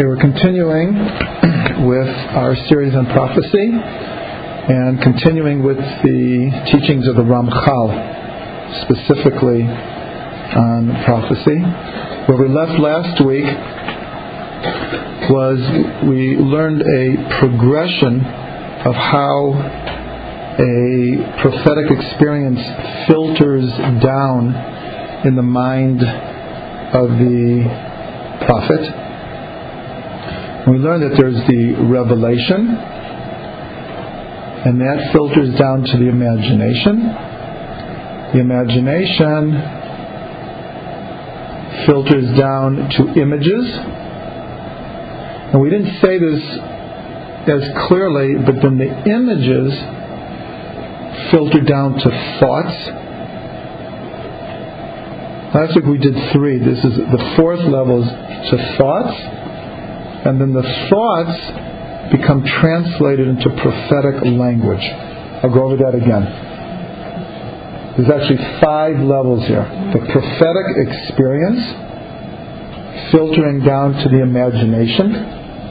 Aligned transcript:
Okay, 0.00 0.06
we're 0.08 0.16
continuing 0.16 0.94
with 1.86 2.08
our 2.32 2.56
series 2.70 2.94
on 2.94 3.04
prophecy 3.12 3.68
and 3.68 4.98
continuing 5.02 5.62
with 5.62 5.76
the 5.76 6.48
teachings 6.72 7.06
of 7.06 7.16
the 7.16 7.22
Ramchal, 7.22 8.80
specifically 8.80 9.60
on 9.60 11.04
prophecy. 11.04 11.60
Where 12.32 12.38
we 12.40 12.48
left 12.48 12.80
last 12.80 13.20
week 13.26 13.44
was 15.28 15.60
we 16.08 16.38
learned 16.38 16.80
a 16.80 17.38
progression 17.38 18.24
of 18.24 18.94
how 18.94 19.52
a 20.56 21.42
prophetic 21.42 21.90
experience 21.90 23.06
filters 23.06 23.68
down 24.00 24.54
in 25.26 25.36
the 25.36 25.42
mind 25.42 26.00
of 26.00 27.10
the 27.20 27.68
prophet. 28.46 29.09
We 30.68 30.76
learn 30.76 31.00
that 31.00 31.16
there's 31.16 31.40
the 31.48 31.72
revelation, 31.88 32.68
and 34.68 34.78
that 34.82 35.10
filters 35.10 35.58
down 35.58 35.84
to 35.84 35.96
the 35.96 36.08
imagination. 36.08 37.00
The 38.34 38.40
imagination 38.40 39.56
filters 41.86 42.36
down 42.36 42.90
to 42.90 43.20
images. 43.22 43.64
And 45.48 45.62
we 45.62 45.70
didn't 45.70 45.98
say 46.02 46.18
this 46.18 46.42
as 47.48 47.88
clearly, 47.88 48.36
but 48.44 48.60
then 48.60 48.76
the 48.76 49.08
images 49.08 49.72
filter 51.30 51.60
down 51.62 51.94
to 51.94 52.10
thoughts. 52.38 52.76
Last 55.54 55.74
week 55.74 55.86
we 55.86 55.96
did 55.96 56.32
three. 56.32 56.58
This 56.58 56.84
is 56.84 56.96
the 56.98 57.34
fourth 57.36 57.60
level 57.60 58.02
is 58.04 58.10
to 58.50 58.76
thoughts 58.76 59.39
and 60.24 60.40
then 60.40 60.52
the 60.52 60.66
thoughts 60.90 61.38
become 62.12 62.44
translated 62.60 63.28
into 63.28 63.48
prophetic 63.48 64.22
language. 64.24 64.82
I'll 65.42 65.54
go 65.54 65.64
over 65.70 65.76
that 65.78 65.94
again. 65.94 66.24
There's 67.96 68.10
actually 68.10 68.42
five 68.60 68.98
levels 69.00 69.46
here. 69.46 69.64
The 69.92 70.00
prophetic 70.12 70.66
experience, 70.88 71.62
filtering 73.12 73.64
down 73.64 73.94
to 73.94 74.08
the 74.08 74.22
imagination. 74.22 75.14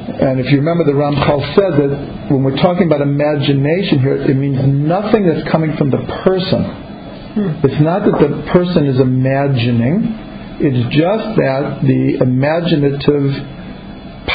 And 0.10 0.40
if 0.40 0.52
you 0.52 0.58
remember, 0.58 0.84
the 0.86 0.98
Ramchal 0.98 1.56
said 1.56 1.74
that 1.78 2.32
when 2.32 2.44
we're 2.44 2.58
talking 2.58 2.88
about 2.88 3.02
imagination 3.02 4.00
here, 4.00 4.16
it 4.16 4.36
means 4.36 4.58
nothing 4.66 5.26
that's 5.26 5.48
coming 5.52 5.78
from 5.78 5.92
the 5.92 6.02
person. 6.26 6.64
Hmm. 6.64 7.66
It's 7.66 7.82
not 7.82 8.06
that 8.06 8.18
the 8.18 8.50
person 8.52 8.88
is 8.88 9.00
imagining, 9.00 10.58
it's 10.60 10.96
just 10.96 11.38
that 11.38 11.82
the 11.86 12.18
imaginative 12.26 13.59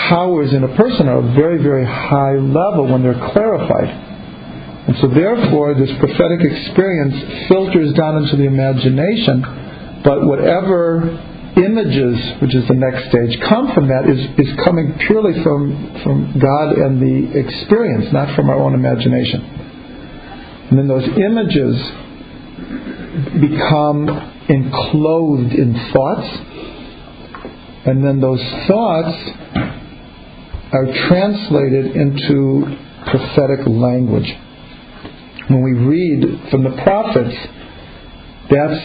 powers 0.09 0.53
in 0.53 0.65
a 0.65 0.77
person 0.77 1.09
are 1.09 1.19
a 1.19 1.35
very, 1.35 1.63
very 1.63 1.85
high 1.85 2.35
level 2.35 2.91
when 2.91 3.03
they're 3.03 3.33
clarified. 3.33 3.89
And 4.87 4.97
so, 5.01 5.09
therefore, 5.09 5.75
this 5.75 5.91
prophetic 5.99 6.41
experience 6.41 7.49
filters 7.49 7.95
down 7.95 8.23
into 8.23 8.37
the 8.37 8.45
imagination, 8.45 9.41
but 10.05 10.27
whatever 10.27 11.09
images, 11.57 12.43
which 12.43 12.55
is 12.55 12.69
the 12.69 12.75
next 12.75 13.09
stage, 13.09 13.41
come 13.49 13.73
from 13.73 13.89
that 13.89 14.09
is, 14.09 14.19
is 14.37 14.55
coming 14.65 14.93
purely 15.07 15.43
from, 15.43 16.01
from 16.03 16.39
God 16.39 16.77
and 16.77 17.01
the 17.01 17.39
experience, 17.39 18.13
not 18.13 18.35
from 18.37 18.51
our 18.51 18.59
own 18.59 18.75
imagination. 18.75 19.41
And 20.69 20.79
then 20.79 20.89
those 20.89 21.09
images 21.17 21.81
become 23.41 24.09
enclosed 24.49 25.55
in 25.55 25.73
thoughts, 25.93 26.29
and 27.87 28.05
then 28.05 28.21
those 28.21 28.43
thoughts 28.67 29.17
are 30.75 31.09
translated 31.09 31.95
into 31.95 32.67
prophetic 33.07 33.67
language. 33.67 34.27
When 35.49 35.63
we 35.63 35.73
read 35.73 36.51
from 36.51 36.65
the 36.65 36.83
prophets, 36.83 37.37
that's 38.51 38.81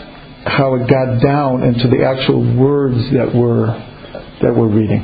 how 0.46 0.76
it 0.76 0.88
got 0.88 1.20
down 1.22 1.64
into 1.64 1.88
the 1.88 2.06
actual 2.06 2.42
words 2.56 2.98
that 3.14 3.34
we're 3.34 3.68
that 4.42 4.56
we're 4.56 4.68
reading. 4.68 5.04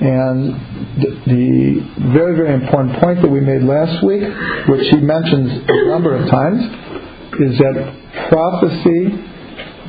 And 0.00 0.54
the, 0.96 1.10
the 1.26 2.12
very, 2.12 2.34
very 2.34 2.54
important 2.54 2.98
point 3.00 3.20
that 3.22 3.28
we 3.28 3.40
made 3.40 3.62
last 3.62 4.04
week, 4.04 4.22
which 4.68 4.88
he 4.90 4.96
mentions 4.96 5.62
a 5.68 5.88
number 5.88 6.16
of 6.16 6.28
times, 6.30 6.62
is 7.38 7.58
that 7.58 8.28
prophecy 8.28 9.12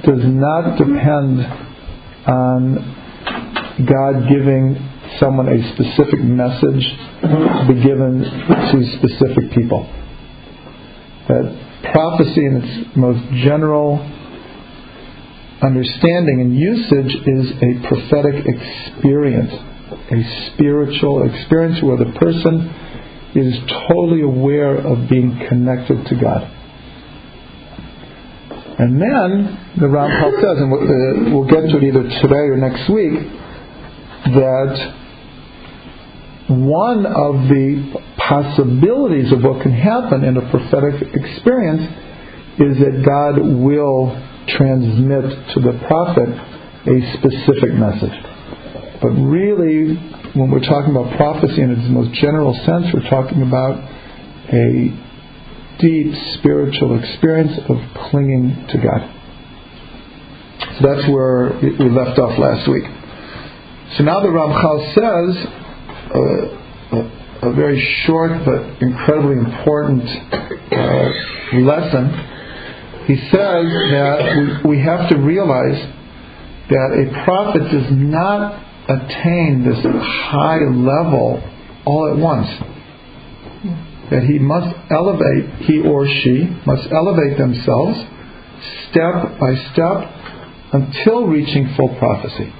does 0.03 0.23
not 0.25 0.77
depend 0.77 1.39
on 2.27 2.97
God 3.85 4.27
giving 4.29 4.90
someone 5.19 5.47
a 5.47 5.73
specific 5.73 6.21
message 6.21 6.85
to 7.21 7.65
be 7.67 7.81
given 7.83 8.21
to 8.21 8.97
specific 8.97 9.51
people. 9.51 9.85
That 11.27 11.91
prophecy 11.91 12.45
in 12.45 12.61
its 12.61 12.95
most 12.95 13.21
general 13.43 13.99
understanding 15.61 16.41
and 16.41 16.57
usage 16.57 17.13
is 17.25 17.51
a 17.61 17.87
prophetic 17.87 18.45
experience, 18.45 19.51
a 20.11 20.51
spiritual 20.53 21.29
experience 21.29 21.81
where 21.83 21.97
the 21.97 22.11
person 22.17 22.69
is 23.35 23.57
totally 23.87 24.21
aware 24.21 24.75
of 24.75 25.07
being 25.09 25.39
connected 25.47 26.05
to 26.07 26.15
God. 26.15 26.41
And 28.79 28.99
then 28.99 29.75
the 29.77 29.85
Ramchal 29.85 30.41
says, 30.41 30.57
and 30.57 30.73
uh, 30.73 31.35
we'll 31.35 31.47
get 31.47 31.69
to 31.69 31.77
it 31.77 31.83
either 31.83 32.03
today 32.21 32.49
or 32.49 32.57
next 32.57 32.89
week, 32.89 33.13
that 34.33 35.00
one 36.51 37.05
of 37.05 37.47
the 37.47 37.95
possibilities 38.17 39.31
of 39.31 39.43
what 39.43 39.61
can 39.61 39.73
happen 39.73 40.23
in 40.23 40.37
a 40.37 40.45
prophetic 40.51 41.01
experience 41.13 41.81
is 42.59 42.77
that 42.79 43.03
God 43.05 43.39
will 43.39 44.11
transmit 44.47 45.23
to 45.55 45.59
the 45.59 45.79
prophet 45.87 46.29
a 46.29 46.97
specific 47.17 47.73
message. 47.73 48.13
But 49.01 49.09
really, 49.17 49.95
when 50.35 50.51
we're 50.51 50.65
talking 50.65 50.95
about 50.95 51.15
prophecy 51.17 51.61
in 51.61 51.71
its 51.71 51.89
most 51.89 52.13
general 52.19 52.53
sense, 52.65 52.85
we're 52.93 53.09
talking 53.09 53.41
about 53.41 53.77
a 54.51 54.91
deep 55.79 56.13
spiritual 56.37 56.99
experience 56.99 57.57
of 57.67 57.77
clinging 58.09 58.67
to 58.69 58.77
God. 58.77 59.01
So 60.77 60.87
that's 60.87 61.07
where 61.09 61.57
we 61.61 61.89
left 61.89 62.19
off 62.19 62.37
last 62.37 62.69
week. 62.69 62.85
So 63.97 64.03
now 64.03 64.21
the 64.21 64.29
Ramchal 64.29 64.93
says 64.93 65.60
a, 66.15 67.47
a, 67.47 67.53
very 67.53 67.79
short 68.05 68.31
but 68.45 68.81
incredibly 68.81 69.37
important 69.37 70.03
uh, 70.03 71.09
lesson. 71.59 72.09
He 73.07 73.15
says 73.29 73.65
that 73.91 74.61
we, 74.63 74.77
we 74.77 74.83
have 74.83 75.09
to 75.09 75.17
realize 75.17 75.79
that 76.69 76.89
a 76.93 77.23
prophet 77.23 77.63
does 77.71 77.91
not 77.91 78.63
attain 78.87 79.65
this 79.65 79.83
high 79.83 80.59
level 80.59 81.41
all 81.85 82.11
at 82.11 82.17
once. 82.17 82.47
That 84.11 84.23
he 84.23 84.39
must 84.39 84.75
elevate, 84.91 85.65
he 85.65 85.81
or 85.81 86.05
she 86.05 86.43
must 86.65 86.91
elevate 86.91 87.37
themselves 87.37 87.97
step 88.89 89.39
by 89.39 89.55
step 89.71 90.11
until 90.73 91.27
reaching 91.27 91.73
full 91.75 91.95
prophecy. 91.97 92.53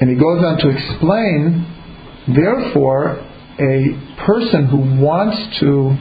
And 0.00 0.10
he 0.10 0.16
goes 0.16 0.44
on 0.44 0.58
to 0.58 0.68
explain, 0.68 1.64
therefore, 2.28 3.26
a 3.58 3.96
person 4.26 4.66
who 4.66 5.02
wants 5.02 5.58
to 5.60 5.96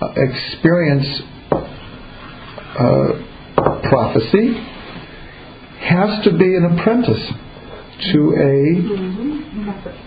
uh, 0.00 0.12
experience 0.16 1.22
uh, 2.76 3.22
prophecy 3.88 4.54
has 5.80 6.24
to 6.24 6.30
be 6.36 6.56
an 6.56 6.64
apprentice 6.76 7.32
to 8.12 8.34
a 8.36 9.06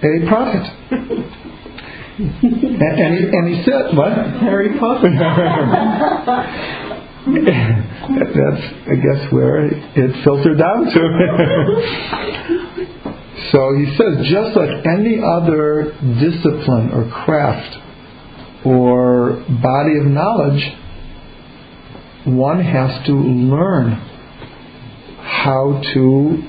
a 0.06 0.28
prophet. 0.28 0.66
and, 2.20 2.84
and, 2.84 3.18
he, 3.18 3.24
and 3.32 3.48
he 3.48 3.64
said, 3.64 3.96
what? 3.96 4.12
Harry 4.42 4.78
Potter. 4.78 5.10
That's, 7.30 8.64
I 8.88 8.96
guess, 8.96 9.32
where 9.32 9.66
it 9.68 10.24
filtered 10.24 10.58
down 10.58 10.86
to. 10.86 11.00
So 13.52 13.74
he 13.78 13.96
says, 13.98 14.28
just 14.30 14.56
like 14.56 14.86
any 14.86 15.20
other 15.24 15.96
discipline 16.20 16.92
or 16.92 17.10
craft 17.26 17.78
or 18.66 19.44
body 19.62 19.98
of 19.98 20.06
knowledge, 20.06 20.62
one 22.26 22.62
has 22.62 23.06
to 23.08 23.14
learn 23.14 23.92
how 25.24 25.82
to 25.94 26.44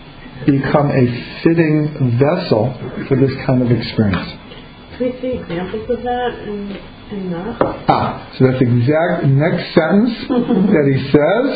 become 0.47 0.91
a 0.91 1.07
fitting 1.45 2.19
vessel 2.19 2.75
for 3.09 3.17
this 3.17 3.31
kind 3.47 3.63
of 3.63 3.71
experience. 3.71 4.33
Can 4.99 5.13
we 5.13 5.21
see 5.21 5.39
examples 5.39 5.89
of 5.89 6.03
that 6.03 6.33
in, 6.49 6.77
in 7.13 7.31
that? 7.31 7.57
Ah, 7.89 8.35
so 8.37 8.47
that's 8.47 8.59
the 8.59 8.67
exact 8.67 9.25
next 9.27 9.73
sentence 9.73 10.13
that 10.29 10.87
he 10.91 10.99
says. 11.13 11.47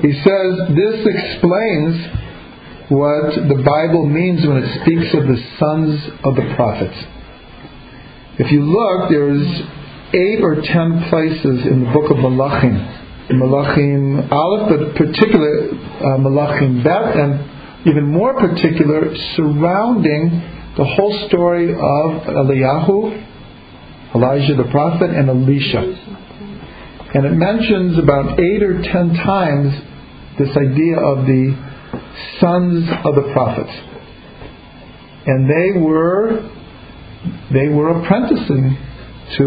He 0.00 0.12
says, 0.22 0.50
this 0.74 1.04
explains 1.04 2.27
what 2.88 3.34
the 3.36 3.62
Bible 3.64 4.06
means 4.06 4.46
when 4.46 4.58
it 4.58 4.80
speaks 4.80 5.12
of 5.14 5.28
the 5.28 5.36
sons 5.58 6.00
of 6.24 6.34
the 6.36 6.54
prophets. 6.56 6.96
If 8.38 8.50
you 8.52 8.62
look, 8.62 9.10
there's 9.10 9.44
eight 10.14 10.40
or 10.42 10.62
ten 10.62 11.08
places 11.10 11.66
in 11.66 11.84
the 11.84 11.90
book 11.92 12.10
of 12.10 12.16
Malachim. 12.16 12.98
Malachim 13.30 14.32
Aleph, 14.32 14.68
but 14.70 14.96
particular 14.96 15.68
uh, 15.68 16.16
Malachim 16.16 16.82
Bet, 16.82 17.16
and 17.16 17.86
even 17.86 18.06
more 18.06 18.32
particular, 18.34 19.14
surrounding 19.36 20.30
the 20.78 20.84
whole 20.84 21.26
story 21.28 21.72
of 21.72 22.22
Eliyahu, 22.24 23.26
Elijah 24.14 24.54
the 24.54 24.68
prophet, 24.70 25.10
and 25.10 25.28
Elisha. 25.28 25.82
And 27.14 27.26
it 27.26 27.32
mentions 27.32 27.98
about 27.98 28.40
eight 28.40 28.62
or 28.62 28.80
ten 28.82 29.12
times 29.14 29.74
this 30.38 30.56
idea 30.56 30.96
of 30.96 31.26
the 31.26 31.68
sons 32.40 32.88
of 33.04 33.14
the 33.14 33.30
prophets. 33.32 33.72
And 35.26 35.48
they 35.48 35.80
were 35.80 36.50
they 37.52 37.68
were 37.68 38.00
apprenticing 38.00 38.76
to 39.36 39.44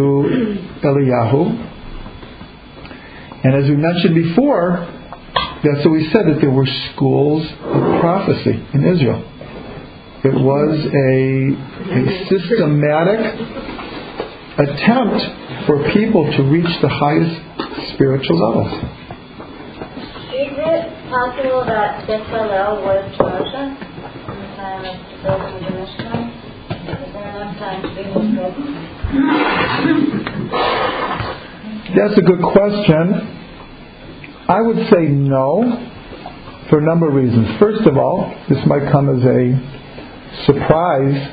Eliyahu. 0.84 1.68
And 3.44 3.56
as 3.56 3.70
we 3.70 3.76
mentioned 3.76 4.16
before, 4.16 4.88
that's 5.64 5.86
what 5.86 5.92
we 5.92 6.10
said 6.12 6.26
that 6.28 6.40
there 6.42 6.52
were 6.52 6.68
schools 6.94 7.44
of 7.46 8.02
prophecy 8.02 8.66
in 8.74 8.86
Israel. 8.86 9.28
It 10.24 10.34
was 10.34 10.78
a, 10.86 11.50
a 11.98 12.02
systematic 12.30 13.20
attempt 14.58 15.66
for 15.66 15.92
people 15.94 16.32
to 16.38 16.44
reach 16.44 16.70
the 16.82 16.90
highest 16.90 17.94
spiritual 17.94 18.38
levels. 18.38 19.01
Is 21.12 21.14
it 21.14 21.20
possible 21.20 21.66
that 21.66 22.08
Bezalel 22.08 22.88
was 22.88 23.04
Moshe 23.20 23.52
in 23.52 23.76
the 24.40 24.48
time 24.56 24.80
of 24.88 24.96
the 25.12 25.20
building 25.22 25.56
of 25.56 25.60
the 25.60 25.72
Mishkan? 25.76 26.32
Is 26.72 27.12
there 27.12 27.28
enough 27.36 27.60
time 27.60 27.82
to 27.84 27.90
be 27.90 28.02
his 28.02 28.32
That's 31.98 32.18
a 32.18 32.22
good 32.22 32.42
question. 32.54 33.04
I 34.48 34.62
would 34.62 34.88
say 34.90 35.10
no 35.10 35.68
for 36.70 36.80
a 36.80 36.82
number 36.82 37.10
of 37.10 37.14
reasons. 37.14 37.60
First 37.60 37.86
of 37.86 37.98
all, 37.98 38.34
this 38.48 38.66
might 38.66 38.90
come 38.90 39.10
as 39.10 39.22
a 39.26 39.60
surprise. 40.46 41.28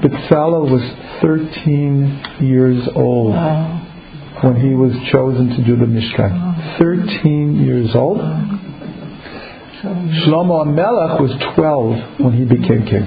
Bezalel 0.00 0.70
was 0.70 0.80
13 1.20 2.22
years 2.40 2.88
old 2.96 3.34
when 4.42 4.56
he 4.56 4.74
was 4.74 4.92
chosen 5.12 5.50
to 5.50 5.62
do 5.62 5.76
the 5.76 5.84
Mishkan. 5.84 6.78
13 6.78 7.56
years 7.66 7.94
old. 7.94 8.53
Shlomo 9.84 10.66
Melech 10.66 11.20
was 11.20 11.32
12 11.54 12.20
when 12.20 12.32
he 12.32 12.44
became 12.44 12.86
king. 12.86 13.06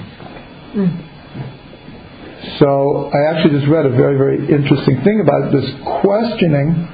So 2.59 3.12
I 3.13 3.33
actually 3.33 3.59
just 3.59 3.69
read 3.69 3.85
a 3.85 3.89
very, 3.89 4.18
very 4.18 4.38
interesting 4.38 5.01
thing 5.03 5.21
about 5.21 5.51
this 5.51 5.65
questioning 6.01 6.88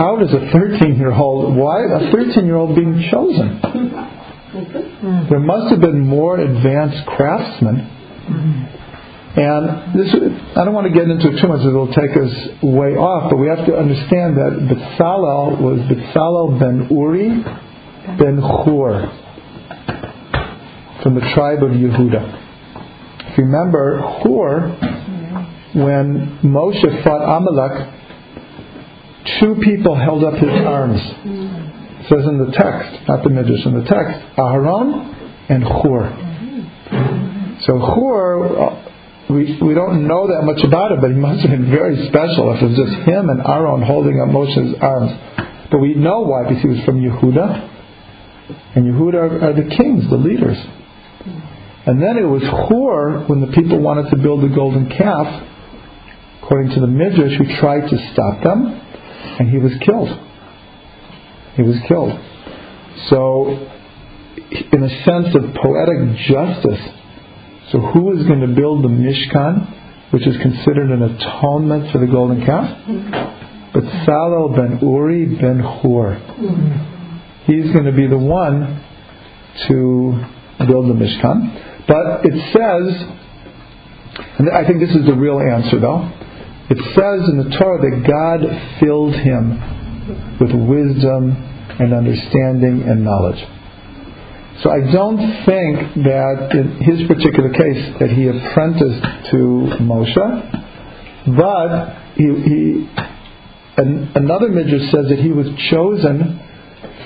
how 0.00 0.16
does 0.16 0.32
a 0.32 0.50
13 0.52 0.96
year 0.96 1.12
old, 1.12 1.54
why 1.56 1.84
a 1.84 2.10
13 2.10 2.46
year 2.46 2.56
old 2.56 2.74
being 2.74 3.08
chosen? 3.10 3.60
There 5.28 5.40
must 5.40 5.70
have 5.70 5.80
been 5.80 6.00
more 6.00 6.38
advanced 6.38 7.06
craftsmen. 7.06 7.96
And 9.36 9.94
this, 9.94 10.14
I 10.56 10.64
don't 10.64 10.74
want 10.74 10.86
to 10.88 10.92
get 10.92 11.08
into 11.08 11.28
it 11.28 11.40
too 11.40 11.48
much, 11.48 11.60
it'll 11.60 11.92
take 11.92 12.16
us 12.16 12.62
way 12.62 12.96
off, 12.96 13.30
but 13.30 13.36
we 13.36 13.46
have 13.48 13.64
to 13.66 13.76
understand 13.76 14.36
that 14.36 14.52
Bezalel 14.66 15.60
was 15.60 15.80
Bezalel 15.86 16.58
ben 16.58 16.88
Uri 16.90 17.44
ben 18.18 18.38
Hur 18.38 19.16
from 21.02 21.14
the 21.14 21.20
tribe 21.34 21.62
of 21.62 21.70
Yehuda. 21.70 23.30
If 23.30 23.38
you 23.38 23.44
remember, 23.44 24.00
Hur, 24.00 24.68
when 25.74 26.38
Moshe 26.42 27.04
fought 27.04 27.22
Amalek, 27.22 27.88
two 29.40 29.56
people 29.62 29.94
held 29.94 30.24
up 30.24 30.34
his 30.34 30.50
arms. 30.66 31.00
It 31.00 32.08
says 32.08 32.26
in 32.26 32.38
the 32.38 32.50
text, 32.52 33.08
not 33.08 33.22
the 33.22 33.30
midrash, 33.30 33.64
in 33.66 33.74
the 33.74 33.84
text, 33.84 34.36
Aharon 34.36 35.14
and 35.48 35.62
Hur. 35.62 36.10
So 37.62 37.78
Hur, 37.78 38.58
uh, 38.58 38.86
we, 39.30 39.58
we 39.62 39.74
don't 39.74 40.08
know 40.08 40.26
that 40.26 40.42
much 40.42 40.64
about 40.64 40.92
it, 40.92 41.00
but 41.00 41.10
he 41.10 41.16
must 41.16 41.42
have 41.42 41.50
been 41.50 41.70
very 41.70 42.08
special 42.08 42.52
if 42.56 42.62
it 42.62 42.66
was 42.66 42.76
just 42.76 42.94
him 43.06 43.28
and 43.28 43.46
Aaron 43.46 43.82
holding 43.82 44.18
up 44.20 44.28
Moshe's 44.28 44.74
arms. 44.80 45.12
But 45.70 45.78
we 45.78 45.94
know 45.94 46.22
why, 46.22 46.48
because 46.48 46.62
he 46.62 46.68
was 46.68 46.84
from 46.84 47.00
Yehuda, 47.00 47.69
and 48.74 48.86
Yehuda 48.86 49.14
are, 49.14 49.50
are 49.50 49.52
the 49.52 49.74
kings, 49.76 50.08
the 50.08 50.16
leaders. 50.16 50.58
And 51.86 52.02
then 52.02 52.18
it 52.18 52.26
was 52.26 52.42
Hur, 52.42 53.26
when 53.26 53.40
the 53.40 53.52
people 53.52 53.80
wanted 53.80 54.10
to 54.10 54.16
build 54.16 54.42
the 54.42 54.54
golden 54.54 54.88
calf, 54.90 55.48
according 56.42 56.74
to 56.74 56.80
the 56.80 56.86
Midrash, 56.86 57.38
who 57.38 57.56
tried 57.58 57.88
to 57.88 58.12
stop 58.12 58.42
them, 58.42 58.66
and 59.38 59.48
he 59.48 59.58
was 59.58 59.72
killed. 59.84 60.08
He 61.56 61.62
was 61.62 61.76
killed. 61.88 62.12
So, 63.08 63.68
in 64.72 64.82
a 64.82 65.04
sense 65.04 65.34
of 65.34 65.54
poetic 65.54 66.16
justice, 66.28 66.80
so 67.72 67.78
who 67.78 68.18
is 68.18 68.26
going 68.26 68.40
to 68.40 68.54
build 68.54 68.84
the 68.84 68.88
Mishkan, 68.88 70.12
which 70.12 70.26
is 70.26 70.36
considered 70.42 70.90
an 70.90 71.02
atonement 71.02 71.92
for 71.92 71.98
the 71.98 72.06
golden 72.06 72.44
calf? 72.44 72.66
Mm-hmm. 72.86 73.72
But 73.72 73.84
Salel 74.04 74.56
ben 74.56 74.78
Uri 74.82 75.26
ben 75.26 75.60
Hur. 75.60 76.18
Mm-hmm. 76.18 76.99
He's 77.46 77.72
going 77.72 77.86
to 77.86 77.92
be 77.92 78.06
the 78.06 78.18
one 78.18 78.84
to 79.68 80.24
build 80.66 80.88
the 80.88 80.94
Mishkan. 80.94 81.86
But 81.86 82.24
it 82.24 82.36
says, 82.52 82.84
and 84.38 84.50
I 84.50 84.66
think 84.66 84.80
this 84.80 84.94
is 84.94 85.06
the 85.06 85.14
real 85.14 85.40
answer 85.40 85.80
though, 85.80 86.10
it 86.70 86.78
says 86.94 87.28
in 87.28 87.38
the 87.38 87.56
Torah 87.58 87.80
that 87.82 88.06
God 88.06 88.80
filled 88.80 89.14
him 89.14 90.38
with 90.38 90.52
wisdom 90.52 91.32
and 91.80 91.94
understanding 91.94 92.82
and 92.86 93.04
knowledge. 93.04 93.42
So 94.62 94.70
I 94.70 94.92
don't 94.92 95.18
think 95.46 96.04
that 96.04 96.48
in 96.52 96.78
his 96.84 97.08
particular 97.08 97.50
case 97.50 97.96
that 97.98 98.10
he 98.10 98.28
apprenticed 98.28 99.02
to 99.30 99.36
Moshe, 99.80 101.36
but 101.36 101.96
he, 102.14 102.24
he 102.24 102.90
an, 103.78 104.12
another 104.14 104.48
midrash 104.48 104.90
says 104.92 105.08
that 105.08 105.18
he 105.20 105.32
was 105.32 105.46
chosen 105.70 106.39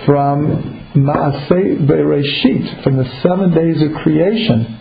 from 0.07 0.93
Maaseh 0.95 1.87
Bereshit, 1.87 2.83
from 2.85 2.97
the 2.97 3.05
seven 3.23 3.53
days 3.55 3.83
of 3.83 4.03
creation, 4.03 4.81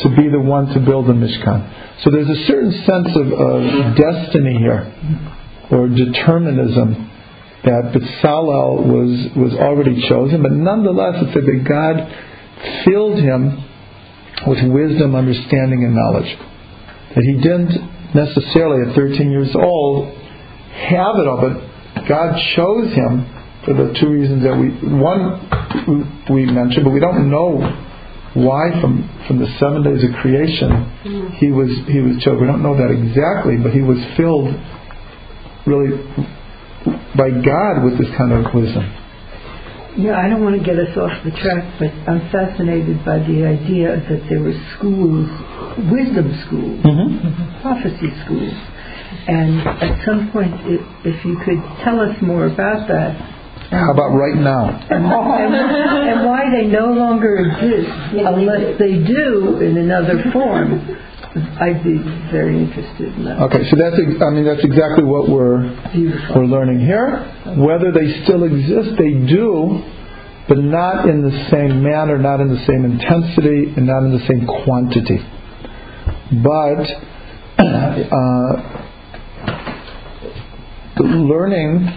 to 0.00 0.08
be 0.10 0.28
the 0.28 0.40
one 0.40 0.66
to 0.74 0.80
build 0.80 1.06
the 1.06 1.12
Mishkan. 1.12 2.02
So 2.02 2.10
there's 2.10 2.28
a 2.28 2.46
certain 2.46 2.72
sense 2.72 3.16
of, 3.16 3.32
of 3.32 3.96
destiny 3.96 4.58
here, 4.58 4.92
or 5.70 5.88
determinism, 5.88 7.10
that 7.64 7.94
Bezalel 7.94 8.86
was, 8.86 9.36
was 9.36 9.54
already 9.54 10.06
chosen, 10.08 10.42
but 10.42 10.52
nonetheless 10.52 11.22
it 11.22 11.32
said 11.32 11.44
that 11.46 11.64
God 11.68 12.84
filled 12.84 13.18
him 13.18 13.64
with 14.46 14.58
wisdom, 14.72 15.14
understanding, 15.14 15.84
and 15.84 15.94
knowledge. 15.94 16.36
That 17.14 17.22
he 17.24 17.34
didn't 17.34 18.14
necessarily, 18.14 18.90
at 18.90 18.96
13 18.96 19.30
years 19.30 19.54
old, 19.54 20.08
have 20.08 21.14
it 21.16 21.26
all, 21.28 21.38
but 21.40 22.08
God 22.08 22.36
chose 22.56 22.92
him 22.92 23.41
for 23.64 23.74
the 23.74 23.94
two 24.00 24.08
reasons 24.08 24.42
that 24.42 24.54
we 24.56 24.68
one 24.90 25.38
we 26.30 26.46
mentioned, 26.46 26.84
but 26.84 26.90
we 26.90 27.00
don't 27.00 27.30
know 27.30 27.60
why 28.34 28.70
from 28.80 29.08
from 29.26 29.38
the 29.38 29.46
seven 29.60 29.82
days 29.82 30.02
of 30.02 30.10
creation 30.20 30.70
mm. 31.04 31.36
he 31.36 31.50
was 31.50 31.68
he 31.86 32.00
was 32.00 32.16
chosen. 32.24 32.40
We 32.40 32.46
don't 32.46 32.62
know 32.62 32.76
that 32.76 32.90
exactly, 32.90 33.56
but 33.56 33.72
he 33.72 33.82
was 33.82 33.98
filled 34.16 34.50
really 35.66 35.94
by 37.14 37.30
God 37.30 37.84
with 37.84 37.98
this 37.98 38.08
kind 38.16 38.32
of 38.32 38.52
wisdom. 38.54 38.82
Yeah, 39.96 40.16
I 40.16 40.26
don't 40.28 40.42
want 40.42 40.56
to 40.56 40.64
get 40.64 40.78
us 40.78 40.96
off 40.96 41.12
the 41.22 41.30
track, 41.30 41.76
but 41.78 41.92
I'm 42.08 42.24
fascinated 42.32 43.04
by 43.04 43.18
the 43.18 43.44
idea 43.44 44.00
that 44.08 44.24
there 44.28 44.40
were 44.40 44.56
schools, 44.78 45.28
wisdom 45.92 46.32
schools, 46.48 46.80
mm-hmm. 46.80 47.60
prophecy 47.60 48.08
schools. 48.24 48.56
And 49.28 49.60
at 49.60 50.04
some 50.06 50.32
point, 50.32 50.54
if, 50.64 50.80
if 51.04 51.24
you 51.26 51.36
could 51.44 51.60
tell 51.84 52.00
us 52.00 52.16
more 52.22 52.46
about 52.46 52.88
that, 52.88 53.41
How 53.72 53.92
about 53.92 54.12
right 54.12 54.36
now? 54.36 54.68
and, 54.90 55.04
why 56.28 56.50
they 56.52 56.66
no 56.66 56.92
longer 56.92 57.36
exist, 57.36 57.88
unless 58.12 58.78
they 58.78 59.02
do 59.02 59.60
in 59.60 59.78
another 59.78 60.22
form, 60.32 60.76
I'd 61.58 61.82
be 61.82 61.96
very 62.30 62.58
interested 62.62 63.16
in 63.16 63.24
that. 63.24 63.40
Okay, 63.48 63.64
so 63.70 63.76
that's 63.76 63.96
I 63.96 64.30
mean 64.30 64.44
that's 64.44 64.62
exactly 64.62 65.04
what 65.04 65.30
we're 65.30 65.62
Beautiful. 65.92 66.36
we're 66.36 66.44
learning 66.44 66.80
here. 66.80 67.24
Whether 67.56 67.90
they 67.92 68.22
still 68.24 68.44
exist, 68.44 68.98
they 68.98 69.14
do, 69.24 69.80
but 70.48 70.58
not 70.58 71.08
in 71.08 71.22
the 71.22 71.48
same 71.50 71.82
manner, 71.82 72.18
not 72.18 72.40
in 72.40 72.48
the 72.48 72.62
same 72.66 72.84
intensity, 72.84 73.72
and 73.74 73.86
not 73.86 74.04
in 74.04 74.12
the 74.12 74.26
same 74.28 74.46
quantity. 74.46 75.24
But 76.44 76.84
uh, 78.12 78.52
learning, 81.00 81.88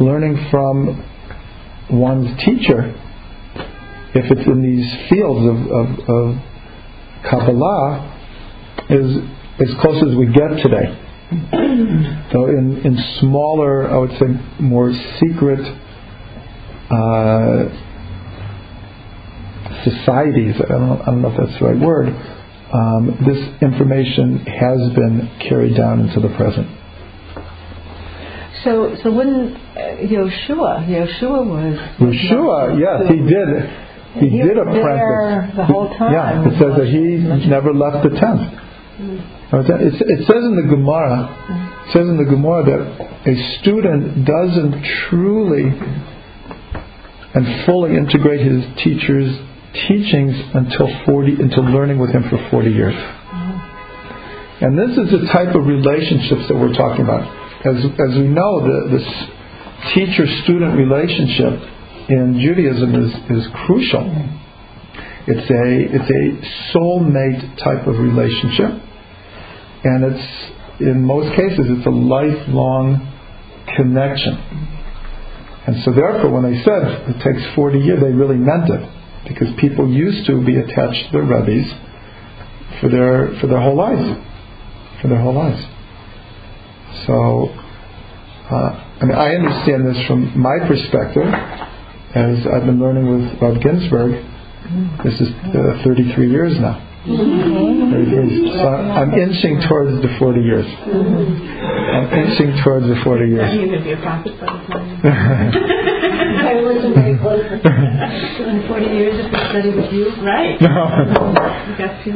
learning 0.00 0.48
from 0.50 1.04
one's 1.90 2.38
teacher 2.44 2.94
if 4.14 4.30
it's 4.30 4.46
in 4.46 4.62
these 4.62 5.08
fields 5.10 5.44
of, 5.46 5.56
of, 5.70 5.86
of 6.08 6.42
Kabbalah, 7.28 8.14
is 8.88 9.16
as 9.60 9.74
close 9.80 10.02
as 10.08 10.16
we 10.16 10.26
get 10.26 10.62
today. 10.62 11.04
So 12.32 12.46
in, 12.46 12.82
in 12.84 12.98
smaller, 13.20 13.88
I 13.90 13.96
would 13.96 14.10
say 14.18 14.26
more 14.60 14.92
secret 15.18 15.60
uh, 16.90 17.68
societies, 19.82 20.56
I 20.62 20.68
don't, 20.68 21.00
I 21.00 21.04
don't 21.06 21.22
know 21.22 21.30
if 21.30 21.36
that's 21.38 21.58
the 21.58 21.64
right 21.64 21.78
word, 21.78 22.08
um, 22.72 23.16
this 23.26 23.62
information 23.62 24.44
has 24.44 24.78
been 24.94 25.30
carried 25.48 25.74
down 25.76 26.00
into 26.00 26.20
the 26.20 26.34
present. 26.36 26.68
So, 28.64 28.96
so 29.02 29.12
when 29.12 29.54
uh, 29.76 29.80
Yoshua, 30.02 30.86
Yoshua 30.88 31.46
was 31.46 31.78
Yeshua, 32.00 32.78
yes, 32.80 33.08
he 33.10 33.16
did. 33.22 33.48
He, 34.18 34.28
He 34.30 34.42
did 34.42 34.56
was 34.56 34.66
apprentice. 34.76 35.56
the 35.56 35.64
whole 35.64 35.88
time. 35.96 36.12
Yeah, 36.12 36.42
it 36.46 36.58
says 36.58 36.74
that 36.76 36.86
he 36.88 37.48
never 37.48 37.72
left 37.72 38.02
the 38.02 38.10
tent. 38.18 38.40
It, 39.52 39.94
it 39.94 40.26
says 40.26 40.42
in 40.44 40.56
the 40.56 40.68
Gemara, 40.68 41.84
it 41.86 41.92
says 41.92 42.08
in 42.08 42.16
the 42.18 42.24
Gemara 42.24 42.64
that 42.64 43.30
a 43.30 43.58
student 43.60 44.24
doesn't 44.26 44.82
truly 45.08 45.70
and 47.34 47.64
fully 47.66 47.96
integrate 47.96 48.40
his 48.40 48.64
teacher's 48.82 49.38
teachings 49.86 50.34
until 50.54 50.88
40, 51.06 51.34
until 51.40 51.64
learning 51.64 51.98
with 51.98 52.10
him 52.10 52.24
for 52.28 52.38
40 52.50 52.70
years. 52.70 52.94
And 54.60 54.76
this 54.76 54.98
is 54.98 55.10
the 55.12 55.28
type 55.32 55.54
of 55.54 55.64
relationships 55.66 56.48
that 56.48 56.56
we're 56.56 56.72
talking 56.74 57.04
about. 57.04 57.37
As, 57.64 57.76
as 57.84 58.14
we 58.16 58.28
know, 58.28 58.60
the, 58.62 58.98
the 58.98 59.02
teacher-student 59.94 60.76
relationship 60.76 61.58
in 62.08 62.38
Judaism 62.40 62.94
is, 62.94 63.12
is 63.30 63.46
crucial. 63.66 64.06
It's 65.26 65.50
a, 65.50 65.64
it's 65.92 66.10
a 66.10 66.76
soulmate 66.76 67.58
type 67.58 67.86
of 67.86 67.98
relationship. 67.98 68.80
And 69.84 70.04
it's, 70.04 70.80
in 70.80 71.04
most 71.04 71.36
cases, 71.36 71.66
it's 71.68 71.86
a 71.86 71.90
lifelong 71.90 73.04
connection. 73.76 74.34
And 75.66 75.82
so 75.84 75.92
therefore, 75.92 76.30
when 76.30 76.50
they 76.50 76.62
said 76.62 77.10
it 77.10 77.20
takes 77.22 77.54
40 77.54 77.78
years, 77.78 78.00
they 78.00 78.10
really 78.10 78.38
meant 78.38 78.70
it. 78.70 78.88
Because 79.28 79.48
people 79.58 79.88
used 79.90 80.26
to 80.28 80.44
be 80.44 80.56
attached 80.56 81.10
to 81.10 81.12
their 81.12 81.24
rabbis 81.24 81.68
for 82.80 82.88
their, 82.88 83.38
for 83.40 83.48
their 83.48 83.60
whole 83.60 83.76
lives. 83.76 84.18
For 85.02 85.08
their 85.08 85.20
whole 85.20 85.34
lives. 85.34 85.60
So, 87.06 87.48
uh, 88.50 88.70
I 89.00 89.04
mean, 89.04 89.16
I 89.16 89.34
understand 89.34 89.86
this 89.86 90.06
from 90.06 90.38
my 90.38 90.58
perspective, 90.66 91.28
as 92.14 92.46
I've 92.46 92.66
been 92.66 92.80
learning 92.80 93.06
with 93.08 93.40
Rav 93.40 93.60
Ginsburgh. 93.60 94.24
This 95.04 95.20
is 95.20 95.28
uh, 95.28 95.82
33 95.84 96.30
years 96.30 96.58
now. 96.60 96.84
33. 97.06 98.52
So 98.52 98.68
I'm 98.68 99.14
inching 99.14 99.60
towards 99.68 100.02
the 100.02 100.08
40 100.18 100.40
years. 100.40 100.66
I'm 100.66 102.12
inching 102.12 102.62
towards 102.62 102.86
the 102.86 103.00
40 103.02 103.22
Are 103.22 103.26
years. 103.26 103.54
in 108.12 108.66
40 108.68 108.86
years 108.86 109.14
if 109.18 109.30
we 109.32 109.38
study 109.50 109.70
with 109.74 109.92
you. 109.92 110.10
right. 110.24 110.56
You 111.68 111.76
got 111.76 112.00
to. 112.02 112.10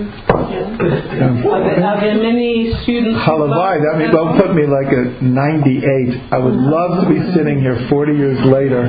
Yeah. 0.48 1.44
Are 1.52 2.00
there 2.00 2.16
many 2.16 2.72
students? 2.84 3.20
who 3.20 3.30
Halavai, 3.30 3.82
that 3.84 3.98
means 3.98 4.10
they'll 4.10 4.32
put 4.40 4.54
me 4.56 4.64
like 4.64 4.88
a 4.88 5.20
98. 5.22 6.32
I 6.32 6.38
would 6.38 6.54
love 6.56 7.04
to 7.04 7.08
be 7.12 7.20
sitting 7.36 7.60
here 7.60 7.76
40 7.90 8.12
years 8.16 8.38
later, 8.46 8.80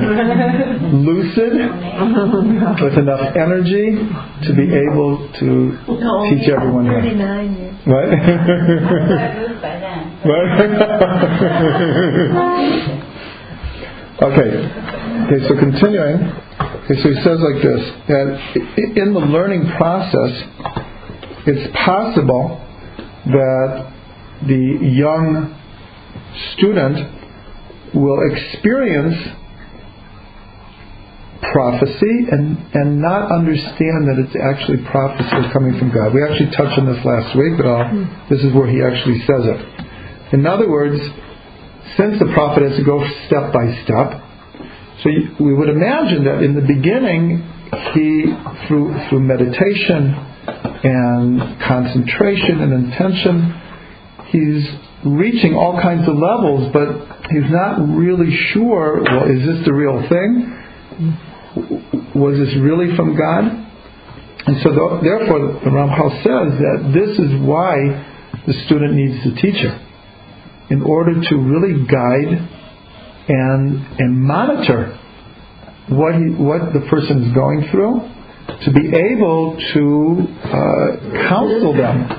lucid, 1.04 1.52
with 2.80 2.96
enough 2.96 3.36
energy 3.36 3.92
to 4.48 4.54
be 4.56 4.72
able 4.72 5.28
to 5.38 5.76
teach 6.32 6.48
everyone 6.48 6.86
here. 6.86 7.02
39 7.02 7.52
years. 7.60 7.76
Right? 7.86 8.08
I've 8.08 9.36
moved 9.36 9.60
by 9.60 9.76
then. 9.84 10.16
right? 10.24 10.64
okay. 14.32 14.48
Okay, 15.28 15.40
so 15.48 15.54
continuing. 15.58 16.32
So 16.88 16.94
he 16.94 17.14
says 17.22 17.38
like 17.40 17.62
this 17.62 17.92
that 18.08 18.56
in 18.96 19.14
the 19.14 19.20
learning 19.20 19.66
process, 19.78 20.32
it's 21.46 21.76
possible 21.84 22.60
that 23.26 23.92
the 24.46 24.78
young 24.82 25.58
student 26.52 27.94
will 27.94 28.20
experience 28.32 29.16
prophecy 31.40 32.26
and, 32.32 32.58
and 32.74 33.00
not 33.00 33.30
understand 33.30 34.08
that 34.08 34.18
it's 34.18 34.36
actually 34.36 34.84
prophecy 34.84 35.52
coming 35.52 35.78
from 35.78 35.90
God. 35.90 36.12
We 36.12 36.22
actually 36.22 36.50
touched 36.50 36.78
on 36.78 36.86
this 36.86 37.04
last 37.04 37.36
week, 37.36 37.56
but 37.56 37.66
I'll, 37.66 38.28
this 38.28 38.42
is 38.42 38.52
where 38.52 38.68
he 38.68 38.82
actually 38.82 39.20
says 39.20 39.46
it. 39.46 40.34
In 40.34 40.46
other 40.46 40.68
words, 40.68 41.00
since 41.96 42.18
the 42.18 42.30
prophet 42.34 42.64
has 42.64 42.76
to 42.76 42.84
go 42.84 42.98
step 43.26 43.52
by 43.52 43.72
step, 43.84 44.24
so 45.02 45.10
we 45.40 45.54
would 45.54 45.68
imagine 45.68 46.24
that 46.24 46.42
in 46.42 46.54
the 46.54 46.62
beginning, 46.62 47.42
he, 47.94 48.66
through, 48.66 49.08
through 49.08 49.20
meditation 49.20 50.14
and 50.84 51.60
concentration 51.60 52.60
and 52.60 52.72
intention, 52.72 53.60
he's 54.26 54.68
reaching 55.04 55.54
all 55.54 55.80
kinds 55.80 56.08
of 56.08 56.14
levels, 56.14 56.72
but 56.72 56.88
he's 57.30 57.50
not 57.50 57.78
really 57.88 58.34
sure, 58.52 59.02
well, 59.02 59.24
is 59.30 59.44
this 59.46 59.64
the 59.64 59.72
real 59.72 60.00
thing? 60.08 60.60
Was 62.14 62.38
this 62.38 62.54
really 62.56 62.94
from 62.96 63.16
God? 63.16 63.44
And 64.46 64.62
so, 64.62 64.70
th- 64.70 65.02
therefore, 65.02 65.38
the 65.64 65.70
Ramchal 65.70 66.22
says 66.22 66.58
that 66.58 66.92
this 66.92 67.18
is 67.18 67.40
why 67.40 67.74
the 68.46 68.52
student 68.66 68.94
needs 68.94 69.24
the 69.24 69.40
teacher 69.40 69.80
in 70.70 70.82
order 70.82 71.20
to 71.20 71.36
really 71.36 71.86
guide 71.86 72.48
and 73.28 74.00
and 74.00 74.22
monitor 74.22 74.98
what 75.88 76.14
he, 76.14 76.30
what 76.30 76.72
the 76.72 76.80
person 76.88 77.24
is 77.24 77.32
going 77.34 77.68
through, 77.70 78.00
to 78.64 78.72
be 78.72 78.88
able 78.88 79.56
to 79.74 80.28
uh, 80.44 81.28
counsel 81.28 81.72
them 81.74 82.10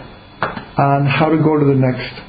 on 0.77 1.05
how 1.05 1.29
to 1.29 1.37
go 1.37 1.57
to 1.57 1.65
the 1.65 1.75
next 1.75 2.21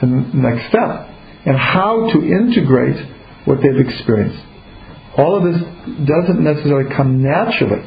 the 0.00 0.06
next 0.06 0.68
step 0.68 1.08
and 1.46 1.56
how 1.56 2.10
to 2.12 2.18
integrate 2.22 3.06
what 3.44 3.58
they've 3.62 3.86
experienced. 3.86 4.42
All 5.16 5.36
of 5.36 5.44
this 5.44 5.62
doesn't 6.08 6.42
necessarily 6.42 6.94
come 6.94 7.22
naturally. 7.22 7.86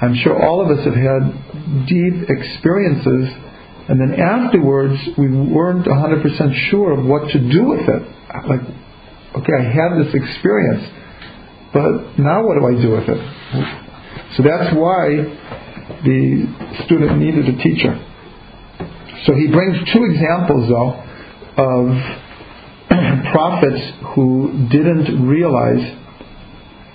I'm 0.00 0.14
sure 0.16 0.42
all 0.42 0.60
of 0.60 0.76
us 0.76 0.84
have 0.84 0.94
had 0.94 1.86
deep 1.86 2.28
experiences, 2.28 3.32
and 3.88 4.00
then 4.00 4.20
afterwards 4.20 5.00
we 5.16 5.28
weren't 5.28 5.86
100% 5.86 6.70
sure 6.70 6.98
of 6.98 7.06
what 7.06 7.30
to 7.30 7.38
do 7.38 7.64
with 7.64 7.88
it. 7.88 8.02
Like, 8.48 8.60
okay, 9.36 9.52
I 9.58 9.64
had 9.64 10.04
this 10.04 10.14
experience, 10.14 10.88
but 11.72 12.18
now 12.18 12.46
what 12.46 12.58
do 12.58 12.66
I 12.66 12.80
do 12.80 12.90
with 12.92 13.08
it? 13.08 13.20
So 14.36 14.42
that's 14.42 14.74
why 14.74 15.08
the 16.04 16.82
student 16.84 17.18
needed 17.18 17.48
a 17.48 17.56
teacher. 17.62 17.94
So 19.24 19.34
he 19.34 19.48
brings 19.48 19.76
two 19.92 20.04
examples, 20.04 20.68
though, 20.68 21.02
of 21.56 21.88
prophets 23.32 23.82
who 24.14 24.68
didn't 24.70 25.26
realize 25.26 25.82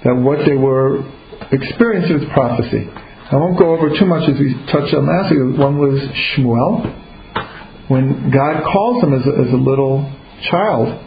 that 0.04 0.16
what 0.16 0.46
they 0.46 0.56
were 0.56 1.04
experiencing 1.52 2.20
was 2.20 2.30
prophecy. 2.34 2.90
I 3.32 3.36
won't 3.36 3.58
go 3.58 3.72
over 3.76 3.90
too 3.98 4.06
much 4.06 4.28
as 4.30 4.40
we 4.40 4.54
touched 4.72 4.94
on 4.94 5.08
last 5.08 5.32
week. 5.32 5.58
One 5.58 5.78
was 5.78 6.00
Shmuel. 6.36 7.90
When 7.90 8.30
God 8.32 8.64
calls 8.64 9.04
him 9.04 9.14
as 9.14 9.26
a, 9.26 9.48
as 9.48 9.54
a 9.54 9.58
little 9.58 10.12
child, 10.50 11.00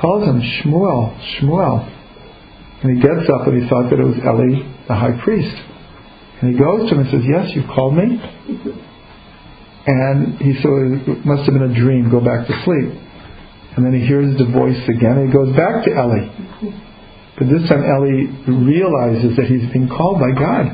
calls 0.00 0.24
him 0.24 0.40
Shmuel, 0.40 1.18
Shmuel. 1.36 1.88
And 2.82 2.96
he 2.96 3.02
gets 3.02 3.30
up 3.30 3.46
and 3.46 3.62
he 3.62 3.68
thought 3.68 3.90
that 3.90 3.98
it 4.00 4.04
was 4.04 4.18
Eli, 4.18 4.86
the 4.88 4.94
high 4.94 5.18
priest. 5.22 5.54
And 6.40 6.52
he 6.52 6.58
goes 6.58 6.90
to 6.90 6.96
him 6.96 7.06
and 7.06 7.10
says, 7.10 7.22
Yes, 7.22 7.54
you 7.54 7.62
called 7.66 7.94
me? 7.94 8.18
And 9.86 10.38
he 10.38 10.54
said, 10.58 11.06
It 11.06 11.24
must 11.24 11.44
have 11.44 11.54
been 11.54 11.70
a 11.70 11.74
dream, 11.74 12.10
go 12.10 12.20
back 12.20 12.46
to 12.46 12.54
sleep. 12.64 12.98
And 13.76 13.86
then 13.86 13.94
he 13.94 14.04
hears 14.04 14.36
the 14.36 14.46
voice 14.46 14.82
again 14.88 15.22
and 15.22 15.28
he 15.28 15.32
goes 15.32 15.54
back 15.56 15.84
to 15.84 15.90
Eli. 15.90 16.28
But 17.38 17.48
this 17.48 17.68
time 17.68 17.82
Eli 17.82 18.28
realizes 18.46 19.36
that 19.36 19.46
he's 19.46 19.70
being 19.72 19.88
called 19.88 20.20
by 20.20 20.32
God. 20.34 20.66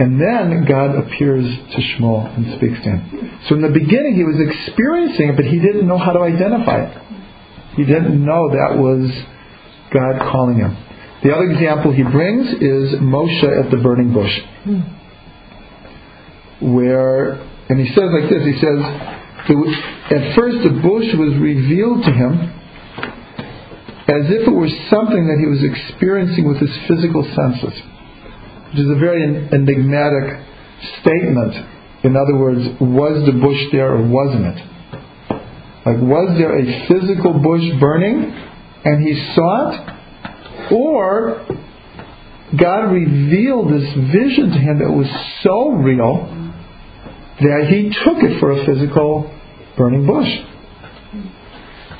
And 0.00 0.18
then 0.18 0.64
God 0.66 0.96
appears 0.96 1.44
to 1.44 1.78
Shmuel 1.78 2.34
and 2.34 2.56
speaks 2.56 2.82
to 2.84 2.90
him. 2.90 3.40
So 3.48 3.54
in 3.54 3.62
the 3.62 3.68
beginning 3.68 4.16
he 4.16 4.24
was 4.24 4.40
experiencing 4.40 5.28
it, 5.28 5.36
but 5.36 5.44
he 5.44 5.60
didn't 5.60 5.86
know 5.86 5.98
how 5.98 6.12
to 6.12 6.20
identify 6.20 6.88
it. 6.88 7.19
He 7.76 7.84
didn't 7.84 8.24
know 8.24 8.50
that 8.50 8.78
was 8.78 9.10
God 9.92 10.18
calling 10.30 10.56
him. 10.58 10.76
The 11.22 11.34
other 11.34 11.50
example 11.50 11.92
he 11.92 12.02
brings 12.02 12.48
is 12.48 12.98
Moshe 13.00 13.64
at 13.64 13.70
the 13.70 13.76
burning 13.82 14.12
bush. 14.12 14.32
Where, 16.60 17.32
and 17.68 17.78
he 17.78 17.88
says 17.94 18.08
like 18.12 18.28
this, 18.30 18.44
he 18.44 18.58
says, 18.60 18.78
at 20.10 20.34
first 20.36 20.56
the 20.64 20.80
bush 20.82 21.08
was 21.14 21.36
revealed 21.40 22.04
to 22.04 22.12
him 22.12 22.56
as 24.08 24.26
if 24.26 24.48
it 24.48 24.50
were 24.50 24.68
something 24.90 25.26
that 25.26 25.38
he 25.38 25.46
was 25.46 25.62
experiencing 25.62 26.48
with 26.48 26.58
his 26.58 26.74
physical 26.88 27.22
senses. 27.22 27.80
which 28.70 28.78
is 28.78 28.90
a 28.90 28.98
very 28.98 29.22
enigmatic 29.52 30.46
statement. 31.00 31.54
In 32.04 32.16
other 32.16 32.36
words, 32.36 32.60
was 32.80 33.26
the 33.26 33.32
bush 33.32 33.60
there 33.72 33.92
or 33.92 34.06
wasn't 34.06 34.46
it? 34.46 34.66
Like, 35.84 35.96
was 35.96 36.36
there 36.36 36.58
a 36.58 36.88
physical 36.88 37.40
bush 37.40 37.80
burning 37.80 38.32
and 38.84 39.02
he 39.02 39.34
saw 39.34 39.70
it? 39.70 40.72
Or 40.72 41.46
God 42.58 42.92
revealed 42.92 43.72
this 43.72 43.88
vision 44.12 44.50
to 44.50 44.58
him 44.58 44.78
that 44.78 44.90
was 44.90 45.08
so 45.42 45.70
real 45.70 46.26
that 47.40 47.66
he 47.70 47.88
took 48.04 48.22
it 48.22 48.38
for 48.40 48.52
a 48.52 48.66
physical 48.66 49.32
burning 49.76 50.06
bush. 50.06 50.28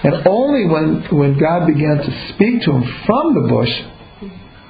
And 0.02 0.26
only 0.26 0.66
when, 0.66 1.18
when 1.18 1.38
God 1.38 1.66
began 1.66 1.98
to 1.98 2.34
speak 2.34 2.62
to 2.62 2.72
him 2.72 3.04
from 3.06 3.34
the 3.34 3.48
bush, 3.48 3.70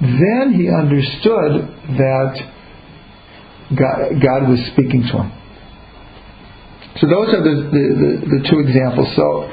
then 0.01 0.55
he 0.55 0.69
understood 0.69 1.69
that 1.99 2.51
God, 3.71 4.23
God 4.23 4.49
was 4.49 4.61
speaking 4.73 5.03
to 5.03 5.23
him. 5.23 5.40
So 6.99 7.07
those 7.07 7.29
are 7.35 7.43
the, 7.43 7.55
the, 7.71 7.85
the, 8.03 8.11
the 8.27 8.49
two 8.51 8.59
examples. 8.59 9.15
So 9.15 9.51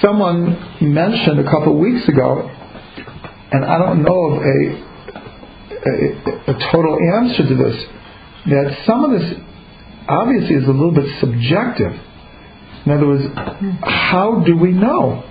someone 0.00 0.52
mentioned 0.80 1.40
a 1.40 1.44
couple 1.44 1.72
of 1.72 1.78
weeks 1.78 2.06
ago, 2.08 2.50
and 3.52 3.64
I 3.64 3.78
don't 3.78 4.02
know 4.02 4.20
of 4.26 4.42
a, 4.42 4.58
a, 5.88 6.54
a 6.54 6.70
total 6.70 6.98
answer 7.20 7.48
to 7.48 7.54
this, 7.54 7.84
that 8.46 8.84
some 8.86 9.04
of 9.04 9.18
this 9.18 9.34
obviously 10.08 10.56
is 10.56 10.64
a 10.64 10.72
little 10.72 10.92
bit 10.92 11.08
subjective. 11.20 11.92
In 12.84 12.92
other 12.92 13.06
words, 13.06 13.24
how 13.82 14.42
do 14.44 14.56
we 14.56 14.72
know? 14.72 15.24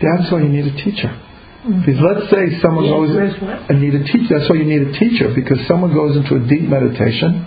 That's 0.00 0.32
why 0.32 0.40
you 0.40 0.48
need 0.48 0.66
a 0.66 0.76
teacher. 0.84 1.22
Because 1.62 2.00
let's 2.00 2.30
say 2.30 2.60
someone 2.62 2.86
goes 2.86 3.10
and 3.68 3.80
need 3.80 3.94
a 3.94 4.04
teacher. 4.04 4.38
That's 4.38 4.48
why 4.48 4.56
you 4.56 4.64
need 4.64 4.88
a 4.88 4.98
teacher 4.98 5.34
because 5.34 5.58
someone 5.66 5.92
goes 5.92 6.16
into 6.16 6.36
a 6.36 6.48
deep 6.48 6.62
meditation 6.62 7.46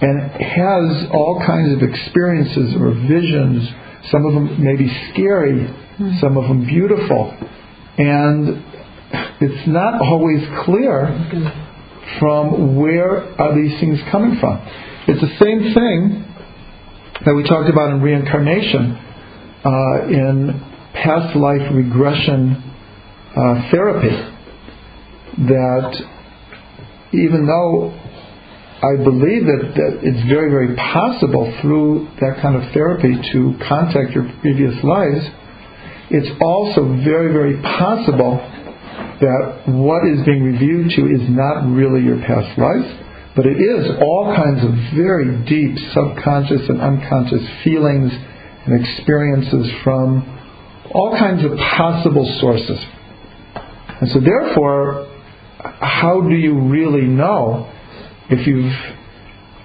and 0.00 0.30
has 0.30 1.08
all 1.12 1.42
kinds 1.46 1.72
of 1.72 1.88
experiences 1.88 2.74
or 2.78 2.90
visions. 3.08 3.68
Some 4.10 4.26
of 4.26 4.34
them 4.34 4.62
may 4.62 4.76
be 4.76 4.88
scary, 5.12 5.66
some 6.20 6.36
of 6.36 6.44
them 6.44 6.66
beautiful, 6.66 7.34
and 7.98 8.62
it's 9.40 9.66
not 9.68 10.00
always 10.02 10.42
clear 10.64 11.08
from 12.18 12.76
where 12.76 13.40
are 13.40 13.54
these 13.54 13.78
things 13.80 13.98
coming 14.10 14.38
from. 14.38 14.60
It's 15.08 15.20
the 15.20 15.36
same 15.38 15.74
thing 15.74 16.24
that 17.24 17.34
we 17.34 17.42
talked 17.44 17.70
about 17.70 17.90
in 17.90 18.02
reincarnation, 18.02 18.92
uh, 19.64 20.06
in 20.08 20.60
past 20.94 21.36
life 21.36 21.72
regression 21.72 22.62
uh, 23.34 23.70
therapy. 23.70 24.32
That 25.38 26.02
even 27.12 27.46
though 27.46 27.94
I 28.86 29.02
believe 29.02 29.42
that, 29.46 29.74
that 29.74 29.92
it's 30.02 30.28
very, 30.28 30.50
very 30.50 30.76
possible 30.76 31.52
through 31.60 32.08
that 32.20 32.38
kind 32.40 32.54
of 32.54 32.70
therapy 32.72 33.18
to 33.32 33.58
contact 33.66 34.12
your 34.12 34.30
previous 34.40 34.78
lives, 34.84 35.26
it's 36.10 36.30
also 36.40 36.86
very, 37.02 37.32
very 37.32 37.60
possible 37.62 38.38
that 39.20 39.62
what 39.66 40.06
is 40.06 40.24
being 40.24 40.44
reviewed 40.44 40.90
to 40.90 41.02
is 41.10 41.28
not 41.30 41.66
really 41.66 42.04
your 42.04 42.20
past 42.22 42.56
life, 42.58 42.86
but 43.34 43.46
it 43.46 43.58
is 43.58 43.90
all 44.00 44.32
kinds 44.36 44.62
of 44.62 44.70
very 44.94 45.44
deep 45.44 45.76
subconscious 45.92 46.68
and 46.68 46.80
unconscious 46.80 47.42
feelings 47.64 48.12
and 48.12 48.86
experiences 48.86 49.66
from 49.82 50.22
all 50.92 51.16
kinds 51.18 51.44
of 51.44 51.58
possible 51.58 52.24
sources. 52.40 52.78
And 54.00 54.10
so, 54.10 54.20
therefore, 54.20 55.10
how 55.80 56.20
do 56.20 56.34
you 56.36 56.60
really 56.70 57.06
know 57.06 57.72
if 58.30 58.46
you've 58.46 58.72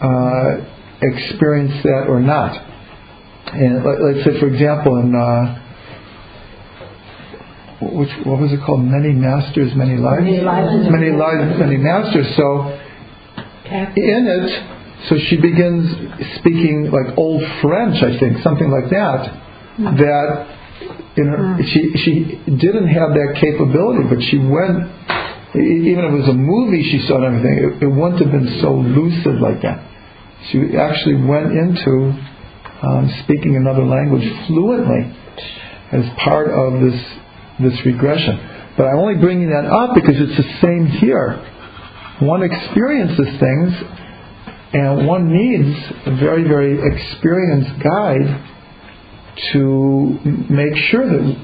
uh, 0.01 0.65
experienced 1.01 1.84
that 1.84 2.06
or 2.08 2.20
not? 2.20 2.69
And 3.54 3.84
let, 3.84 4.17
us 4.17 4.26
say, 4.26 4.39
for 4.39 4.47
example, 4.47 4.97
in 4.97 5.15
uh, 5.15 5.62
which 7.82 8.10
what 8.26 8.39
was 8.39 8.52
it 8.54 8.60
called? 8.65 8.82
Many 8.86 9.13
masters, 9.13 9.74
many 9.76 9.97
lives. 9.97 10.24
Many 10.24 10.41
lives, 10.41 10.89
many 10.89 11.12
lives, 11.12 11.60
many 11.60 11.78
masters. 11.78 12.28
So, 12.38 12.78
in 13.97 14.28
it, 14.30 15.08
so 15.10 15.17
she 15.30 15.38
begins 15.38 15.89
speaking 16.38 16.91
like 16.91 17.17
old 17.17 17.41
French, 17.62 18.04
I 18.04 18.19
think, 18.19 18.43
something 18.43 18.69
like 18.69 18.89
that. 18.91 19.41
That 19.97 20.58
in 21.17 21.28
her, 21.28 21.58
she 21.63 21.91
she 21.97 22.13
didn't 22.45 22.88
have 22.88 23.10
that 23.13 23.38
capability, 23.41 24.04
but 24.08 24.21
she 24.30 24.38
went. 24.38 24.88
Even 25.55 26.05
if 26.05 26.13
it 26.13 26.17
was 26.17 26.29
a 26.29 26.33
movie 26.33 26.83
she 26.91 27.05
saw 27.07 27.17
and 27.17 27.25
everything, 27.25 27.57
it, 27.59 27.83
it 27.83 27.87
wouldn't 27.87 28.21
have 28.21 28.31
been 28.31 28.59
so 28.61 28.71
lucid 28.71 29.41
like 29.41 29.61
that. 29.61 29.83
She 30.49 30.77
actually 30.77 31.15
went 31.15 31.51
into 31.51 32.15
um, 32.81 33.13
speaking 33.23 33.57
another 33.57 33.85
language 33.85 34.23
fluently 34.47 35.11
as 35.91 36.05
part 36.23 36.49
of 36.49 36.81
this 36.81 36.99
this 37.59 37.85
regression. 37.85 38.39
But 38.77 38.87
I'm 38.87 38.99
only 38.99 39.19
bringing 39.19 39.49
that 39.49 39.65
up 39.65 39.93
because 39.93 40.15
it's 40.17 40.37
the 40.37 40.49
same 40.61 40.87
here. 40.87 41.35
One 42.21 42.43
experiences 42.43 43.27
things, 43.39 43.73
and 44.73 45.05
one 45.05 45.31
needs 45.31 45.77
a 46.05 46.15
very, 46.15 46.43
very 46.43 46.79
experienced 46.79 47.83
guide 47.83 48.47
to 49.53 50.19
make 50.49 50.75
sure 50.89 51.05
that 51.05 51.35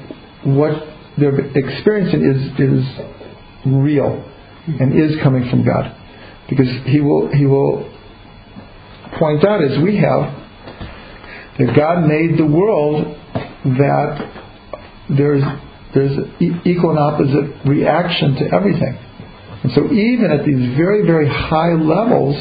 what 0.44 0.88
they're 1.18 1.40
experiencing 1.56 2.24
is 2.24 2.40
is 2.58 3.17
real 3.66 4.24
and 4.66 4.98
is 4.98 5.16
coming 5.22 5.48
from 5.50 5.64
God, 5.64 5.94
because 6.48 6.68
He 6.86 7.00
will 7.00 7.30
He 7.32 7.46
will 7.46 7.90
point 9.18 9.44
out 9.44 9.62
as 9.62 9.78
we 9.78 9.96
have 9.96 10.34
that 11.58 11.74
God 11.74 12.06
made 12.06 12.38
the 12.38 12.46
world 12.46 13.16
that 13.64 14.30
there's 15.10 15.42
there's 15.94 16.18
equal 16.66 16.90
and 16.90 16.98
opposite 16.98 17.66
reaction 17.66 18.34
to 18.36 18.54
everything. 18.54 18.98
And 19.62 19.72
so 19.72 19.90
even 19.92 20.30
at 20.30 20.44
these 20.44 20.76
very, 20.76 21.04
very 21.06 21.28
high 21.28 21.72
levels, 21.72 22.36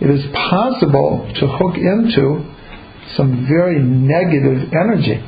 it 0.00 0.10
is 0.10 0.24
possible 0.32 1.30
to 1.38 1.46
hook 1.46 1.76
into 1.76 2.44
some 3.16 3.46
very 3.46 3.78
negative 3.78 4.72
energy, 4.72 5.22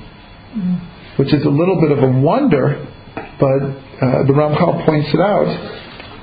mm. 0.56 1.18
which 1.18 1.32
is 1.32 1.44
a 1.44 1.50
little 1.50 1.80
bit 1.80 1.92
of 1.92 2.02
a 2.02 2.20
wonder, 2.20 2.88
but 3.14 3.60
uh, 4.02 4.26
the 4.26 4.34
Ramchal 4.34 4.84
points 4.84 5.08
it 5.12 5.20
out, 5.20 5.46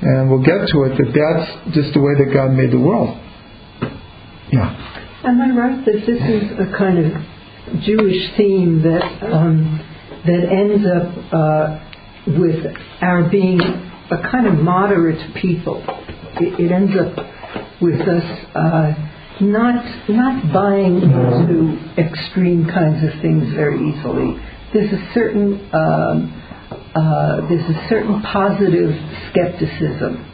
and 0.02 0.30
we'll 0.30 0.44
get 0.44 0.68
to 0.68 0.84
it, 0.84 0.98
that 0.98 1.12
that's 1.14 1.76
just 1.76 1.94
the 1.94 2.02
way 2.02 2.14
that 2.18 2.34
God 2.34 2.52
made 2.52 2.72
the 2.72 2.80
world. 2.80 3.18
Yeah. 4.52 5.24
Am 5.24 5.40
I 5.40 5.50
right 5.56 5.86
that 5.86 6.06
this 6.06 6.22
is 6.22 6.52
a 6.60 6.78
kind 6.78 6.98
of 7.00 7.82
Jewish 7.84 8.36
theme 8.36 8.82
that 8.84 9.04
um, 9.32 9.80
that 10.26 10.44
ends 10.52 10.86
up 10.86 11.34
uh, 11.34 11.80
with 12.40 12.66
our 13.02 13.30
being 13.30 13.62
a 13.62 14.18
kind 14.32 14.48
of 14.48 14.56
moderate 14.56 15.36
people? 15.36 15.84
It, 16.42 16.60
it 16.60 16.72
ends 16.72 16.94
up 16.98 17.16
with 17.82 18.02
us. 18.02 18.46
Uh, 18.56 19.08
not 19.42 20.10
not 20.10 20.54
buying 20.54 21.02
into 21.02 21.80
extreme 21.98 22.66
kinds 22.68 23.04
of 23.04 23.22
things 23.22 23.54
very 23.54 23.80
easily. 23.90 24.40
There's 24.74 24.92
a 24.94 25.14
certain 25.14 25.70
um, 25.74 26.41
uh, 26.96 27.48
there's 27.48 27.70
a 27.70 27.88
certain 27.90 28.22
positive 28.22 28.92
skepticism. 29.32 30.28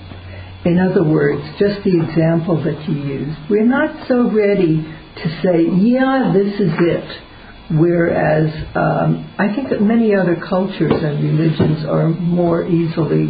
In 0.66 0.80
other 0.80 1.04
words, 1.04 1.42
just 1.60 1.84
the 1.84 1.96
example 2.02 2.62
that 2.64 2.90
you 2.90 2.96
used, 2.96 3.38
we're 3.50 3.66
not 3.66 4.08
so 4.08 4.30
ready 4.32 4.82
to 4.82 5.42
say, 5.44 5.64
yeah, 5.70 6.34
this 6.34 6.60
is 6.60 6.72
it. 6.80 7.24
Whereas 7.70 8.50
um, 8.76 9.34
I 9.38 9.54
think 9.54 9.70
that 9.70 9.82
many 9.82 10.16
other 10.16 10.38
cultures 10.50 10.92
and 10.92 11.24
religions 11.24 11.86
are 11.86 12.10
more 12.10 12.66
easily 12.66 13.28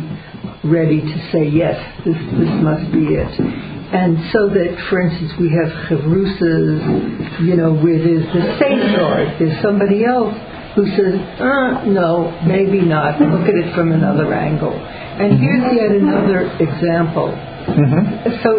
ready 0.63 1.01
to 1.01 1.29
say, 1.31 1.47
yes, 1.49 1.75
this, 2.05 2.15
this 2.15 2.53
must 2.61 2.91
be 2.91 3.15
it 3.17 3.67
and 3.87 4.19
so 4.33 4.49
that, 4.49 4.87
for 4.89 4.99
instance, 4.99 5.31
we 5.39 5.47
have 5.47 5.71
chevrusas, 5.87 7.39
you 7.47 7.55
know, 7.55 7.71
where 7.71 7.97
there's 7.97 8.27
the 8.35 8.57
safeguard. 8.59 9.39
There's 9.39 9.61
somebody 9.63 10.03
else 10.03 10.35
who 10.77 10.85
says, 10.93 11.17
uh, 11.41 11.89
no, 11.89 12.29
maybe 12.45 12.85
not. 12.85 13.17
Look 13.17 13.49
at 13.49 13.57
it 13.57 13.73
from 13.73 13.91
another 13.91 14.29
angle. 14.29 14.77
And 14.77 15.41
here's 15.41 15.73
yet 15.73 15.89
another 15.89 16.45
example. 16.61 17.33
Mm-hmm. 17.33 18.29
So, 18.45 18.49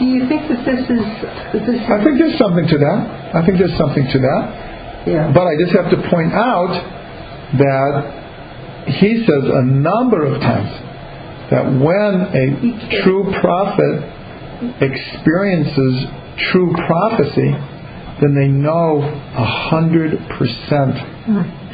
do 0.00 0.04
you 0.08 0.24
think 0.32 0.48
that 0.48 0.64
this 0.64 0.80
is, 0.88 1.04
this 1.52 1.64
is? 1.68 1.76
I 1.84 2.00
think 2.00 2.16
there's 2.16 2.40
something 2.40 2.64
to 2.64 2.78
that. 2.80 2.98
I 3.36 3.44
think 3.44 3.60
there's 3.60 3.76
something 3.76 4.00
to 4.00 4.18
that. 4.18 5.04
Yeah. 5.04 5.32
But 5.36 5.44
I 5.44 5.60
just 5.60 5.76
have 5.76 5.92
to 5.92 6.00
point 6.08 6.32
out 6.32 6.72
that 7.60 7.92
he 8.96 9.20
says 9.20 9.44
a 9.44 9.64
number 9.64 10.24
of 10.24 10.40
times 10.40 10.72
that 11.52 11.68
when 11.68 12.32
a 12.32 13.04
true 13.04 13.28
prophet 13.44 14.08
experiences 14.80 16.08
true 16.48 16.72
prophecy, 16.86 17.52
then 18.20 18.34
they 18.34 18.48
know 18.48 19.00
a 19.00 19.44
hundred 19.44 20.18
percent 20.38 20.94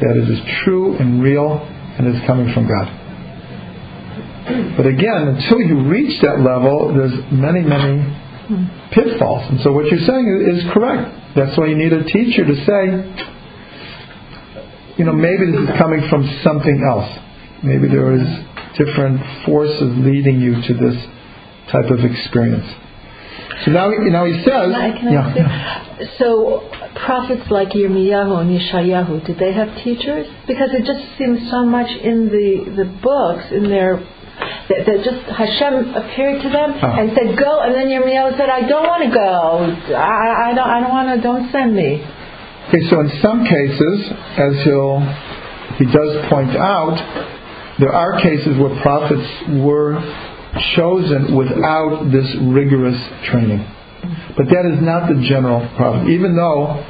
that 0.01 0.17
it 0.17 0.29
is 0.29 0.41
true 0.65 0.97
and 0.97 1.23
real 1.23 1.59
and 1.99 2.07
is 2.07 2.23
coming 2.27 2.53
from 2.53 2.69
God. 2.69 2.87
But 4.77 4.87
again, 4.87 5.29
until 5.29 5.61
you 5.61 5.89
reach 5.89 6.23
that 6.23 6.39
level, 6.41 6.95
there's 6.95 7.33
many, 7.33 7.63
many 7.63 8.05
pitfalls. 8.93 9.51
And 9.51 9.61
so 9.63 9.73
what 9.73 9.87
you're 9.87 10.07
saying 10.07 10.27
is, 10.29 10.63
is 10.63 10.71
correct. 10.73 11.35
That's 11.35 11.59
why 11.59 11.67
you 11.67 11.77
need 11.77 11.93
a 11.93 12.05
teacher 12.05 12.45
to 12.45 12.55
say, 12.65 13.35
you 14.99 15.05
know, 15.05 15.13
maybe 15.13 15.51
this 15.51 15.69
is 15.69 15.79
coming 15.79 16.09
from 16.09 16.25
something 16.45 16.83
else. 16.89 17.11
Maybe 17.63 17.89
there 17.89 18.13
is 18.13 18.27
different 18.79 19.21
forces 19.45 19.93
leading 19.99 20.41
you 20.41 20.55
to 20.63 20.75
this 20.75 21.07
type 21.73 21.91
of 21.91 22.05
experience. 22.05 22.67
So 23.65 23.71
now, 23.73 23.89
now 23.89 24.25
he 24.25 24.35
says, 24.45 24.45
Can 24.47 24.75
I, 24.75 24.99
can 24.99 25.09
I 25.09 25.13
yeah, 25.13 25.35
yeah. 25.35 26.07
So 26.19 26.69
prophets 26.95 27.51
like 27.51 27.71
Yirmiyahu 27.71 28.41
and 28.41 28.51
Yeshayahu, 28.61 29.27
did 29.27 29.39
they 29.39 29.53
have 29.53 29.75
teachers? 29.83 30.27
Because 30.47 30.71
it 30.73 30.85
just 30.85 31.19
seems 31.19 31.51
so 31.51 31.65
much 31.65 31.91
in 31.91 32.29
the, 32.29 32.73
the 32.77 32.85
books, 33.03 33.45
in 33.53 33.69
their 33.69 33.97
that, 34.69 34.85
that 34.85 34.99
just 35.03 35.23
Hashem 35.33 35.95
appeared 35.95 36.43
to 36.43 36.51
them 36.51 36.75
Ah. 36.83 37.01
and 37.01 37.11
said 37.17 37.39
go, 37.39 37.61
and 37.61 37.75
then 37.75 37.89
Yirmiyahu 37.89 38.37
said, 38.37 38.51
I 38.51 38.69
don't 38.69 38.87
want 38.87 39.03
to 39.05 39.11
go. 39.11 39.97
I, 39.97 40.51
I 40.51 40.55
don't 40.55 40.69
I 40.69 40.81
don't 40.81 40.91
want 40.91 41.09
to. 41.17 41.23
Don't 41.23 41.51
send 41.51 41.75
me. 41.75 42.05
Okay, 42.69 42.83
so 42.91 43.01
in 43.01 43.11
some 43.23 43.45
cases, 43.47 44.13
as 44.37 44.65
he'll 44.65 45.01
he 45.79 45.87
does 45.87 46.27
point 46.29 46.55
out, 46.57 46.99
there 47.79 47.93
are 47.93 48.21
cases 48.21 48.59
where 48.59 48.75
prophets 48.83 49.29
were 49.65 49.97
chosen 50.75 51.35
without 51.37 52.11
this 52.13 52.27
rigorous 52.43 53.01
training. 53.31 53.65
But 54.37 54.47
that 54.47 54.65
is 54.75 54.83
not 54.83 55.09
the 55.09 55.21
general 55.27 55.67
problem. 55.77 56.11
Even 56.11 56.37
though, 56.37 56.85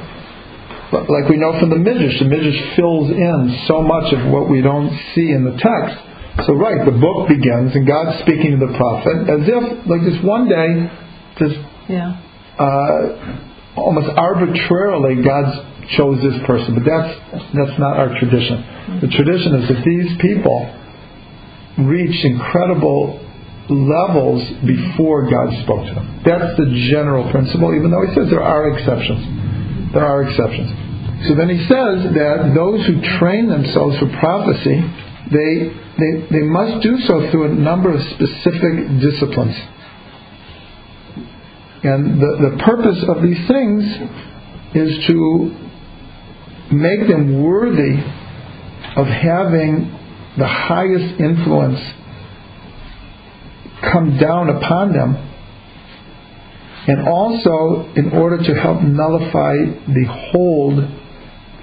like 0.91 1.27
we 1.29 1.37
know 1.37 1.59
from 1.59 1.69
the 1.69 1.77
Midrash, 1.79 2.19
the 2.19 2.25
Midrash 2.25 2.75
fills 2.75 3.09
in 3.11 3.63
so 3.67 3.81
much 3.81 4.13
of 4.13 4.31
what 4.31 4.49
we 4.49 4.61
don't 4.61 4.89
see 5.15 5.31
in 5.31 5.43
the 5.43 5.57
text. 5.57 5.97
So 6.45 6.53
right, 6.53 6.85
the 6.85 6.91
book 6.91 7.27
begins 7.27 7.73
and 7.73 7.87
God's 7.87 8.19
speaking 8.21 8.59
to 8.59 8.67
the 8.67 8.77
prophet 8.77 9.27
as 9.27 9.41
if, 9.47 9.87
like 9.87 10.03
this 10.05 10.21
one 10.23 10.47
day, 10.47 10.91
just 11.39 11.57
Yeah. 11.89 12.17
uh, 12.59 13.41
almost 13.75 14.09
arbitrarily 14.15 15.23
God 15.23 15.65
chose 15.97 16.21
this 16.21 16.37
person, 16.45 16.75
but 16.75 16.83
that's 16.85 17.17
that's 17.55 17.79
not 17.79 17.97
our 17.97 18.09
tradition. 18.19 18.99
The 19.01 19.07
tradition 19.07 19.55
is 19.55 19.67
that 19.69 19.83
these 19.85 20.17
people 20.19 20.69
reached 21.79 22.25
incredible 22.25 23.19
levels 23.69 24.43
before 24.65 25.29
God 25.29 25.63
spoke 25.63 25.87
to 25.87 25.93
them. 25.95 26.21
That's 26.23 26.57
the 26.57 26.71
general 26.91 27.29
principle, 27.31 27.75
even 27.75 27.91
though 27.91 28.05
he 28.07 28.13
says 28.15 28.29
there 28.29 28.43
are 28.43 28.71
exceptions. 28.71 29.93
There 29.93 30.05
are 30.05 30.23
exceptions. 30.23 31.27
So 31.27 31.35
then 31.35 31.49
he 31.49 31.59
says 31.67 32.13
that 32.15 32.51
those 32.55 32.85
who 32.85 33.01
train 33.19 33.49
themselves 33.49 33.97
for 33.99 34.07
prophecy, 34.19 34.79
they 35.31 35.73
they, 35.97 36.27
they 36.29 36.43
must 36.43 36.83
do 36.83 36.99
so 37.07 37.31
through 37.31 37.51
a 37.51 37.53
number 37.55 37.91
of 37.91 37.99
specific 38.01 39.01
disciplines. 39.01 39.55
And 41.83 42.21
the, 42.21 42.51
the 42.51 42.63
purpose 42.63 43.03
of 43.07 43.23
these 43.23 43.47
things 43.47 43.83
is 44.75 45.07
to 45.07 45.55
make 46.71 47.07
them 47.07 47.41
worthy 47.41 47.97
of 48.95 49.07
having 49.07 49.91
the 50.37 50.47
highest 50.47 51.19
influence 51.19 51.79
come 53.81 54.17
down 54.17 54.49
upon 54.49 54.93
them, 54.93 55.15
and 56.87 57.07
also 57.07 57.91
in 57.95 58.11
order 58.13 58.37
to 58.37 58.53
help 58.55 58.81
nullify 58.81 59.55
the 59.87 60.05
hold 60.31 60.77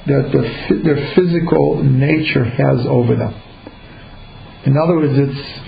that 0.06 0.30
the, 0.32 0.82
their 0.84 1.14
physical 1.14 1.82
nature 1.82 2.44
has 2.44 2.86
over 2.86 3.16
them. 3.16 3.34
In 4.66 4.76
other 4.76 4.96
words, 4.96 5.12
it's 5.16 5.60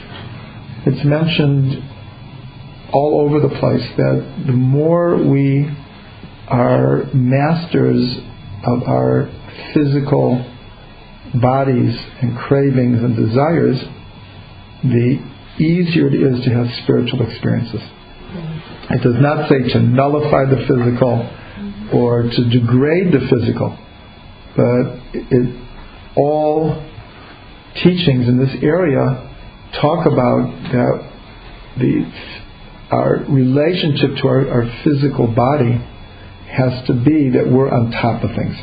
it's 0.86 1.04
mentioned 1.04 1.82
all 2.92 3.20
over 3.22 3.40
the 3.40 3.58
place 3.58 3.82
that 3.96 4.44
the 4.46 4.52
more 4.52 5.16
we 5.16 5.68
are 6.48 7.04
masters 7.12 8.18
of 8.64 8.82
our 8.84 9.28
physical 9.74 10.44
bodies 11.34 11.98
and 12.22 12.38
cravings 12.38 13.02
and 13.02 13.16
desires, 13.16 13.80
the 14.84 15.35
easier 15.60 16.08
it 16.08 16.14
is 16.14 16.44
to 16.44 16.50
have 16.50 16.66
spiritual 16.84 17.22
experiences. 17.22 17.80
It 18.90 19.02
does 19.02 19.16
not 19.18 19.48
say 19.48 19.72
to 19.72 19.80
nullify 19.80 20.44
the 20.46 20.64
physical 20.68 21.28
or 21.92 22.22
to 22.22 22.50
degrade 22.50 23.12
the 23.12 23.20
physical, 23.30 23.76
but 24.56 25.00
it, 25.14 25.66
all 26.16 26.82
teachings 27.82 28.28
in 28.28 28.38
this 28.38 28.56
area 28.62 29.26
talk 29.80 30.06
about 30.06 30.72
that 30.72 31.12
the 31.78 32.10
our 32.90 33.24
relationship 33.28 34.16
to 34.22 34.28
our, 34.28 34.48
our 34.48 34.82
physical 34.84 35.26
body 35.26 35.72
has 36.48 36.86
to 36.86 36.94
be 36.94 37.30
that 37.30 37.50
we're 37.50 37.68
on 37.68 37.90
top 37.90 38.22
of 38.22 38.30
things 38.30 38.56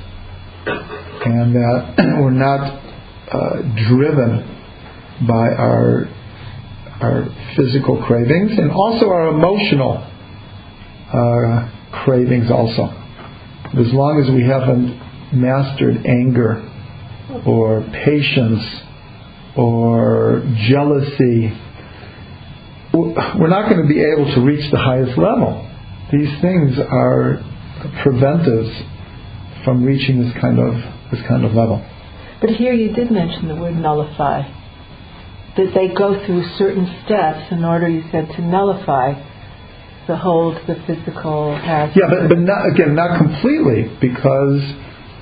and 1.25 1.53
that 1.53 1.95
we're 2.21 2.31
not 2.31 2.81
uh, 3.31 3.61
driven 3.87 4.47
by 5.27 5.47
our 5.59 6.07
our 7.03 7.27
physical 7.55 8.01
cravings 8.05 8.51
and 8.57 8.71
also 8.71 9.07
our 9.07 9.27
emotional 9.29 9.97
uh, 11.11 11.69
cravings 12.03 12.49
also. 12.49 12.83
As 13.77 13.91
long 13.91 14.23
as 14.23 14.31
we 14.31 14.43
haven't 14.43 14.99
mastered 15.33 16.05
anger 16.05 16.63
or 17.45 17.81
patience 18.05 18.63
or 19.57 20.43
jealousy, 20.69 21.51
we're 22.93 23.49
not 23.49 23.69
going 23.69 23.81
to 23.81 23.87
be 23.87 24.01
able 24.01 24.33
to 24.35 24.41
reach 24.41 24.71
the 24.71 24.77
highest 24.77 25.17
level. 25.17 25.69
These 26.11 26.41
things 26.41 26.77
are 26.79 27.43
preventives 28.03 28.69
from 29.65 29.83
reaching 29.83 30.23
this 30.23 30.33
kind 30.39 30.59
of 30.59 30.75
this 31.11 31.21
kind 31.27 31.43
of 31.43 31.53
level. 31.53 31.83
But 32.39 32.51
here 32.51 32.73
you 32.73 32.93
did 32.93 33.11
mention 33.11 33.47
the 33.47 33.55
word 33.55 33.75
nullify. 33.75 34.62
That 35.55 35.71
they 35.75 35.93
go 35.93 36.25
through 36.25 36.43
certain 36.57 36.87
steps 37.05 37.51
in 37.51 37.63
order, 37.63 37.87
you 37.87 38.03
said, 38.11 38.27
to 38.35 38.41
nullify 38.41 39.13
the 40.07 40.17
hold 40.17 40.57
the 40.67 40.75
physical 40.87 41.55
has. 41.55 41.95
Yeah, 41.95 42.09
but, 42.09 42.27
but 42.27 42.39
not, 42.39 42.73
again, 42.73 42.95
not 42.95 43.17
completely, 43.19 43.95
because 44.01 44.61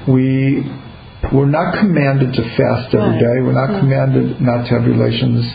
we 0.07 0.63
we're 1.33 1.45
not 1.45 1.77
commanded 1.77 2.33
to 2.33 2.41
fast 2.57 2.95
every 2.95 3.19
day. 3.19 3.35
We're 3.45 3.53
not 3.53 3.79
commanded 3.79 4.41
not 4.41 4.65
to 4.65 4.69
have 4.73 4.83
relations, 4.85 5.45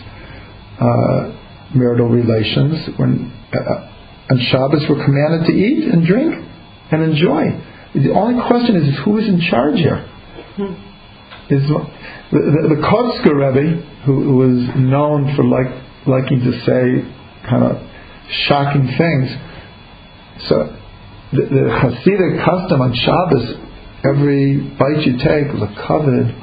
uh, 0.79 1.35
marital 1.75 2.09
relations. 2.09 2.97
When 2.99 3.33
uh, 3.53 4.31
on 4.31 4.39
Shabbos, 4.51 4.87
we're 4.89 5.05
commanded 5.05 5.47
to 5.47 5.53
eat 5.53 5.93
and 5.93 6.07
drink 6.07 6.35
and 6.93 7.03
enjoy. 7.03 7.43
The 7.95 8.13
only 8.13 8.47
question 8.47 8.77
is, 8.77 8.95
is 8.95 9.01
who 9.05 9.19
is 9.19 9.27
in 9.29 9.41
charge 9.51 9.77
here? 9.77 10.07
Is 11.49 11.63
the, 11.69 11.87
the, 12.33 12.75
the 12.75 13.31
Rebbe, 13.33 13.87
who, 14.05 14.23
who 14.25 14.37
was 14.37 14.77
known 14.77 15.37
for 15.37 15.45
like 15.45 15.71
liking 16.07 16.41
to 16.41 16.53
say 16.67 17.49
kind 17.49 17.63
of 17.63 17.83
shocking 18.49 18.87
things. 18.99 19.31
So 20.49 20.77
the, 21.33 21.43
the 21.43 21.65
Hasidic 21.71 22.45
custom 22.45 22.81
on 22.81 22.95
Shabbos, 22.95 23.55
every 24.05 24.59
bite 24.75 25.07
you 25.07 25.19
take 25.19 25.55
is 25.55 25.63
a 25.63 25.73
coveted 25.87 26.35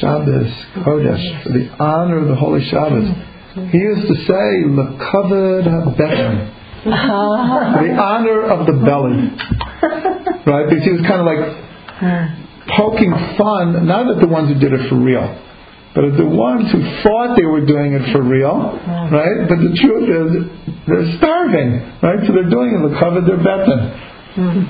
Shabbos 0.00 0.52
Kodesh 0.84 1.42
for 1.42 1.52
the 1.52 1.68
honor 1.80 2.18
of 2.22 2.28
the 2.28 2.36
Holy 2.36 2.64
Shabbos. 2.68 3.08
He 3.72 3.78
used 3.78 4.06
to 4.06 4.14
say, 4.26 4.64
"Lekaved 4.68 5.64
habeten," 5.64 6.52
for 6.84 7.88
the 7.88 7.94
honor 7.96 8.42
of 8.52 8.66
the 8.66 8.72
belly, 8.84 9.32
right? 10.46 10.68
Because 10.68 10.84
he 10.84 10.92
was 10.92 11.00
kind 11.08 11.20
of 11.20 11.26
like 11.26 12.45
poking 12.76 13.12
fun, 13.38 13.86
not 13.86 14.08
at 14.10 14.20
the 14.20 14.26
ones 14.26 14.48
who 14.52 14.58
did 14.58 14.72
it 14.72 14.88
for 14.88 14.96
real, 14.96 15.42
but 15.94 16.04
at 16.04 16.16
the 16.16 16.26
ones 16.26 16.70
who 16.72 16.82
thought 17.02 17.36
they 17.36 17.46
were 17.46 17.64
doing 17.64 17.94
it 17.94 18.12
for 18.12 18.22
real, 18.22 18.78
right? 19.10 19.48
But 19.48 19.58
the 19.62 19.72
truth 19.80 20.08
is, 20.10 20.28
they're 20.86 21.16
starving, 21.18 21.80
right? 22.02 22.20
So 22.26 22.32
they're 22.32 22.50
doing 22.50 22.74
it 22.74 22.88
to 22.88 22.98
cover 22.98 23.20
their 23.20 23.38
beten. 23.38 23.80
Hmm. 24.34 24.64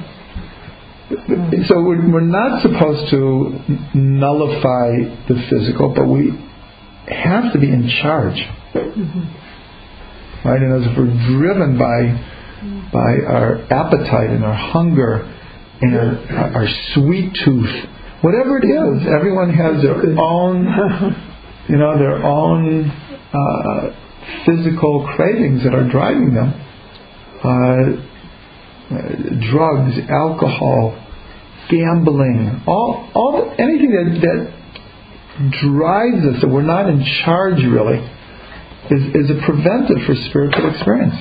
So 1.66 1.82
we're, 1.82 2.10
we're 2.10 2.20
not 2.20 2.62
supposed 2.62 3.10
to 3.10 3.60
nullify 3.94 4.90
the 5.28 5.36
physical, 5.50 5.94
but 5.94 6.06
we 6.06 6.32
have 7.08 7.52
to 7.52 7.58
be 7.58 7.70
in 7.70 7.88
charge, 8.02 8.38
mm-hmm. 8.74 10.48
right? 10.48 10.62
And 10.62 10.84
as 10.84 10.90
if 10.90 10.98
we're 10.98 11.14
driven 11.38 11.78
by 11.78 12.34
by 12.92 13.18
our 13.28 13.60
appetite 13.70 14.30
and 14.30 14.44
our 14.44 14.54
hunger 14.54 15.32
and 15.80 15.96
our, 15.96 16.62
our 16.62 16.68
sweet 16.94 17.36
tooth, 17.44 17.74
whatever 18.22 18.58
it 18.58 18.66
is, 18.66 19.06
everyone 19.06 19.52
has 19.52 19.82
their 19.82 20.18
own, 20.18 20.64
you 21.68 21.76
know, 21.76 21.98
their 21.98 22.24
own 22.24 22.90
uh, 23.32 23.90
physical 24.46 25.06
cravings 25.14 25.62
that 25.64 25.74
are 25.74 25.88
driving 25.88 26.34
them. 26.34 26.62
Uh, 27.44 28.06
drugs, 29.50 29.98
alcohol, 30.08 30.94
gambling, 31.68 32.62
all, 32.66 33.10
all 33.14 33.54
anything 33.58 33.90
that, 33.90 34.20
that 34.22 34.56
drives 35.60 36.24
us 36.24 36.40
that 36.40 36.48
we're 36.48 36.62
not 36.62 36.88
in 36.88 37.04
charge 37.24 37.62
really 37.64 37.98
is, 38.90 39.02
is 39.14 39.30
a 39.30 39.44
preventive 39.44 39.98
for 40.06 40.14
spiritual 40.30 40.70
experience. 40.70 41.14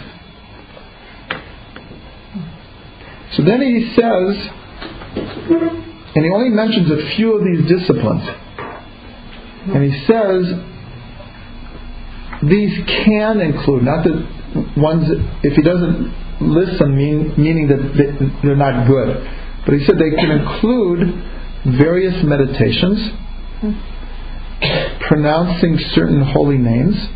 So 3.36 3.44
then 3.44 3.62
he 3.62 3.94
says, 3.96 4.50
and 6.16 6.24
he 6.24 6.32
only 6.34 6.50
mentions 6.50 6.90
a 6.90 7.16
few 7.16 7.34
of 7.34 7.44
these 7.44 7.68
disciplines. 7.68 8.24
And 9.68 9.84
he 9.84 10.06
says, 10.06 10.54
these 12.44 12.84
can 12.86 13.42
include, 13.42 13.84
not 13.84 14.04
that 14.04 14.26
ones, 14.78 15.10
if 15.44 15.54
he 15.54 15.62
doesn't 15.62 16.14
list 16.40 16.80
them, 16.80 16.96
mean, 16.96 17.34
meaning 17.38 17.68
that 17.68 17.94
they- 17.96 18.32
they're 18.44 18.56
not 18.56 18.88
good, 18.88 19.28
but 19.66 19.74
he 19.74 19.86
said 19.86 19.98
they 19.98 20.12
can 20.12 20.32
include 20.32 21.14
various 21.66 22.24
meditations, 22.24 23.12
pronouncing 25.00 25.78
certain 25.80 26.22
holy 26.22 26.58
names, 26.58 27.10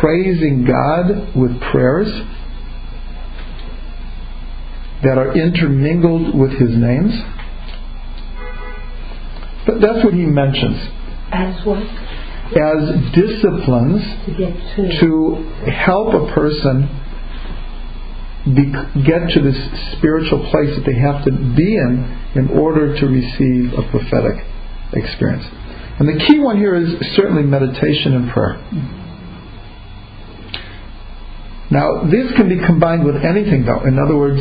praising 0.00 0.64
God 0.64 1.34
with 1.34 1.60
prayers 1.60 2.22
that 5.02 5.18
are 5.18 5.32
intermingled 5.34 6.34
with 6.38 6.52
his 6.52 6.70
names. 6.76 7.12
But 9.66 9.80
that's 9.80 10.04
what 10.04 10.14
he 10.14 10.24
mentions 10.24 10.78
As 11.32 11.64
what? 11.66 11.78
as 12.56 13.12
disciplines 13.12 14.00
To 14.26 14.32
get 14.38 14.54
to. 14.76 15.00
to 15.00 15.70
help 15.70 16.14
a 16.14 16.32
person 16.32 16.88
be, 18.54 18.64
get 19.02 19.28
to 19.34 19.40
this 19.42 19.58
spiritual 19.98 20.48
place 20.50 20.72
that 20.76 20.84
they 20.86 20.94
have 20.94 21.24
to 21.24 21.32
be 21.32 21.76
in 21.76 22.18
in 22.36 22.48
order 22.56 22.96
to 23.00 23.06
receive 23.06 23.72
a 23.72 23.82
prophetic 23.90 24.44
experience. 24.92 25.44
And 25.98 26.08
the 26.08 26.24
key 26.26 26.38
one 26.38 26.56
here 26.58 26.76
is 26.76 26.88
certainly 27.16 27.42
meditation 27.42 28.14
and 28.14 28.30
prayer. 28.30 28.62
Now, 31.70 32.04
this 32.08 32.30
can 32.36 32.48
be 32.48 32.64
combined 32.64 33.04
with 33.04 33.16
anything, 33.24 33.64
though. 33.64 33.82
In 33.84 33.98
other 33.98 34.16
words, 34.16 34.40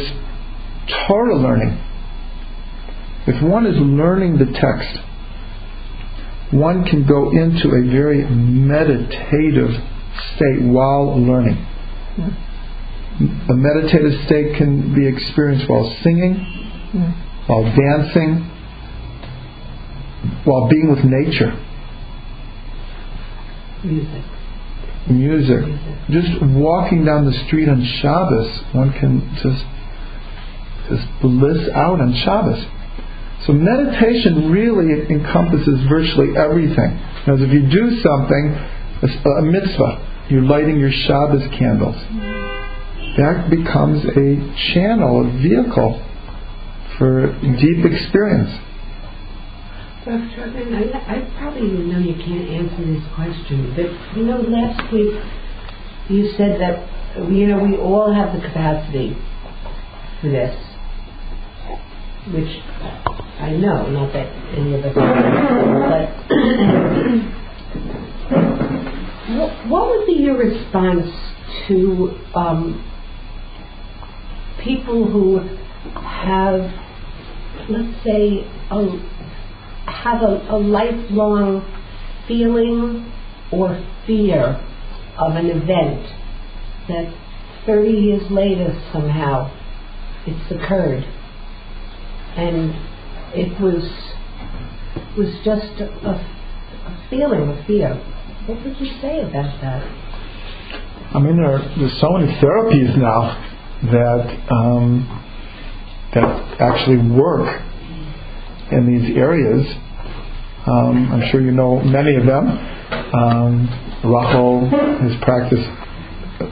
Torah 1.08 1.36
learning. 1.36 1.82
If 3.28 3.42
one 3.44 3.66
is 3.66 3.76
learning 3.78 4.38
the 4.38 4.46
text, 4.46 5.00
one 6.52 6.86
can 6.86 7.08
go 7.08 7.32
into 7.32 7.70
a 7.70 7.82
very 7.92 8.24
meditative 8.30 9.72
state 10.36 10.62
while 10.62 11.20
learning. 11.20 11.58
A 13.50 13.54
meditative 13.54 14.26
state 14.26 14.58
can 14.58 14.94
be 14.94 15.08
experienced 15.08 15.70
while 15.70 15.90
singing, 16.04 16.36
while 17.48 17.64
dancing, 17.64 18.52
while 20.44 20.68
being 20.70 20.90
with 20.90 21.04
nature, 21.04 21.60
Music. 23.84 24.24
music. 25.08 25.64
Just 26.10 26.42
walking 26.42 27.06
down 27.06 27.26
the 27.26 27.46
street 27.46 27.70
on 27.70 27.84
Shabbos, 28.02 28.64
one 28.74 28.92
can 28.94 29.22
just 29.42 29.64
just 30.90 31.08
bliss 31.22 31.70
out 31.74 32.00
on 32.00 32.14
Shabbos. 32.14 32.66
So 33.46 33.54
meditation 33.54 34.52
really 34.52 35.06
encompasses 35.10 35.86
virtually 35.88 36.36
everything. 36.38 37.00
Because 37.20 37.42
if 37.42 37.52
you 37.52 37.70
do 37.70 38.02
something, 38.02 38.44
a 39.04 39.42
mitzvah, 39.42 40.26
you're 40.30 40.42
lighting 40.42 40.80
your 40.80 40.92
Shabbos 40.92 41.44
candles. 41.58 41.96
That 43.18 43.48
becomes 43.50 44.04
a 44.06 44.74
channel, 44.74 45.28
a 45.28 45.42
vehicle 45.42 46.02
for 46.98 47.32
deep 47.42 47.86
experience. 47.86 48.50
I, 50.08 50.92
I 51.08 51.34
probably 51.38 51.68
know 51.68 51.98
you 51.98 52.14
can't 52.14 52.48
answer 52.50 52.86
this 52.86 53.04
question, 53.16 53.74
but 53.76 54.18
you 54.18 54.26
know, 54.26 54.38
last 54.42 54.94
week 54.94 55.16
you 56.10 56.32
said 56.38 56.62
that 56.62 56.88
you 57.32 57.48
know 57.48 57.64
we 57.64 57.76
all 57.78 58.14
have 58.14 58.36
the 58.36 58.46
capacity 58.46 59.18
for 60.22 60.30
this, 60.30 60.56
which 62.34 62.50
I 63.40 63.52
know, 63.52 63.88
not 63.90 64.12
that 64.14 64.28
any 64.58 64.74
of 64.74 64.84
us, 64.86 64.96
but 64.96 66.10
what, 69.38 69.52
what 69.70 69.90
would 69.90 70.08
be 70.08 70.14
your 70.14 70.38
response 70.38 71.12
to 71.68 72.18
um, 72.34 72.84
people 74.64 75.08
who 75.08 75.40
have, 76.00 76.72
let's 77.70 78.04
say, 78.04 78.48
a 78.72 78.88
have 79.86 80.22
a, 80.22 80.48
a 80.50 80.58
lifelong 80.58 81.62
feeling 82.28 83.12
or 83.52 83.80
fear 84.08 84.60
of 85.18 85.36
an 85.36 85.48
event 85.48 86.02
that 86.88 87.14
30 87.66 87.90
years 87.90 88.32
later 88.32 88.74
somehow 88.92 89.52
it's 90.26 90.52
occurred 90.52 91.06
and 92.38 92.74
it 93.34 93.60
was 93.62 93.84
was 95.18 95.32
just 95.44 95.80
a, 95.82 95.88
a 96.08 97.08
feeling 97.10 97.50
of 97.50 97.66
fear. 97.66 97.96
What 98.46 98.64
would 98.64 98.78
you 98.80 99.00
say 99.02 99.22
about 99.22 99.60
that? 99.62 99.84
I 101.16 101.20
mean, 101.20 101.38
there 101.38 101.56
are, 101.56 101.60
there's 101.78 102.00
so 102.02 102.10
many 102.12 102.32
therapies 102.40 102.98
now 102.98 103.40
that 103.92 104.48
um, 104.52 105.24
that 106.14 106.62
actually 106.62 106.98
work 107.12 107.62
in 108.72 108.86
these 108.88 109.16
areas. 109.18 109.66
Um, 110.68 111.12
I'm 111.14 111.32
sure 111.32 111.42
you 111.42 111.52
know 111.52 111.80
many 111.82 112.16
of 112.16 112.26
them. 112.26 112.48
Um, 113.14 113.70
Rachel 114.04 114.70
has 114.70 115.14
practiced 115.22 115.70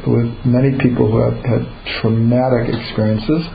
with 0.07 0.45
many 0.45 0.77
people 0.79 1.11
who 1.11 1.19
have 1.21 1.43
had 1.43 2.01
traumatic 2.01 2.73
experiences. 2.73 3.47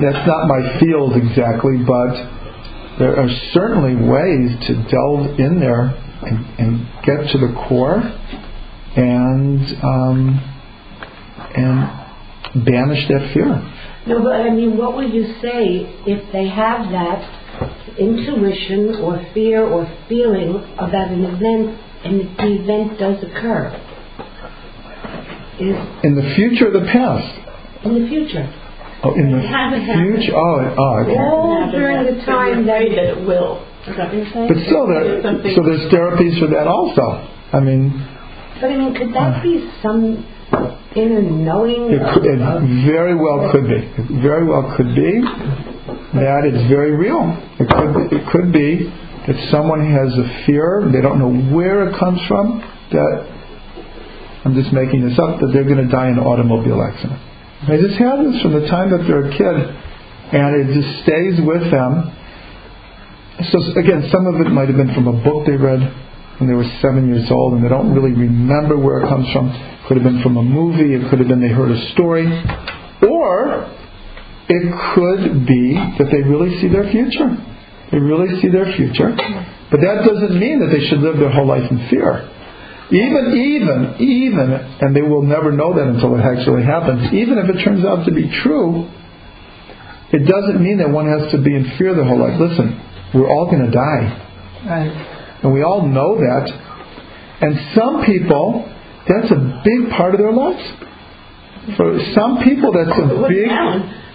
That's 0.00 0.26
not 0.26 0.48
my 0.48 0.78
field 0.80 1.16
exactly, 1.16 1.78
but 1.86 2.98
there 2.98 3.16
are 3.18 3.28
certainly 3.52 3.94
ways 3.94 4.66
to 4.66 4.74
delve 4.90 5.38
in 5.38 5.60
there 5.60 5.82
and, 6.22 6.46
and 6.58 6.88
get 7.04 7.30
to 7.32 7.38
the 7.38 7.52
core 7.68 7.98
and 8.96 9.60
um, 9.84 10.50
and 11.56 12.64
banish 12.64 13.06
that 13.08 13.30
fear. 13.34 13.46
No, 14.06 14.22
but 14.22 14.32
I 14.34 14.50
mean, 14.50 14.76
what 14.76 14.96
would 14.96 15.12
you 15.12 15.34
say 15.40 15.86
if 16.06 16.32
they 16.32 16.48
have 16.48 16.90
that 16.90 17.98
intuition 17.98 18.96
or 19.00 19.24
fear 19.32 19.62
or 19.64 19.86
feeling 20.08 20.56
about 20.74 21.08
an 21.10 21.24
event 21.24 21.80
and 22.04 22.20
the 22.36 22.62
event 22.62 22.98
does 22.98 23.22
occur? 23.22 23.80
Is 25.60 25.76
In 26.04 26.16
the 26.16 26.34
future 26.34 26.68
or 26.68 26.72
the 26.80 26.86
past? 26.92 27.40
in 27.84 28.02
the 28.02 28.08
future. 28.08 28.52
Oh, 29.04 29.14
in 29.14 29.30
the 29.30 29.40
Haven't 29.44 29.84
future? 29.84 30.32
Oh, 30.34 30.64
oh 30.64 31.02
okay. 31.04 31.18
All 31.20 31.70
during 31.70 32.08
the 32.08 32.24
time 32.24 32.64
that 32.66 32.80
that 32.80 33.08
it 33.12 33.20
will. 33.26 33.60
Is 33.86 33.96
that 33.96 34.08
what 34.08 34.16
you're 34.16 34.32
saying? 34.32 34.48
But 34.48 34.58
still, 34.64 34.88
there, 34.88 35.20
so 35.20 35.60
there's 35.60 35.92
therapies 35.92 36.40
for 36.40 36.48
that 36.48 36.66
also. 36.66 37.20
I 37.52 37.60
mean, 37.60 37.92
But 38.60 38.72
I 38.72 38.76
mean, 38.76 38.94
could 38.96 39.12
that 39.12 39.38
uh, 39.38 39.42
be 39.42 39.68
some 39.82 40.24
inner 40.96 41.20
knowing? 41.20 41.92
it, 41.92 42.00
could, 42.14 42.24
it 42.24 42.40
very 42.88 43.14
well 43.14 43.52
could 43.52 43.68
be. 43.68 43.84
It 43.84 44.22
very 44.24 44.48
well 44.48 44.72
could 44.76 44.96
be 44.96 45.20
that 46.16 46.48
it's 46.48 46.64
very 46.68 46.96
real. 46.96 47.36
It 47.60 47.68
could 47.68 48.08
it 48.08 48.24
could 48.32 48.52
be 48.52 48.88
that 49.26 49.36
someone 49.50 49.84
has 49.84 50.12
a 50.16 50.44
fear, 50.46 50.88
they 50.92 51.00
don't 51.00 51.18
know 51.18 51.32
where 51.54 51.88
it 51.88 51.98
comes 51.98 52.20
from, 52.28 52.60
that 52.92 53.34
I'm 54.44 54.54
just 54.54 54.72
making 54.72 55.08
this 55.08 55.18
up, 55.18 55.40
that 55.40 55.50
they're 55.52 55.64
going 55.64 55.80
to 55.80 55.88
die 55.88 56.08
in 56.08 56.18
an 56.18 56.24
automobile 56.24 56.80
accident. 56.82 57.20
They 57.68 57.80
just 57.80 57.96
have 57.96 58.20
this 58.24 58.42
from 58.42 58.52
the 58.52 58.66
time 58.68 58.90
that 58.90 59.06
they're 59.08 59.24
a 59.24 59.32
kid, 59.32 59.56
and 60.36 60.50
it 60.60 60.74
just 60.74 61.02
stays 61.02 61.40
with 61.40 61.70
them. 61.70 62.12
So 63.50 63.58
again, 63.80 64.08
some 64.12 64.26
of 64.26 64.40
it 64.40 64.50
might 64.50 64.68
have 64.68 64.76
been 64.76 64.92
from 64.94 65.08
a 65.08 65.16
book 65.24 65.46
they 65.46 65.56
read 65.56 65.80
when 66.38 66.48
they 66.48 66.54
were 66.54 66.68
seven 66.82 67.08
years 67.08 67.30
old, 67.30 67.54
and 67.54 67.64
they 67.64 67.68
don't 67.68 67.94
really 67.94 68.12
remember 68.12 68.76
where 68.76 69.00
it 69.00 69.08
comes 69.08 69.30
from. 69.32 69.48
It 69.48 69.88
Could 69.88 69.96
have 69.96 70.04
been 70.04 70.22
from 70.22 70.36
a 70.36 70.42
movie. 70.42 70.94
It 70.94 71.08
could 71.08 71.18
have 71.20 71.28
been 71.28 71.40
they 71.40 71.48
heard 71.48 71.70
a 71.70 71.90
story, 71.92 72.26
or 73.02 73.70
it 74.48 74.64
could 74.94 75.46
be 75.46 75.74
that 75.98 76.08
they 76.10 76.22
really 76.22 76.60
see 76.60 76.68
their 76.68 76.90
future. 76.90 77.32
They 77.92 77.98
really 77.98 78.40
see 78.40 78.48
their 78.48 78.72
future, 78.76 79.14
but 79.70 79.80
that 79.80 80.04
doesn't 80.04 80.38
mean 80.38 80.60
that 80.60 80.68
they 80.68 80.84
should 80.88 81.00
live 81.00 81.16
their 81.16 81.30
whole 81.30 81.46
life 81.46 81.70
in 81.70 81.88
fear. 81.88 82.28
Even, 82.94 83.34
even, 83.34 83.96
even, 83.98 84.52
and 84.80 84.94
they 84.94 85.02
will 85.02 85.22
never 85.22 85.50
know 85.50 85.74
that 85.74 85.88
until 85.88 86.14
it 86.14 86.22
actually 86.22 86.62
happens. 86.62 87.12
Even 87.12 87.38
if 87.38 87.50
it 87.50 87.64
turns 87.64 87.84
out 87.84 88.06
to 88.06 88.12
be 88.12 88.30
true, 88.42 88.86
it 90.12 90.22
doesn't 90.30 90.62
mean 90.62 90.78
that 90.78 90.90
one 90.90 91.10
has 91.10 91.32
to 91.32 91.38
be 91.42 91.54
in 91.54 91.74
fear 91.76 91.94
the 91.94 92.04
whole 92.04 92.20
life. 92.20 92.38
Listen, 92.38 92.78
we're 93.12 93.28
all 93.28 93.46
going 93.50 93.66
to 93.66 93.72
die. 93.72 94.04
Right. 94.64 95.40
And 95.42 95.52
we 95.52 95.62
all 95.62 95.86
know 95.86 96.16
that. 96.22 96.46
And 97.40 97.58
some 97.74 98.04
people, 98.06 98.62
that's 99.08 99.30
a 99.32 99.60
big 99.64 99.90
part 99.90 100.14
of 100.14 100.20
their 100.20 100.32
lives. 100.32 100.62
For 101.76 101.98
some 102.14 102.38
people, 102.44 102.72
that's 102.72 102.98
a 102.98 103.26
big. 103.28 103.48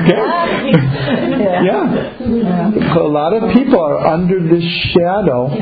okay. 0.00 0.20
Yeah. 1.60 2.96
A 2.96 3.00
lot 3.00 3.32
of 3.32 3.52
people 3.52 3.80
are 3.80 4.06
under 4.06 4.40
this 4.40 4.64
shadow. 4.92 5.48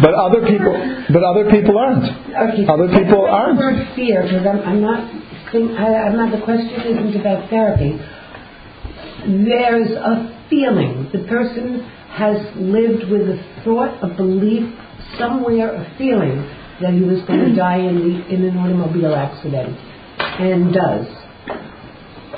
but 0.00 0.14
other 0.14 0.46
people, 0.46 1.04
but 1.12 1.22
other 1.22 1.50
people 1.50 1.78
aren't. 1.78 2.04
Okay. 2.04 2.66
Other 2.66 2.88
people 2.88 3.26
aren't. 3.26 3.58
word 3.58 3.88
fear, 3.94 4.22
because 4.22 4.46
I'm, 4.46 4.60
I'm 4.60 4.80
not. 4.80 5.10
I'm 5.54 6.16
not. 6.16 6.30
The 6.32 6.44
question 6.44 6.80
isn't 6.80 7.20
about 7.20 7.48
therapy. 7.50 7.98
There's 9.26 9.90
a 9.90 10.46
feeling. 10.50 11.08
The 11.12 11.24
person 11.28 11.80
has 12.10 12.36
lived 12.56 13.08
with 13.10 13.28
a 13.28 13.38
thought, 13.64 14.02
a 14.02 14.08
belief, 14.14 14.74
somewhere, 15.16 15.74
a 15.74 15.94
feeling 15.96 16.42
that 16.80 16.92
he 16.92 17.00
was 17.00 17.22
going 17.22 17.50
to 17.50 17.54
die 17.56 17.78
in 17.78 17.96
the 17.96 18.26
in 18.28 18.44
an 18.44 18.56
automobile 18.58 19.14
accident, 19.14 19.78
and 20.18 20.72
does. 20.72 21.06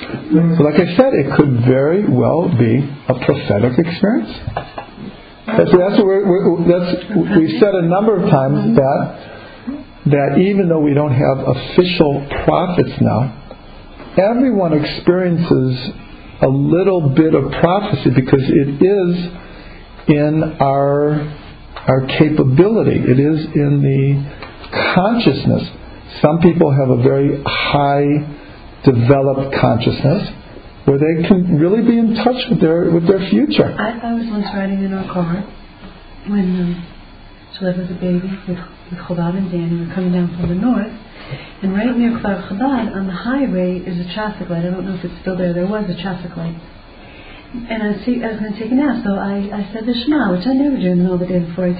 So 0.01 0.63
like 0.63 0.79
I 0.79 0.95
said, 0.95 1.13
it 1.13 1.35
could 1.35 1.65
very 1.65 2.07
well 2.07 2.49
be 2.49 2.79
a 3.07 3.13
prophetic 3.13 3.77
experience. 3.77 4.31
That's, 5.45 5.71
that's 5.71 5.97
what 5.97 6.05
we're, 6.05 6.25
we're, 6.25 6.67
that's, 6.67 7.03
we've 7.37 7.59
said 7.59 7.75
a 7.75 7.85
number 7.85 8.15
of 8.23 8.29
times 8.29 8.57
mm-hmm. 8.57 8.75
that 8.75 9.31
that 10.05 10.39
even 10.39 10.67
though 10.67 10.79
we 10.79 10.93
don't 10.93 11.13
have 11.13 11.45
official 11.45 12.27
prophets 12.45 12.93
now, 13.01 13.37
everyone 14.17 14.73
experiences 14.73 15.93
a 16.41 16.47
little 16.47 17.09
bit 17.09 17.35
of 17.35 17.51
prophecy 17.51 18.09
because 18.09 18.41
it 18.41 18.81
is 18.81 19.31
in 20.07 20.57
our 20.59 21.40
our 21.87 22.05
capability. 22.19 22.97
It 22.99 23.19
is 23.19 23.45
in 23.55 23.81
the 23.81 24.01
consciousness. 24.93 25.63
Some 26.21 26.39
people 26.39 26.71
have 26.71 26.89
a 26.89 27.01
very 27.01 27.41
high 27.45 28.05
developed 28.83 29.55
consciousness 29.59 30.29
where 30.85 30.97
they 30.97 31.27
can 31.27 31.57
really 31.57 31.81
be 31.81 31.97
in 31.97 32.15
touch 32.15 32.49
with 32.49 32.59
their 32.59 32.89
with 32.91 33.07
their 33.07 33.29
future. 33.29 33.69
I, 33.77 33.99
I 34.01 34.13
was 34.13 34.25
once 34.29 34.45
riding 34.53 34.83
in 34.83 34.93
our 34.93 35.05
car 35.13 35.41
when 36.27 36.45
um, 36.59 36.87
Shalev 37.57 37.77
was 37.77 37.91
a 37.91 37.99
baby 38.01 38.29
with, 38.47 38.57
with 38.57 38.99
Chabad 38.99 39.37
and 39.37 39.51
Danny. 39.51 39.81
We 39.81 39.87
were 39.87 39.93
coming 39.93 40.13
down 40.13 40.35
from 40.37 40.49
the 40.49 40.55
north. 40.55 40.91
And 41.61 41.73
right 41.73 41.95
near 41.95 42.11
Kfar 42.17 42.49
Chabad, 42.49 42.95
on 42.95 43.07
the 43.07 43.13
highway, 43.13 43.77
is 43.77 43.99
a 43.99 44.13
traffic 44.13 44.49
light. 44.49 44.65
I 44.65 44.71
don't 44.71 44.85
know 44.85 44.95
if 44.95 45.05
it's 45.05 45.21
still 45.21 45.37
there. 45.37 45.53
There 45.53 45.67
was 45.67 45.85
a 45.89 46.01
traffic 46.01 46.35
light. 46.35 46.57
And 47.51 47.83
I 47.83 47.87
was, 47.91 47.99
see, 48.05 48.23
I 48.23 48.31
was 48.31 48.39
going 48.39 48.53
to 48.53 48.59
take 48.59 48.71
a 48.71 48.75
nap, 48.75 49.03
so 49.03 49.11
I, 49.11 49.51
I 49.51 49.61
said 49.73 49.83
the 49.83 49.91
Shema, 49.91 50.31
which 50.31 50.47
I 50.47 50.55
never 50.55 50.79
do 50.79 50.87
in 50.87 51.03
the 51.03 51.03
middle 51.03 51.19
of 51.19 51.23
the 51.23 51.27
day 51.27 51.43
before 51.43 51.67
I 51.67 51.75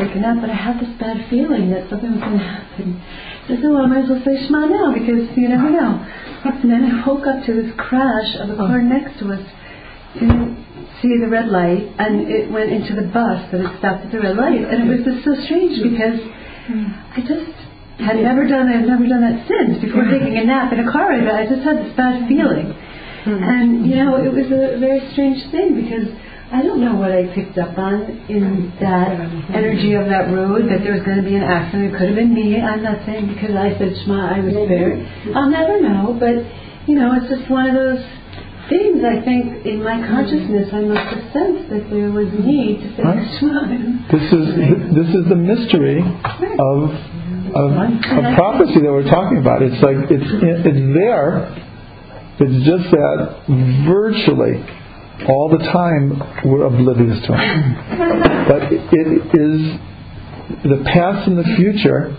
take 0.00 0.16
a 0.16 0.20
nap, 0.20 0.40
but 0.40 0.48
I 0.48 0.56
had 0.56 0.80
this 0.80 0.96
bad 0.96 1.28
feeling 1.28 1.68
that 1.76 1.92
something 1.92 2.08
was 2.08 2.24
going 2.24 2.40
to 2.40 2.44
happen. 2.44 2.96
I 3.44 3.60
said, 3.60 3.68
well, 3.68 3.84
I 3.84 3.86
might 3.86 4.04
as 4.04 4.10
well 4.10 4.24
say 4.24 4.40
Shema 4.48 4.64
now, 4.64 4.96
because 4.96 5.28
you 5.36 5.48
never 5.52 5.68
know. 5.68 6.00
And 6.48 6.72
then 6.72 6.88
I 6.88 7.04
woke 7.04 7.28
up 7.28 7.44
to 7.44 7.52
this 7.52 7.68
crash 7.76 8.32
of 8.40 8.48
a 8.48 8.56
oh. 8.56 8.64
car 8.64 8.80
next 8.80 9.20
to 9.20 9.28
us. 9.28 9.44
Didn't 10.16 10.56
see 11.04 11.20
the 11.20 11.28
red 11.28 11.52
light, 11.52 11.84
and 12.00 12.24
it 12.24 12.50
went 12.50 12.72
into 12.72 12.96
the 12.96 13.08
bus 13.12 13.44
that 13.52 13.60
had 13.60 13.76
stopped 13.78 14.08
at 14.08 14.12
the 14.12 14.20
red 14.20 14.36
light. 14.36 14.64
And 14.64 14.88
it 14.88 14.88
was 14.88 15.04
just 15.04 15.24
so 15.24 15.36
strange 15.44 15.76
hmm. 15.76 15.92
because 15.92 16.18
hmm. 16.64 16.88
I 17.12 17.20
just 17.20 17.52
had 18.00 18.16
never 18.16 18.48
done 18.48 18.72
I've 18.72 18.88
never 18.88 19.04
done 19.04 19.20
that 19.20 19.44
since 19.44 19.84
before 19.84 20.08
taking 20.08 20.32
a 20.40 20.44
nap 20.44 20.72
in 20.72 20.80
a 20.80 20.90
car 20.90 21.12
ride. 21.12 21.28
I 21.28 21.44
just 21.44 21.60
had 21.60 21.84
this 21.84 21.92
bad 21.96 22.26
feeling. 22.28 22.72
Hmm. 23.24 23.42
And 23.42 23.86
you 23.86 23.96
know, 23.96 24.16
it 24.16 24.32
was 24.32 24.46
a 24.46 24.78
very 24.78 25.00
strange 25.12 25.50
thing 25.50 25.76
because 25.76 26.08
I 26.52 26.62
don't 26.62 26.80
know 26.80 26.96
what 26.96 27.12
I 27.12 27.30
picked 27.34 27.58
up 27.58 27.78
on 27.78 28.26
in 28.28 28.72
that 28.80 29.14
hmm. 29.14 29.54
energy 29.54 29.94
of 29.94 30.06
that 30.06 30.32
road 30.32 30.66
that 30.66 30.82
there 30.82 30.94
was 30.94 31.02
going 31.04 31.22
to 31.22 31.26
be 31.26 31.36
an 31.36 31.44
accident. 31.44 31.94
It 31.94 31.98
could 31.98 32.08
have 32.08 32.16
been 32.16 32.34
me. 32.34 32.60
I'm 32.60 32.82
not 32.82 33.06
saying 33.06 33.28
because 33.28 33.54
I 33.54 33.76
said 33.78 33.94
Shema 34.02 34.34
I 34.34 34.40
was 34.40 34.54
spared. 34.54 34.98
I'll 35.34 35.50
never 35.50 35.80
know, 35.80 36.16
but 36.18 36.42
you 36.88 36.98
know, 36.98 37.14
it's 37.14 37.30
just 37.30 37.50
one 37.50 37.70
of 37.70 37.74
those 37.74 38.02
things. 38.66 39.04
I 39.06 39.22
think 39.22 39.66
in 39.66 39.82
my 39.82 40.00
consciousness 40.02 40.70
I 40.72 40.82
must 40.82 41.06
have 41.14 41.24
sensed 41.30 41.70
that 41.70 41.86
there 41.86 42.10
was 42.10 42.26
need 42.34 42.82
to 42.82 42.88
say 42.96 43.02
Right. 43.06 43.22
Shema. 43.38 43.62
This 44.10 44.26
is 44.32 44.46
this 44.90 45.10
is 45.14 45.24
the 45.30 45.38
mystery 45.38 46.02
of 46.02 46.78
of, 47.54 47.70
of 47.78 48.22
prophecy 48.34 48.82
that 48.82 48.90
we're 48.90 49.10
talking 49.10 49.38
about. 49.38 49.62
It's 49.62 49.82
like 49.82 50.10
it's 50.10 50.30
it's 50.42 50.94
there. 50.94 51.69
It's 52.42 52.64
just 52.64 52.90
that 52.90 53.44
virtually 53.86 54.64
all 55.28 55.50
the 55.50 55.58
time 55.58 56.16
we're 56.44 56.64
oblivious 56.64 57.20
to 57.26 57.32
it. 57.36 58.48
But 58.48 58.72
it 58.72 58.80
is 59.36 59.78
the 60.64 60.82
past 60.84 61.28
and 61.28 61.36
the 61.38 61.44
future 61.56 62.16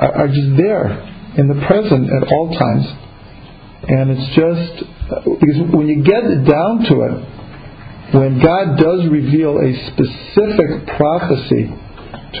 are, 0.00 0.28
just 0.28 0.56
there 0.56 0.90
in 1.36 1.48
the 1.48 1.66
present 1.66 2.10
at 2.10 2.32
all 2.32 2.56
times, 2.56 2.86
and 3.86 4.10
it's 4.10 4.34
just 4.34 4.88
because 5.40 5.60
when 5.70 5.86
you 5.86 6.02
get 6.02 6.22
down 6.48 6.84
to 6.88 6.94
it, 7.04 8.14
when 8.16 8.40
God 8.40 8.78
does 8.78 9.06
reveal 9.10 9.58
a 9.58 9.72
specific 9.92 10.96
prophecy 10.96 11.68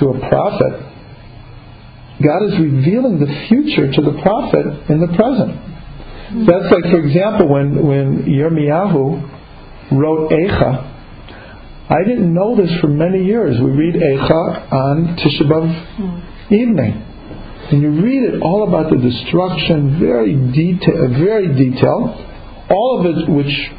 to 0.00 0.08
a 0.08 0.28
prophet, 0.28 0.72
God 2.22 2.42
is 2.48 2.58
revealing 2.58 3.20
the 3.20 3.46
future 3.48 3.92
to 3.92 4.00
the 4.00 4.22
prophet 4.22 4.66
in 4.88 5.00
the 5.00 5.08
present. 5.16 5.73
That's 6.46 6.72
like, 6.72 6.90
for 6.90 6.98
example, 6.98 7.48
when, 7.48 7.86
when 7.86 8.22
Yirmiyahu 8.24 9.92
wrote 9.92 10.30
Eicha, 10.30 10.90
I 11.90 12.02
didn't 12.04 12.32
know 12.32 12.56
this 12.56 12.70
for 12.80 12.88
many 12.88 13.24
years. 13.24 13.60
We 13.60 13.70
read 13.70 13.94
Eicha 13.94 14.72
on 14.72 15.16
Tisha 15.16 15.42
B'Av 15.42 16.52
evening. 16.52 17.02
And 17.70 17.80
you 17.80 17.90
read 17.90 18.34
it 18.34 18.42
all 18.42 18.68
about 18.68 18.90
the 18.90 18.96
destruction, 18.96 19.98
very 20.00 20.34
detail, 20.34 21.08
very 21.18 21.48
detailed. 21.48 22.10
All 22.70 23.00
of 23.00 23.06
it, 23.06 23.28
which 23.30 23.70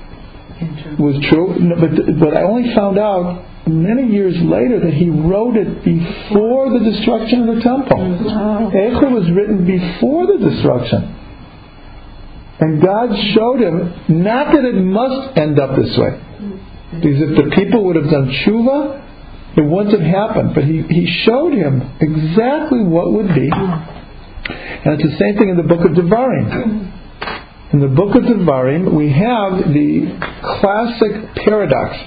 was 0.97 1.15
true, 1.29 1.53
but 1.79 2.19
but 2.19 2.37
I 2.37 2.43
only 2.43 2.73
found 2.73 2.97
out 2.97 3.67
many 3.67 4.13
years 4.13 4.35
later 4.41 4.79
that 4.79 4.93
he 4.93 5.09
wrote 5.09 5.57
it 5.57 5.83
before 5.83 6.69
the 6.71 6.79
destruction 6.79 7.49
of 7.49 7.55
the 7.55 7.61
temple. 7.61 7.97
Mm-hmm. 7.97 8.77
Eicha 8.77 9.11
was 9.11 9.29
written 9.31 9.65
before 9.65 10.27
the 10.27 10.49
destruction. 10.49 11.24
And 12.59 12.81
God 12.81 13.09
showed 13.33 13.59
him 13.59 14.23
not 14.23 14.53
that 14.53 14.63
it 14.63 14.75
must 14.75 15.37
end 15.37 15.59
up 15.59 15.75
this 15.75 15.97
way. 15.97 16.21
Because 16.93 17.21
if 17.21 17.35
the 17.35 17.51
people 17.55 17.83
would 17.85 17.97
have 17.97 18.09
done 18.09 18.31
tshuva, 18.31 19.01
it 19.57 19.65
wouldn't 19.65 19.99
have 19.99 20.07
happened. 20.07 20.55
But 20.55 20.63
he, 20.63 20.81
he 20.83 21.23
showed 21.25 21.53
him 21.53 21.81
exactly 21.99 22.83
what 22.83 23.11
would 23.11 23.27
be. 23.35 23.49
And 23.51 24.93
it's 24.93 25.03
the 25.03 25.17
same 25.19 25.37
thing 25.37 25.49
in 25.49 25.57
the 25.57 25.63
book 25.63 25.83
of 25.83 25.91
Devarim. 25.91 26.91
In 27.73 27.79
the 27.81 27.87
book 27.87 28.15
of 28.15 28.23
Devarim, 28.23 28.95
we 28.95 29.11
have 29.11 29.73
the 29.73 30.15
classic 30.61 31.35
paradox. 31.43 31.97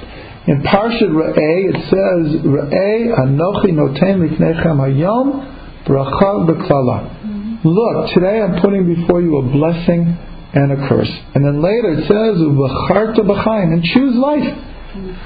In 0.46 0.62
Parshat 0.62 1.10
Re'eh, 1.12 1.68
it 1.68 1.76
says, 1.92 2.40
Re'eh 2.40 3.12
anochi 3.20 3.72
noten 3.76 4.24
lifnechem 4.24 4.78
hayom 4.80 5.44
bracha. 5.84 7.64
Look, 7.64 8.14
today 8.14 8.40
I'm 8.40 8.62
putting 8.62 8.86
before 8.94 9.20
you 9.20 9.36
a 9.36 9.42
blessing 9.42 10.16
and 10.54 10.72
a 10.72 10.88
curse. 10.88 11.10
And 11.34 11.44
then 11.44 11.62
later 11.62 11.92
it 11.92 12.06
says, 12.08 12.40
V'charta 12.40 13.20
b'chaim, 13.20 13.72
and 13.72 13.82
choose 13.84 14.16
life. 14.16 14.64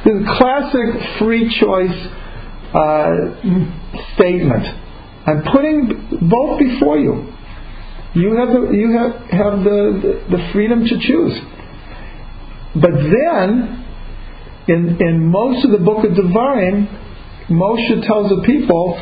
The 0.04 0.24
classic 0.38 1.18
free 1.18 1.48
choice 1.58 1.96
uh, 2.74 3.10
statement. 4.14 4.66
I'm 5.26 5.42
putting 5.52 6.28
both 6.28 6.58
before 6.58 6.98
you. 6.98 7.32
You 8.14 8.36
have 8.36 8.48
the 8.48 8.70
you 8.72 8.92
have 8.98 9.12
have 9.30 9.64
the, 9.64 10.24
the, 10.28 10.36
the 10.36 10.52
freedom 10.52 10.84
to 10.84 10.98
choose. 11.00 11.40
But 12.74 12.92
then, 12.92 13.84
in 14.68 14.98
in 15.00 15.26
most 15.26 15.64
of 15.64 15.70
the 15.70 15.78
book 15.78 16.04
of 16.04 16.10
Devarim, 16.10 16.88
Moshe 17.48 18.06
tells 18.06 18.28
the 18.30 18.42
people 18.44 19.00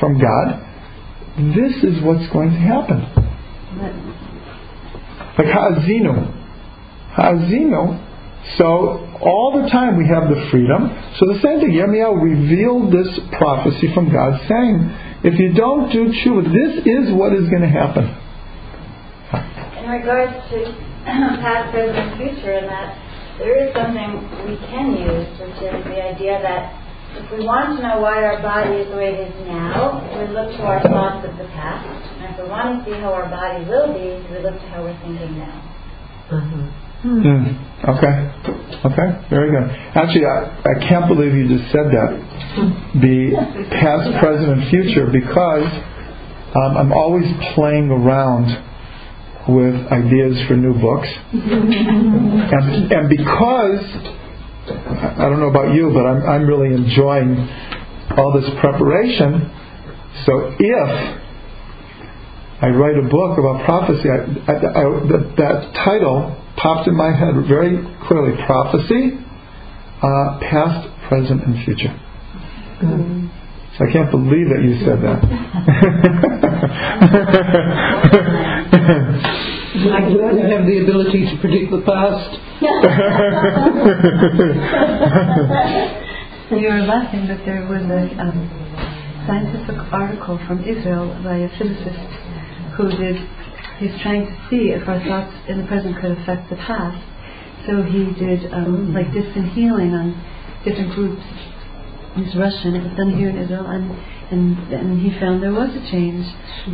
from 0.00 0.20
God, 0.20 0.60
this 1.54 1.84
is 1.84 2.02
what's 2.02 2.30
going 2.32 2.50
to 2.50 2.58
happen. 2.58 4.13
Like 5.38 5.48
Ha'azinu. 5.48 6.32
Ha'azinu. 7.16 8.00
So 8.58 8.66
all 9.20 9.62
the 9.62 9.68
time 9.70 9.96
we 9.96 10.06
have 10.06 10.28
the 10.28 10.48
freedom. 10.50 10.92
So 11.18 11.26
the 11.26 11.40
same 11.40 11.60
thing, 11.60 11.72
Yirmiyahu 11.72 12.22
revealed 12.22 12.92
this 12.92 13.08
prophecy 13.38 13.92
from 13.94 14.12
God 14.12 14.38
saying, 14.46 15.24
if 15.24 15.40
you 15.40 15.54
don't 15.54 15.90
do 15.90 16.12
tshuva, 16.12 16.44
this 16.52 16.84
is 16.84 17.12
what 17.14 17.32
is 17.32 17.48
going 17.48 17.62
to 17.62 17.72
happen. 17.72 18.04
In 19.80 19.90
regards 19.90 20.36
to 20.50 20.76
past, 21.04 21.72
present, 21.72 22.16
future, 22.20 22.52
and 22.52 22.68
that 22.68 23.00
there 23.38 23.66
is 23.66 23.74
something 23.74 24.20
we 24.44 24.56
can 24.68 24.92
use, 24.92 25.28
which 25.40 25.58
is 25.64 25.84
the 25.88 25.98
idea 26.04 26.38
that 26.42 26.83
if 27.16 27.30
we 27.30 27.46
want 27.46 27.76
to 27.76 27.82
know 27.82 28.00
why 28.00 28.24
our 28.24 28.42
body 28.42 28.82
is 28.82 28.90
the 28.90 28.96
way 28.96 29.14
it 29.14 29.30
is 29.30 29.34
now, 29.46 30.02
we 30.18 30.26
look 30.34 30.50
to 30.58 30.62
our 30.62 30.82
thoughts 30.82 31.26
of 31.26 31.36
the 31.38 31.46
past. 31.54 31.86
And 32.18 32.34
if 32.34 32.42
we 32.42 32.48
want 32.48 32.78
to 32.78 32.78
see 32.84 32.98
how 32.98 33.12
our 33.12 33.28
body 33.30 33.64
will 33.64 33.94
be, 33.94 34.18
we 34.30 34.42
look 34.42 34.54
to 34.58 34.66
how 34.68 34.82
we're 34.82 34.98
thinking 35.00 35.38
now. 35.38 35.74
Mm. 37.04 37.52
Okay. 37.84 38.14
Okay. 38.80 39.08
Very 39.28 39.50
good. 39.52 39.68
Actually, 39.94 40.24
I, 40.24 40.56
I 40.64 40.88
can't 40.88 41.06
believe 41.06 41.34
you 41.34 41.48
just 41.48 41.70
said 41.70 41.86
that. 41.92 42.10
The 42.96 43.68
past, 43.76 44.08
present, 44.20 44.48
and 44.48 44.70
future 44.70 45.06
because 45.12 45.68
um, 46.56 46.76
I'm 46.76 46.92
always 46.92 47.26
playing 47.54 47.90
around 47.90 48.48
with 49.48 49.74
ideas 49.92 50.40
for 50.48 50.56
new 50.56 50.72
books, 50.80 51.08
and 51.32 52.90
and 52.90 53.08
because 53.10 53.84
I 54.66 55.28
don't 55.28 55.40
know 55.40 55.50
about 55.50 55.74
you, 55.74 55.90
but 55.92 56.06
I'm 56.06 56.22
I'm 56.28 56.46
really 56.46 56.74
enjoying 56.74 57.36
all 58.16 58.32
this 58.32 58.48
preparation. 58.60 59.50
So 60.24 60.56
if 60.58 61.20
I 62.62 62.68
write 62.68 62.96
a 62.96 63.08
book 63.08 63.38
about 63.38 63.64
prophecy, 63.64 64.08
I, 64.08 64.16
I, 64.50 64.54
I, 64.54 64.82
that, 65.12 65.34
that 65.36 65.74
title 65.84 66.40
popped 66.56 66.88
in 66.88 66.96
my 66.96 67.12
head 67.12 67.34
very 67.46 67.76
clearly: 68.06 68.36
prophecy, 68.46 69.18
uh, 70.02 70.38
past, 70.40 70.88
present, 71.08 71.44
and 71.44 71.64
future. 71.64 72.00
So 73.76 73.84
I 73.84 73.92
can't 73.92 74.10
believe 74.10 74.48
that 74.50 74.62
you 74.62 74.78
said 74.84 75.02
that. 75.02 75.18
I 79.90 80.00
don't 80.00 80.38
have 80.38 80.66
the 80.66 80.78
ability 80.84 81.26
to 81.30 81.36
predict 81.40 81.70
the 81.72 81.82
past. 81.82 82.38
You 86.50 86.68
were 86.68 86.84
laughing 86.84 87.26
that 87.26 87.40
there 87.46 87.64
was 87.66 87.82
a 87.88 88.04
um, 88.20 88.46
scientific 89.26 89.80
article 89.90 90.38
from 90.46 90.62
Israel 90.62 91.08
by 91.24 91.38
a 91.38 91.48
physicist 91.56 92.04
who 92.76 92.90
did, 92.94 93.16
he's 93.80 93.96
trying 94.02 94.26
to 94.26 94.36
see 94.50 94.68
if 94.70 94.86
our 94.86 95.00
thoughts 95.08 95.32
in 95.48 95.62
the 95.62 95.66
present 95.66 95.96
could 96.00 96.12
affect 96.12 96.50
the 96.50 96.56
past. 96.56 97.00
So 97.66 97.82
he 97.82 98.12
did 98.20 98.52
um, 98.52 98.92
like 98.92 99.10
distant 99.14 99.52
healing 99.52 99.94
on 99.96 100.12
different 100.64 100.92
groups. 100.94 101.22
He's 102.14 102.34
Russian, 102.36 102.76
it 102.78 102.82
was 102.86 102.94
done 102.96 103.10
here 103.18 103.28
in 103.28 103.38
Israel, 103.38 103.66
and, 103.66 103.90
and, 104.30 104.54
and 104.72 105.00
he 105.02 105.10
found 105.18 105.42
there 105.42 105.52
was 105.52 105.70
a 105.74 105.82
change 105.90 106.22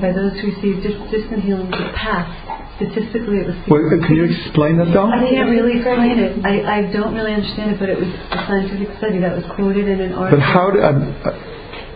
by 0.01 0.13
those 0.13 0.37
who 0.41 0.53
received 0.53 0.83
dis- 0.85 1.01
distant 1.11 1.43
healing 1.43 1.71
to 1.73 1.79
the 1.81 1.93
past. 1.97 2.29
Statistically, 2.77 3.45
it 3.45 3.47
was. 3.49 3.57
Wait, 3.69 3.85
can 4.05 4.17
you 4.17 4.25
explain 4.25 4.77
that 4.81 4.93
though? 4.93 5.09
I 5.09 5.21
can't 5.29 5.49
really 5.49 5.81
explain 5.81 6.17
it. 6.21 6.45
I, 6.45 6.61
I 6.65 6.93
don't 6.93 7.13
really 7.15 7.33
understand 7.33 7.73
it, 7.73 7.79
but 7.81 7.89
it 7.89 7.99
was 8.01 8.09
a 8.09 8.37
scientific 8.49 8.97
study 8.97 9.19
that 9.21 9.37
was 9.37 9.45
quoted 9.57 9.89
in 9.89 10.01
an 10.01 10.13
article. 10.13 10.41
But 10.41 10.45
how 10.45 10.71
did 10.73 10.85
um, 10.85 11.13
uh, 11.25 11.33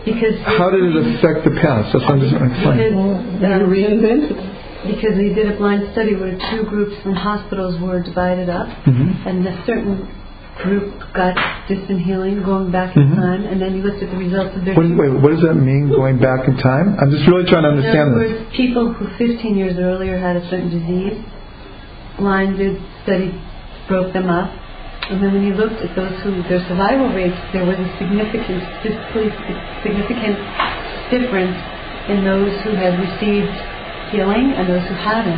because 0.05 0.37
how 0.45 0.69
did 0.69 0.85
it 0.85 0.93
affect 1.17 1.41
the 1.45 1.57
past? 1.61 1.89
That's 1.93 2.05
what 2.05 2.13
I'm 2.17 2.21
just 2.21 2.33
because, 2.37 2.53
explaining. 2.53 2.93
um, 3.01 3.65
Reinvent 3.65 4.29
it. 4.29 4.37
because 4.93 5.17
they 5.17 5.33
did 5.33 5.49
a 5.53 5.57
blind 5.57 5.89
study 5.93 6.13
where 6.13 6.37
two 6.53 6.65
groups 6.69 7.01
from 7.01 7.13
hospitals 7.17 7.81
were 7.81 8.01
divided 8.01 8.49
up, 8.49 8.67
Mhm. 8.85 9.25
and 9.25 9.47
a 9.47 9.65
certain 9.65 10.05
group 10.63 10.93
got 11.13 11.35
distant 11.67 11.99
healing 12.01 12.41
going 12.43 12.71
back 12.71 12.95
in 12.95 13.03
Mhm. 13.03 13.15
time, 13.15 13.43
and 13.51 13.61
then 13.61 13.75
you 13.75 13.83
looked 13.83 14.01
at 14.01 14.09
the 14.11 14.17
results 14.17 14.55
of 14.55 14.63
their. 14.65 14.73
What, 14.73 14.87
wait, 14.87 15.11
what 15.11 15.31
does 15.31 15.41
that 15.41 15.55
mean? 15.55 15.89
Going 15.89 16.17
back 16.17 16.47
in 16.47 16.55
time? 16.57 16.95
I'm 16.99 17.11
just 17.11 17.27
really 17.27 17.43
trying 17.45 17.63
to 17.63 17.69
in 17.69 17.79
other 17.79 17.87
understand 17.87 18.15
this. 18.15 18.31
words, 18.31 18.41
people 18.55 18.93
who 18.93 19.05
15 19.17 19.57
years 19.57 19.77
earlier 19.77 20.17
had 20.17 20.37
a 20.37 20.45
certain 20.47 20.69
disease, 20.69 21.17
blinded 22.17 22.79
study 23.03 23.35
broke 23.87 24.13
them 24.13 24.29
up. 24.29 24.49
And 25.09 25.21
then 25.21 25.33
when 25.33 25.43
you 25.43 25.53
looked 25.53 25.81
at 25.83 25.93
those 25.95 26.17
who 26.23 26.41
their 26.49 26.61
survival 26.67 27.09
rates, 27.09 27.37
there 27.53 27.65
was 27.65 27.77
a 27.77 27.87
significant, 27.99 28.63
statistically 28.81 29.31
significant 29.83 30.39
difference 31.11 31.55
in 32.09 32.23
those 32.23 32.49
who 32.61 32.71
had 32.71 32.97
received 32.99 33.51
healing 34.09 34.53
and 34.53 34.67
those 34.67 34.81
who 34.87 34.95
hadn't. 34.95 35.37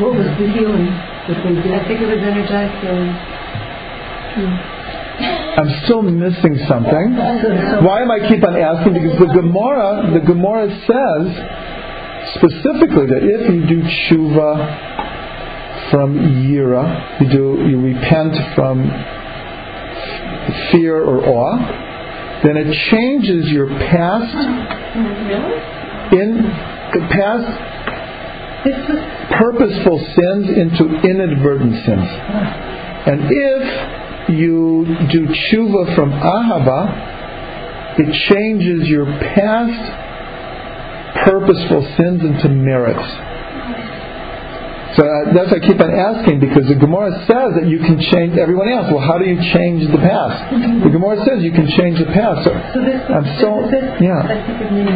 What 0.00 0.14
was 0.14 0.26
the 0.38 0.48
healing 0.50 0.86
that 1.28 1.38
they 1.44 1.74
I 1.74 1.84
think 1.86 2.00
it 2.00 2.08
was 2.08 2.18
energetic 2.18 2.80
healing. 2.80 3.14
Hmm. 4.34 4.78
I'm 5.58 5.70
still 5.84 6.02
missing 6.02 6.58
something. 6.68 7.16
Why 7.84 8.02
am 8.02 8.10
I 8.10 8.18
keep 8.28 8.44
on 8.44 8.54
asking? 8.54 8.92
Because 8.94 9.18
the 9.18 9.26
Gemara, 9.34 10.10
the 10.14 10.20
Gemara 10.20 10.68
says 10.86 11.26
specifically 12.36 13.06
that 13.06 13.24
if 13.24 13.50
you 13.52 13.66
do 13.66 13.82
tshuva 13.82 14.66
from 15.90 16.14
yira, 16.46 17.20
you 17.20 17.28
do 17.30 17.58
you 17.68 17.80
repent 17.80 18.36
from 18.54 18.88
fear 20.70 21.02
or 21.02 21.26
awe, 21.26 21.58
then 22.44 22.56
it 22.56 22.72
changes 22.90 23.50
your 23.50 23.66
past 23.66 24.36
in 26.12 26.36
the 26.92 27.00
past 27.10 27.46
purposeful 29.32 29.98
sins 29.98 30.48
into 30.56 30.84
inadvertent 31.02 31.74
sins. 31.84 32.08
And 33.06 33.30
if 33.30 33.62
you 34.30 34.84
do 35.10 35.26
tshuva 35.26 35.94
from 35.94 36.12
ahava, 36.12 37.98
it 37.98 38.12
changes 38.28 38.88
your 38.88 39.06
past 39.06 40.06
purposeful 41.24 41.82
sins 41.96 42.22
into 42.22 42.48
merits. 42.48 43.08
So 44.96 45.04
uh, 45.04 45.32
that's 45.34 45.52
why 45.52 45.58
I 45.58 45.66
keep 45.66 45.78
on 45.78 45.92
asking 45.92 46.40
because 46.40 46.66
the 46.66 46.74
Gemara 46.74 47.12
says 47.28 47.54
that 47.60 47.66
you 47.68 47.78
can 47.78 48.00
change 48.10 48.38
everyone 48.38 48.68
else. 48.68 48.90
Well, 48.90 49.04
how 49.04 49.18
do 49.18 49.26
you 49.26 49.36
change 49.52 49.86
the 49.86 49.98
past? 49.98 50.50
The 50.82 50.90
Gemara 50.90 51.22
says 51.26 51.44
you 51.44 51.52
can 51.52 51.68
change 51.76 51.98
the 51.98 52.10
past. 52.10 52.48
So, 52.48 52.50
So 52.74 52.80
this, 52.82 52.98
I'm 53.06 53.26
so 53.38 53.68
this, 53.70 53.84
yeah. 54.00 54.18
I 54.24 54.42
think 54.42 54.58
it 54.58 54.72
means 54.72 54.90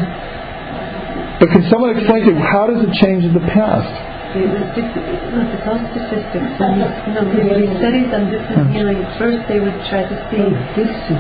But 1.38 1.48
can 1.54 1.68
someone 1.70 1.94
explain 1.94 2.24
to 2.24 2.32
me 2.32 2.40
how 2.40 2.66
does 2.66 2.82
it 2.82 2.92
change 2.98 3.28
the 3.34 3.44
past? 3.52 4.11
It 4.40 4.48
was 4.48 4.64
just, 4.72 4.88
look, 5.36 5.48
it's 5.52 5.66
all 5.68 5.76
statistics. 5.92 6.56
And 6.56 6.80
you, 6.80 6.88
you 6.88 7.12
know, 7.12 7.24
there 7.28 7.44
were 7.52 7.76
studies 7.76 8.08
on 8.16 8.32
distant 8.32 8.72
healing. 8.72 8.98
At 9.04 9.12
first, 9.20 9.44
they 9.50 9.60
would 9.60 9.76
try 9.92 10.08
to 10.08 10.16
see, 10.32 10.40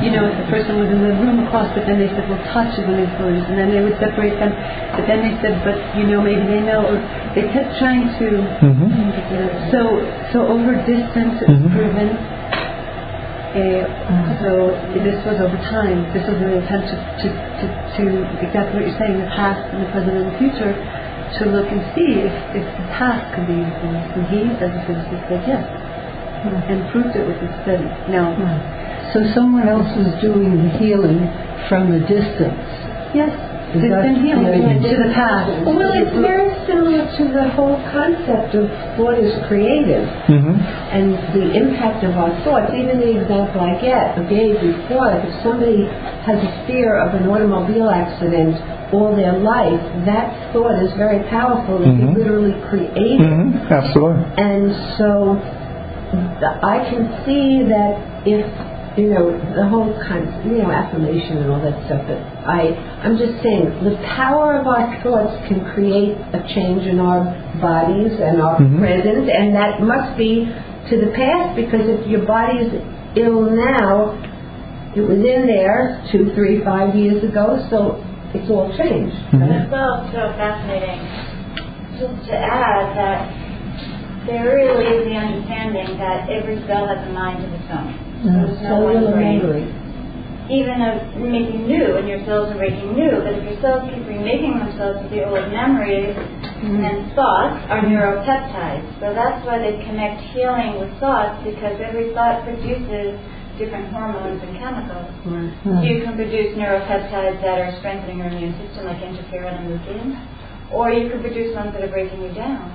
you 0.00 0.10
know, 0.16 0.24
if 0.30 0.34
the 0.40 0.48
person 0.48 0.80
was 0.80 0.88
in 0.88 1.04
the 1.04 1.12
room 1.20 1.44
across, 1.44 1.68
but 1.76 1.84
then 1.84 2.00
they 2.00 2.08
said, 2.16 2.24
well, 2.30 2.40
touch 2.56 2.72
is 2.80 2.86
an 2.88 2.96
influence, 2.96 3.44
and 3.52 3.56
then 3.60 3.68
they 3.68 3.82
would 3.84 3.98
separate 4.00 4.38
them. 4.40 4.52
But 4.96 5.04
then 5.10 5.20
they 5.20 5.34
said, 5.44 5.60
but 5.66 5.76
you 5.98 6.08
know, 6.08 6.24
maybe 6.24 6.44
they 6.48 6.62
know. 6.64 6.88
Or 6.88 6.96
they 7.36 7.44
kept 7.52 7.76
trying 7.76 8.08
to. 8.08 8.28
Mm-hmm. 8.64 9.70
So, 9.74 9.80
so 10.32 10.38
over 10.48 10.72
distance, 10.88 11.36
it's 11.44 11.52
Mhm. 11.60 11.72
proven. 11.76 12.08
Uh, 13.52 13.84
so 14.40 14.72
this 14.96 15.12
was 15.28 15.36
over 15.36 15.60
time. 15.68 16.08
This 16.16 16.24
was 16.24 16.40
an 16.40 16.56
attempt 16.56 16.88
to, 16.88 16.96
to, 16.96 17.28
to, 17.60 17.64
to 17.68 18.02
exactly 18.40 18.80
what 18.80 18.88
you're 18.88 18.96
saying, 18.96 19.20
the 19.20 19.28
past 19.36 19.60
and 19.76 19.84
the 19.84 19.90
present 19.92 20.16
and 20.16 20.32
the 20.32 20.36
future, 20.40 20.72
to 21.38 21.44
look 21.48 21.68
and 21.70 21.80
see 21.94 22.20
if, 22.24 22.34
if 22.56 22.64
the 22.76 22.86
past 22.96 23.24
could 23.34 23.46
be 23.46 23.56
influenced. 23.60 24.12
And 24.16 24.26
he, 24.28 24.40
as 24.60 24.70
a 24.72 24.80
physicist, 24.86 25.22
said 25.28 25.42
yes, 25.48 25.64
and 26.68 26.78
proved 26.90 27.14
it 27.16 27.24
with 27.26 27.38
his 27.40 27.52
study. 27.62 27.86
Now, 28.10 28.34
So 29.12 29.20
someone 29.34 29.68
else 29.68 29.88
is 29.96 30.20
doing 30.20 30.56
the 30.64 30.70
healing 30.78 31.20
from 31.68 31.92
a 31.92 32.00
distance. 32.00 32.64
yes, 33.14 33.32
That- 33.74 34.16
healing 34.20 34.82
to 34.82 34.96
the 34.96 35.10
past. 35.14 35.64
Well, 35.64 35.92
it's 35.94 36.16
very 36.20 36.52
similar 36.66 37.08
to 37.16 37.24
the 37.32 37.48
whole 37.56 37.80
concept 37.90 38.54
of 38.54 38.68
what 38.98 39.18
is 39.18 39.32
creative 39.48 40.04
Mm-hmm. 40.28 40.54
and 40.92 41.16
the 41.32 41.52
impact 41.56 42.04
of 42.04 42.16
our 42.16 42.30
thoughts. 42.44 42.72
Even 42.74 43.00
the 43.00 43.20
example 43.20 43.60
I 43.62 43.80
get, 43.80 44.18
I 44.18 44.22
gave 44.28 44.60
before, 44.60 45.10
if 45.12 45.42
somebody 45.42 45.86
has 46.28 46.36
a 46.42 46.52
fear 46.66 46.98
of 47.00 47.14
an 47.14 47.28
automobile 47.28 47.88
accident 47.90 48.60
all 48.92 49.16
their 49.16 49.32
life, 49.38 49.80
that 50.04 50.52
thought 50.52 50.82
is 50.82 50.92
very 50.98 51.20
powerful. 51.30 51.80
It 51.82 51.88
Mhm. 51.96 52.14
literally 52.16 52.54
create 52.68 52.92
it. 52.96 53.20
Mm-hmm. 53.20 53.72
Absolutely. 53.72 54.24
And 54.36 54.74
so 54.98 55.38
I 56.62 56.84
can 56.90 57.08
see 57.24 57.62
that 57.62 57.96
if 58.26 58.44
you 58.96 59.08
know 59.08 59.32
the 59.54 59.66
whole 59.68 59.92
kind 60.06 60.28
of 60.28 60.46
you 60.46 60.58
know 60.58 60.70
affirmation 60.70 61.38
and 61.38 61.50
all 61.50 61.60
that 61.60 61.86
stuff. 61.86 62.02
But 62.06 62.18
I 62.48 62.72
I'm 63.02 63.16
just 63.16 63.42
saying 63.42 63.84
the 63.84 63.96
power 64.04 64.60
of 64.60 64.66
our 64.66 65.02
thoughts 65.02 65.46
can 65.48 65.64
create 65.72 66.16
a 66.32 66.40
change 66.54 66.82
in 66.86 67.00
our 67.00 67.24
bodies 67.60 68.12
and 68.20 68.40
our 68.40 68.58
Mhm. 68.58 68.78
present, 68.78 69.28
and 69.30 69.54
that 69.54 69.80
must 69.82 70.16
be 70.16 70.48
to 70.90 70.96
the 71.00 71.12
past 71.12 71.56
because 71.56 71.88
if 71.88 72.06
your 72.06 72.22
body 72.22 72.58
is 72.58 72.72
ill 73.16 73.42
now, 73.50 74.14
it 74.94 75.00
was 75.00 75.18
in 75.24 75.46
there 75.46 76.00
two, 76.10 76.30
three, 76.34 76.60
five 76.64 76.94
years 76.94 77.22
ago, 77.24 77.58
so 77.70 77.96
it's 78.34 78.50
all 78.50 78.68
changed. 78.76 79.16
And 79.32 79.42
it's 79.44 79.72
also 79.72 80.32
fascinating 80.36 81.00
just 81.98 82.26
to 82.28 82.36
add 82.36 82.96
that 82.96 83.28
there 84.26 84.54
really 84.54 84.84
is 84.86 85.04
the 85.06 85.16
understanding 85.16 85.98
that 85.98 86.28
every 86.28 86.56
cell 86.66 86.86
has 86.86 86.98
a 87.08 87.12
mind 87.12 87.44
of 87.44 87.52
its 87.52 87.70
own. 87.70 87.94
Mm-hmm. 88.22 88.62
So 88.62 88.62
there's 88.62 88.62
no 88.62 88.86
Cellular 88.86 89.18
memory. 89.18 89.66
Even 90.50 90.82
of 90.82 91.16
making 91.22 91.66
new, 91.66 91.96
and 91.96 92.06
your 92.06 92.22
cells 92.26 92.50
are 92.50 92.58
making 92.58 92.92
new, 92.94 93.14
but 93.22 93.34
if 93.34 93.42
your 93.46 93.58
cells 93.62 93.88
keep 93.88 94.04
remaking 94.06 94.58
themselves 94.58 95.00
with 95.02 95.10
the 95.14 95.22
old 95.24 95.48
memories 95.50 96.12
mm-hmm. 96.14 96.82
and 96.82 97.10
thoughts 97.14 97.62
are 97.70 97.82
mm-hmm. 97.82 97.94
neuropeptides. 97.94 98.86
So 99.00 99.14
that's 99.14 99.42
why 99.46 99.58
they 99.58 99.80
connect 99.86 100.22
healing 100.34 100.78
with 100.82 100.90
thoughts 100.98 101.40
because 101.46 101.78
every 101.82 102.12
thought 102.12 102.42
produces 102.46 103.18
different 103.58 103.90
hormones 103.94 104.42
and 104.42 104.52
chemicals. 104.58 105.10
You 105.86 106.02
can 106.02 106.16
produce 106.18 106.54
neuropeptides 106.58 107.38
that 107.42 107.58
are 107.62 107.72
strengthening 107.78 108.18
your 108.18 108.28
immune 108.28 108.54
system, 108.58 108.86
like 108.86 108.98
interferon 108.98 109.62
and 109.62 109.66
lutein, 109.70 110.18
or 110.72 110.90
you 110.90 111.10
could 111.10 111.20
produce 111.20 111.54
ones 111.54 111.72
that 111.72 111.84
are 111.84 111.92
breaking 111.92 112.22
you 112.22 112.32
down. 112.34 112.66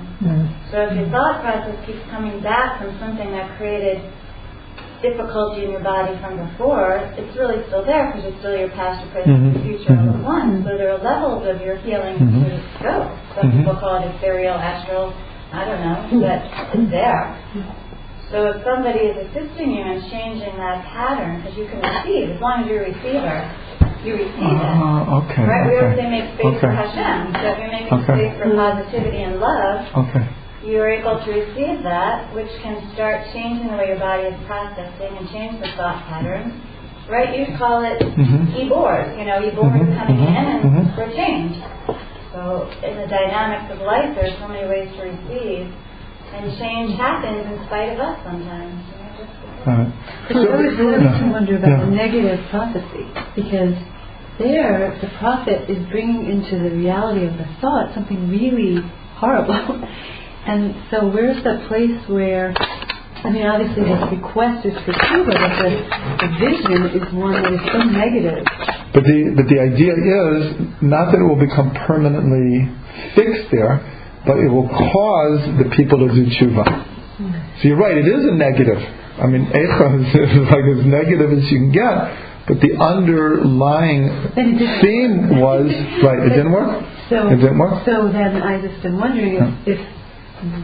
So 0.70 0.86
if 0.86 0.96
your 0.96 1.08
thought 1.10 1.42
process 1.42 1.76
keeps 1.84 2.02
coming 2.10 2.40
back 2.42 2.80
from 2.80 2.96
something 2.98 3.30
that 3.32 3.58
created 3.58 4.02
difficulty 5.02 5.64
in 5.64 5.70
your 5.70 5.80
body 5.84 6.16
from 6.20 6.36
before, 6.38 6.96
it's 7.16 7.36
really 7.36 7.62
still 7.68 7.84
there 7.84 8.10
because 8.12 8.24
it's 8.30 8.38
still 8.40 8.56
your 8.56 8.70
past, 8.70 9.04
your 9.04 9.12
present, 9.12 9.38
Mhm. 9.38 9.52
your 9.54 9.62
future 9.78 9.94
all 9.98 10.06
Mhm. 10.06 10.14
at 10.18 10.24
once. 10.24 10.64
So 10.66 10.76
there 10.76 10.90
are 10.94 10.98
levels 10.98 11.46
of 11.46 11.62
your 11.62 11.76
healing 11.76 12.16
Mhm. 12.18 12.44
to 12.44 12.50
go. 12.82 13.06
Some 13.36 13.50
Mhm. 13.50 13.58
people 13.58 13.74
call 13.76 13.96
it 13.96 14.06
ethereal, 14.16 14.54
astral, 14.56 15.12
I 15.52 15.64
don't 15.64 15.80
know, 15.80 15.96
but 16.20 16.42
it's 16.74 16.90
there. 16.90 17.34
So 18.30 18.46
if 18.48 18.64
somebody 18.64 18.98
is 19.00 19.16
assisting 19.28 19.70
you 19.72 19.84
in 19.84 20.02
changing 20.10 20.56
that 20.58 20.84
pattern, 20.84 21.40
because 21.40 21.56
you 21.56 21.66
can 21.66 21.80
receive, 21.80 22.30
as 22.36 22.40
long 22.40 22.60
as 22.62 22.66
you're 22.68 22.82
a 22.82 22.86
receiver, 22.92 23.44
you 24.04 24.12
receive 24.14 24.36
it. 24.36 24.60
Ah, 24.62 25.16
okay. 25.18 25.44
Right? 25.46 25.66
We 25.66 25.78
always 25.78 25.94
okay. 25.94 26.02
say 26.02 26.10
make 26.10 26.24
space 26.34 26.60
for 26.60 26.70
Hashem. 26.70 27.34
So 27.34 27.40
if 27.40 27.58
you're 27.58 27.68
making 27.68 27.94
Okay. 27.94 28.28
space 28.28 28.42
for 28.42 28.54
positivity 28.54 29.22
and 29.22 29.40
love, 29.40 29.86
Okay. 29.96 30.26
You 30.68 30.80
are 30.84 30.90
able 30.90 31.16
to 31.24 31.30
receive 31.32 31.82
that, 31.82 32.28
which 32.34 32.50
can 32.62 32.76
start 32.92 33.24
changing 33.32 33.68
the 33.72 33.76
way 33.80 33.88
your 33.88 33.98
body 33.98 34.24
is 34.24 34.36
processing 34.46 35.16
and 35.16 35.24
change 35.30 35.56
the 35.64 35.68
thought 35.80 36.04
patterns. 36.04 36.52
Right? 37.08 37.32
You 37.38 37.56
call 37.56 37.82
it 37.88 37.98
Mhm. 38.04 38.52
ibur. 38.52 39.16
You 39.18 39.24
know, 39.24 39.40
ibur 39.40 39.64
Mhm, 39.64 39.88
is 39.88 39.96
coming 39.98 40.18
mhm, 40.20 40.28
in 40.28 40.44
and 40.44 40.62
mhm. 40.64 40.94
for 40.94 41.06
change. 41.16 41.56
So 42.34 42.68
in 42.84 42.96
the 43.00 43.06
dynamics 43.06 43.72
of 43.72 43.80
life, 43.80 44.14
there's 44.14 44.36
so 44.38 44.46
many 44.46 44.68
ways 44.68 44.90
to 44.96 45.02
receive, 45.08 45.72
and 46.36 46.52
change 46.58 46.98
happens 46.98 47.46
in 47.46 47.64
spite 47.64 47.94
of 47.94 48.00
us 48.00 48.18
sometimes. 48.22 48.74
You 48.92 48.98
know, 49.00 49.24
just- 49.24 49.68
All 49.68 49.74
right. 49.74 49.92
So 50.28 50.52
I 50.52 50.56
was 50.56 50.78
I 50.78 50.82
yeah. 50.82 51.24
was 51.24 51.32
wonder 51.32 51.56
about 51.56 51.70
Yeah. 51.70 51.84
the 51.86 51.90
negative 51.92 52.40
prophecy 52.50 53.06
because 53.34 53.74
there 54.38 54.92
the 55.00 55.08
prophet 55.18 55.64
is 55.70 55.78
bringing 55.90 56.26
into 56.26 56.58
the 56.58 56.70
reality 56.76 57.24
of 57.24 57.38
the 57.38 57.48
thought 57.62 57.94
something 57.94 58.28
really 58.28 58.84
horrible, 59.16 59.56
and 60.48 60.74
so 60.90 61.06
where's 61.08 61.42
the 61.44 61.64
place 61.68 62.00
where? 62.08 62.54
I 63.18 63.30
mean, 63.30 63.46
obviously 63.46 63.82
this 63.82 64.02
request 64.14 64.64
is 64.64 64.74
for 64.86 64.92
tshuva, 64.94 65.34
but 65.34 65.52
the, 65.58 65.70
the 66.22 66.30
vision 66.38 67.02
is 67.02 67.12
one 67.12 67.34
that 67.34 67.52
is 67.52 67.60
so 67.72 67.78
negative. 67.82 68.46
But 68.94 69.02
the 69.02 69.18
but 69.34 69.46
the 69.50 69.58
idea 69.58 69.92
is 69.92 70.54
not 70.80 71.10
that 71.10 71.18
it 71.18 71.26
will 71.26 71.38
become 71.38 71.74
permanently 71.86 72.70
fixed 73.14 73.50
there, 73.50 73.82
but 74.24 74.38
it 74.38 74.48
will 74.48 74.68
cause 74.68 75.40
the 75.58 75.68
people 75.76 75.98
to 75.98 76.14
do 76.14 76.26
tshuva. 76.30 76.64
So 77.60 77.68
you're 77.68 77.76
right; 77.76 77.98
it 77.98 78.06
is 78.06 78.22
a 78.24 78.34
negative. 78.38 78.78
I 79.18 79.26
mean, 79.26 79.46
Eicha 79.50 79.98
is, 79.98 80.48
like 80.48 80.66
as 80.78 80.86
negative 80.86 81.32
as 81.36 81.50
you 81.50 81.58
can 81.58 81.72
get. 81.72 82.26
But 82.48 82.62
the 82.62 82.80
underlying 82.80 84.08
theme 84.80 85.38
was 85.38 85.68
right. 86.02 86.22
It 86.24 86.30
didn't 86.30 86.52
work. 86.52 86.80
So, 87.10 87.28
It 87.28 87.36
didn't 87.36 87.58
work. 87.58 87.84
so 87.84 88.08
then 88.12 88.40
I 88.40 88.60
just 88.62 88.84
am 88.86 88.98
wondering 88.98 89.34
if, 89.66 89.76
if 89.78 89.97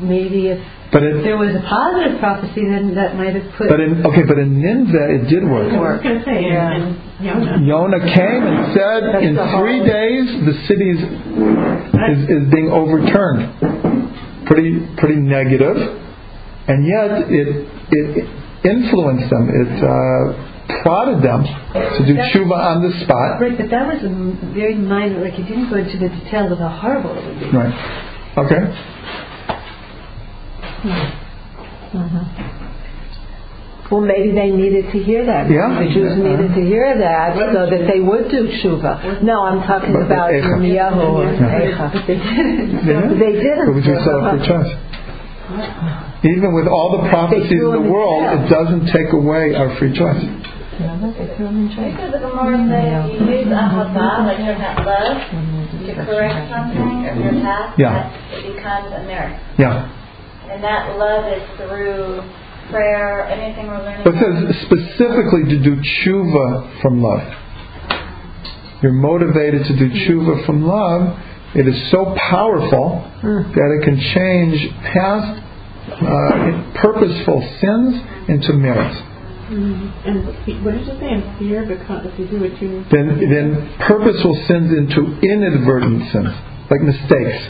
maybe 0.03 0.49
if 0.49 0.59
But 0.93 1.03
it 1.03 1.23
there 1.25 1.37
was 1.37 1.51
a 1.55 1.63
positive 1.67 2.19
prophecy, 2.21 2.63
then 2.69 2.95
that 2.95 3.17
might 3.17 3.35
have 3.35 3.47
put 3.59 3.69
but 3.69 3.81
in 3.81 4.05
okay, 4.07 4.23
but 4.27 4.39
in 4.39 4.61
Nineveh 4.61 5.09
it 5.17 5.29
did 5.29 5.43
work. 5.45 5.73
I 5.73 5.79
was 5.79 6.03
going 6.03 6.19
to 6.19 6.25
say, 6.25 6.45
Yeah. 6.47 6.73
and, 6.75 6.95
and 6.95 7.25
Yonah. 7.25 7.99
Yonah 7.99 8.03
came 8.15 8.43
and 8.47 8.75
said, 8.75 9.01
That's 9.13 9.25
in 9.27 9.35
three 9.35 9.79
whole- 9.83 9.87
days 9.87 10.27
the 10.47 10.55
city 10.71 10.89
is, 10.95 11.01
is, 11.03 12.19
is 12.31 12.43
being 12.53 12.71
overturned. 12.71 13.51
Pretty 14.47 14.77
pretty 15.01 15.17
negative, 15.17 15.77
and 16.69 16.85
yet 16.85 17.33
it 17.33 17.49
it 17.91 18.29
influenced 18.63 19.31
them. 19.33 19.49
It 19.49 19.73
uh, 19.81 20.81
prodded 20.85 21.25
them 21.25 21.45
to 21.45 22.01
do 22.05 22.13
tshuva 22.29 22.53
on 22.53 22.83
the 22.85 22.93
spot. 23.05 23.41
Right, 23.41 23.57
but 23.57 23.71
that 23.71 23.89
was 23.89 24.05
a 24.05 24.13
m- 24.13 24.53
very 24.55 24.75
minor, 24.75 25.25
like 25.25 25.39
it 25.39 25.45
didn't 25.49 25.71
go 25.71 25.77
into 25.77 25.97
the 25.97 26.09
details 26.13 26.53
of 26.53 26.59
how 26.59 26.69
horrible 26.69 27.17
it 27.17 27.25
would 27.25 27.41
be. 27.41 27.57
Right. 27.57 27.73
Okay. 28.37 28.61
Well, 33.91 34.01
maybe 34.01 34.33
they 34.33 34.51
needed 34.51 34.91
to 34.93 34.99
hear 34.99 35.25
that. 35.27 35.47
Yeah. 35.51 35.77
The 35.79 35.93
Jews 35.93 36.17
needed 36.17 36.55
to 36.57 36.63
hear 36.65 36.97
that 36.99 37.37
so 37.37 37.69
that 37.69 37.85
they 37.87 38.01
would 38.01 38.31
do 38.31 38.49
tshuva. 38.49 39.23
No, 39.23 39.45
I'm 39.45 39.61
talking 39.69 39.93
But 39.93 40.09
about 40.09 40.33
Eicha. 40.33 40.57
Yirmiyahu 40.57 41.29
and 41.29 41.37
Yeah. 41.39 41.61
Eicha. 41.61 41.93
But 41.93 42.07
they 42.09 42.17
didn't. 42.17 42.73
Yeah. 42.81 43.09
They 43.13 43.33
didn't. 43.39 43.67
But 43.69 43.75
we 43.77 43.83
do 43.85 43.95
still 44.01 44.25
have 44.25 44.39
free 44.41 44.49
choice. 44.49 44.73
Even 46.25 46.55
with 46.57 46.67
all 46.67 46.97
the 46.97 47.09
prophecies 47.13 47.49
threw 47.53 47.77
in 47.77 47.85
the 47.85 47.91
world, 47.93 48.25
it 48.25 48.49
doesn't 48.49 48.87
take 48.89 49.13
away 49.13 49.55
our 49.55 49.77
free 49.77 49.93
choice. 49.93 50.25
Because 50.75 52.11
the 52.11 52.19
Gemara 52.19 52.57
says 52.67 53.13
if 53.15 53.21
you 53.21 53.37
use 53.37 53.47
ahava, 53.53 54.27
like 54.27 54.41
you're 54.43 54.59
love, 54.59 54.81
to 55.87 55.93
correct 56.09 56.51
something 56.51 57.07
of 57.07 57.17
your 57.21 57.37
past, 57.45 57.79
Yeah. 57.79 57.93
that 57.93 58.41
it 58.41 58.57
becomes 58.57 58.89
a 58.97 59.05
merit. 59.07 59.39
Yeah. 59.59 59.87
And 60.51 60.63
that 60.63 60.97
love 60.99 61.25
is 61.33 61.43
through 61.57 62.23
prayer, 62.71 63.25
anything 63.29 63.67
we're 63.67 63.79
learning. 63.79 64.05
But 64.05 64.15
it 64.15 64.21
says 64.21 64.63
specifically 64.67 65.45
to 65.51 65.63
do 65.63 65.77
tshuva 65.77 66.81
from 66.83 67.03
love. 67.03 67.23
You're 68.83 68.93
motivated 68.93 69.65
to 69.67 69.77
do 69.77 69.89
tshuva 69.91 70.45
from 70.47 70.67
love. 70.67 71.19
It 71.55 71.67
is 71.69 71.91
so 71.91 72.15
powerful 72.31 73.09
that 73.23 73.79
it 73.81 73.85
can 73.85 73.97
change 74.15 74.71
past 74.93 75.41
uh, 76.03 76.81
purposeful 76.83 77.41
sins 77.61 78.03
into 78.29 78.53
merits. 78.55 79.01
And 79.49 80.25
fe- 80.45 80.61
what 80.65 80.73
did 80.73 80.87
you 80.87 80.99
say? 80.99 81.11
And 81.13 81.39
fear, 81.39 81.65
because 81.67 82.07
if 82.07 82.19
you 82.19 82.27
do 82.27 82.41
what 82.41 82.61
you. 82.61 82.85
Then, 82.91 83.21
then 83.31 83.77
purposeful 83.87 84.35
sins 84.49 84.73
into 84.73 85.21
inadvertent 85.21 86.11
sins, 86.13 86.35
like 86.71 86.81
mistakes. 86.81 87.49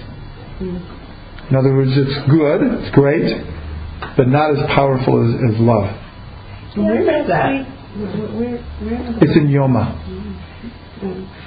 In 1.51 1.57
other 1.57 1.74
words, 1.74 1.90
it's 1.95 2.30
good, 2.30 2.61
it's 2.62 2.95
great, 2.95 3.28
but 4.16 4.28
not 4.28 4.51
as 4.57 4.66
powerful 4.74 5.20
as, 5.22 5.55
as 5.55 5.61
love. 5.61 5.90
Where 6.76 7.20
is 7.20 7.28
that? 7.28 7.66
Where, 7.95 8.59
where, 8.59 9.18
It's 9.20 9.36
in 9.36 9.49
Yoma. 9.49 10.01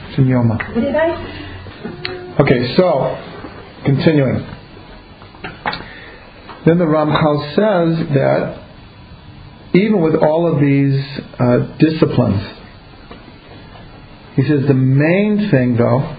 It's 0.10 0.18
in 0.18 0.26
Yoma. 0.26 0.74
Did 0.74 0.96
I? 0.96 2.38
Okay, 2.42 2.76
so 2.78 3.18
continuing. 3.86 4.46
Then 6.66 6.78
the 6.78 6.86
Ramchal 6.86 7.56
says 7.56 8.08
that 8.14 8.64
even 9.74 10.02
with 10.02 10.16
all 10.16 10.54
of 10.54 10.62
these 10.62 11.04
uh, 11.40 11.78
disciplines, 11.80 12.44
he 14.36 14.44
says 14.44 14.68
the 14.68 14.74
main 14.74 15.50
thing 15.50 15.78
though 15.78 16.16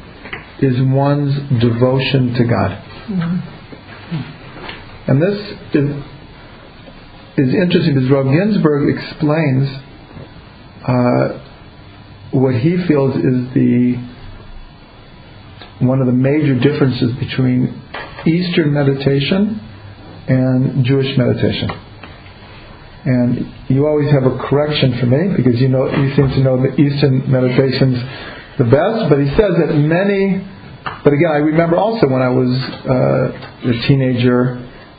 is 0.61 0.75
one's 0.81 1.35
devotion 1.61 2.35
to 2.35 2.45
God. 2.45 3.58
And 4.11 5.23
this 5.23 5.35
is, 5.75 6.05
is 7.37 7.55
interesting 7.55 7.95
because 7.95 8.11
Rav 8.11 8.27
Ginsburgh 8.27 8.97
explains 8.97 9.69
uh, 10.87 11.29
what 12.33 12.55
he 12.55 12.77
feels 12.87 13.17
is 13.17 13.55
the 13.55 14.09
one 15.81 16.01
of 16.01 16.07
the 16.07 16.13
major 16.13 16.59
differences 16.59 17.13
between 17.21 17.83
Eastern 18.27 18.73
meditation 18.73 19.61
and 20.27 20.85
Jewish 20.85 21.17
meditation. 21.17 21.71
And 23.05 23.55
you 23.69 23.87
always 23.87 24.11
have 24.11 24.25
a 24.25 24.37
correction 24.49 24.99
for 24.99 25.07
me 25.07 25.37
because 25.37 25.61
you 25.61 25.69
know 25.69 25.87
you 25.87 26.15
seem 26.17 26.29
to 26.29 26.41
know 26.41 26.61
the 26.61 26.75
Eastern 26.81 27.31
meditations 27.31 27.97
the 28.59 28.65
best. 28.65 29.09
But 29.09 29.21
he 29.21 29.29
says 29.37 29.53
that 29.67 29.75
many. 29.77 30.58
But 31.05 31.13
again, 31.13 31.31
I 31.31 31.37
remember 31.37 31.77
also 31.77 32.09
when 32.09 32.23
I 32.23 32.29
was 32.29 32.49
uh, 32.49 33.69
a 33.71 33.89
teenager 33.89 34.55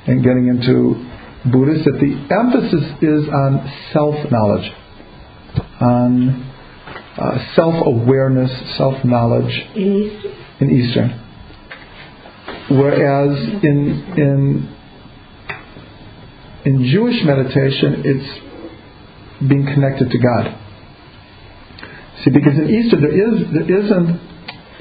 and 0.08 0.24
getting 0.24 0.48
into 0.48 1.06
Buddhist 1.52 1.86
that 1.86 2.00
the 2.00 2.14
emphasis 2.34 2.84
is 3.02 3.28
on 3.30 3.72
self 3.94 4.16
knowledge, 4.32 4.72
on 5.82 6.52
uh, 7.18 7.56
self 7.56 7.76
awareness, 7.86 8.78
self 8.78 9.04
knowledge 9.04 9.52
in 9.76 10.70
Eastern. 10.72 11.26
Whereas 12.70 13.38
in 13.64 14.14
in 14.18 14.76
in 16.66 16.86
Jewish 16.92 17.24
meditation, 17.24 18.04
it's 18.06 19.50
being 19.50 19.66
connected 19.66 20.10
to 20.12 20.18
God. 20.18 20.58
See, 22.24 22.32
because 22.32 22.58
in 22.58 22.70
Eastern 22.70 23.02
there 23.02 23.12
is 23.12 23.54
there 23.54 23.84
isn't 23.84 24.29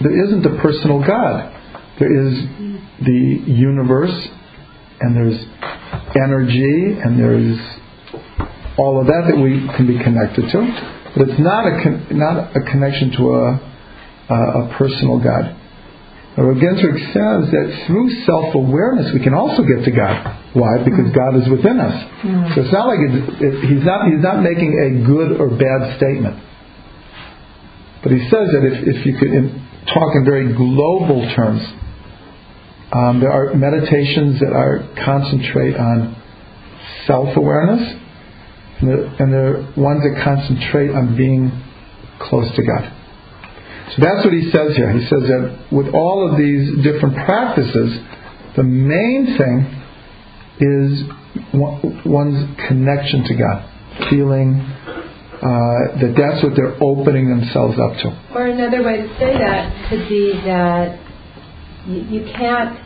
there 0.01 0.25
isn't 0.27 0.47
a 0.47 0.63
personal 0.63 1.01
God. 1.05 1.55
There 1.99 2.27
is 2.27 2.35
the 3.05 3.43
universe, 3.51 4.29
and 5.01 5.17
there's 5.17 5.41
energy, 6.15 6.99
and 7.03 7.19
there's 7.19 7.59
all 8.79 9.01
of 9.01 9.07
that 9.07 9.25
that 9.29 9.37
we 9.37 9.67
can 9.77 9.87
be 9.87 9.99
connected 10.03 10.51
to. 10.51 10.59
But 11.17 11.29
it's 11.31 11.41
not 11.41 11.67
a 11.67 11.83
con- 11.83 12.07
not 12.13 12.57
a 12.57 12.61
connection 12.61 13.11
to 13.19 13.35
a 13.35 13.69
a, 14.31 14.35
a 14.35 14.77
personal 14.79 15.19
God. 15.19 15.57
Rav 16.39 16.55
says 16.55 17.51
that 17.51 17.85
through 17.89 18.23
self-awareness 18.23 19.13
we 19.13 19.19
can 19.19 19.35
also 19.35 19.65
get 19.65 19.85
to 19.85 19.91
God. 19.91 20.39
Why? 20.55 20.79
Because 20.85 21.11
God 21.11 21.35
is 21.35 21.49
within 21.51 21.81
us. 21.81 21.99
Mm-hmm. 22.23 22.55
So 22.55 22.63
it's 22.63 22.73
not 22.73 22.87
like 22.87 23.03
it's, 23.03 23.43
it, 23.43 23.55
he's 23.67 23.85
not 23.85 24.07
he's 24.07 24.23
not 24.23 24.43
making 24.47 24.71
a 24.71 25.03
good 25.03 25.41
or 25.41 25.51
bad 25.51 25.99
statement. 25.99 26.39
But 28.05 28.13
he 28.13 28.23
says 28.31 28.55
that 28.55 28.63
if, 28.63 28.87
if 28.87 29.07
you 29.07 29.19
could 29.19 29.35
in, 29.35 29.68
talk 29.95 30.15
in 30.15 30.25
very 30.25 30.53
global 30.55 31.21
terms, 31.35 31.63
Um, 32.91 33.21
there 33.21 33.31
are 33.31 33.55
meditations 33.55 34.41
that 34.41 34.53
are 34.53 34.81
concentrate 35.05 35.77
on 35.77 36.17
self-awareness, 37.07 38.01
and 38.81 38.89
there, 38.89 39.05
and 39.19 39.33
there 39.33 39.47
are 39.47 39.73
ones 39.77 40.03
that 40.05 40.25
concentrate 40.25 40.91
on 40.91 41.15
being 41.15 41.53
close 42.19 42.51
to 42.57 42.63
God. 42.63 42.93
So 43.93 44.03
that's 44.03 44.25
what 44.25 44.33
he 44.33 44.51
says 44.51 44.75
here. 44.75 44.91
He 44.93 45.05
says 45.05 45.21
that 45.21 45.67
with 45.71 45.89
all 45.95 46.31
of 46.31 46.39
these 46.39 46.83
different 46.83 47.15
practices, 47.27 48.01
the 48.57 48.63
main 48.63 49.37
thing 49.37 49.57
is 50.61 51.05
one's 52.07 52.59
connection 52.69 53.25
to 53.25 53.35
God, 53.35 53.65
feeling 54.09 54.65
uh, 55.39 56.03
that 56.03 56.15
that's 56.19 56.43
what 56.43 56.55
they're 56.57 56.75
opening 56.83 57.31
themselves 57.31 57.79
up 57.79 57.95
to. 58.03 58.11
Or 58.35 58.47
another 58.47 58.83
way 58.83 59.03
to 59.03 59.09
say 59.19 59.33
that 59.39 59.89
could 59.89 60.09
be 60.09 60.33
that 60.45 60.99
you, 61.87 62.03
you 62.11 62.33
can't 62.35 62.79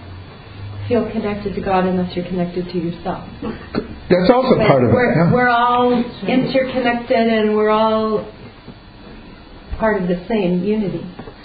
feel 0.89 1.11
connected 1.11 1.55
to 1.55 1.61
God 1.61 1.87
unless 1.87 2.15
you're 2.15 2.27
connected 2.27 2.67
to 2.69 2.79
yourself. 2.79 3.25
That's 4.11 4.29
also 4.29 4.57
part 4.69 4.85
of 4.85 4.91
it. 4.91 4.93
we're, 4.93 5.15
yeah. 5.15 5.33
we're 5.33 5.49
all 5.49 5.93
interconnected 6.29 7.17
and 7.17 7.55
we're 7.57 7.71
all 7.71 8.31
part 9.79 10.03
of 10.03 10.09
the 10.09 10.25
same 10.29 10.63
unity. 10.63 11.01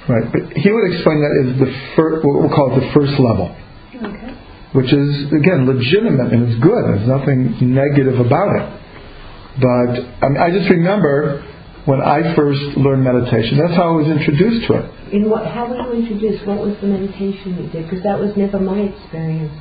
Right, 0.10 0.28
but 0.32 0.41
he 0.55 0.72
would 0.72 0.91
explain 0.91 1.20
that 1.24 1.34
as 1.47 1.60
the 1.60 1.72
first, 1.95 2.26
what 2.26 2.39
we'll 2.41 2.49
call 2.51 2.76
it 2.76 2.80
the 2.82 2.91
first 2.93 3.16
level, 3.20 3.55
Okay. 3.95 4.36
which 4.74 4.91
is 4.91 5.32
again 5.32 5.68
legitimate 5.68 6.32
and 6.34 6.51
it's 6.51 6.60
good. 6.64 6.84
There's 6.84 7.08
nothing 7.08 7.55
negative 7.74 8.20
about 8.20 8.55
it. 8.55 8.66
But 9.60 9.89
I, 10.22 10.30
mean, 10.30 10.38
I 10.38 10.51
just 10.51 10.70
remember 10.70 11.43
when 11.86 12.01
I 12.01 12.36
first 12.36 12.78
learned 12.78 13.03
meditation. 13.03 13.58
That's 13.58 13.74
how 13.74 13.93
I 13.93 13.95
was 13.95 14.08
introduced 14.08 14.68
to 14.68 14.74
it. 14.76 15.14
In 15.14 15.30
what, 15.30 15.47
how 15.47 15.68
were 15.68 15.95
you 15.95 16.03
introduced? 16.03 16.45
What 16.45 16.60
was 16.60 16.76
the 16.82 16.88
meditation 16.88 17.55
you 17.58 17.70
did? 17.70 17.89
Because 17.89 18.03
that 18.03 18.20
was 18.20 18.36
never 18.36 18.60
my 18.60 18.80
experience. 18.80 19.53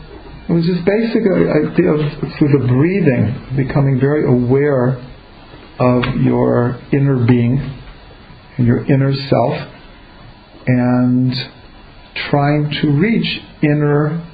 It 0.49 0.53
was 0.53 0.65
just 0.67 0.85
basic 0.85 1.23
idea 1.23 1.91
of 1.91 2.01
through 2.39 2.53
the 2.59 2.67
breathing, 2.69 3.57
becoming 3.57 3.99
very 3.99 4.27
aware 4.27 4.99
of 5.79 6.23
your 6.23 6.81
inner 6.93 7.27
being 7.27 7.59
and 8.57 8.67
your 8.67 8.85
inner 8.87 9.13
self, 9.13 9.69
and 10.67 11.33
trying 12.31 12.71
to 12.83 12.91
reach 12.91 13.41
inner 13.63 14.25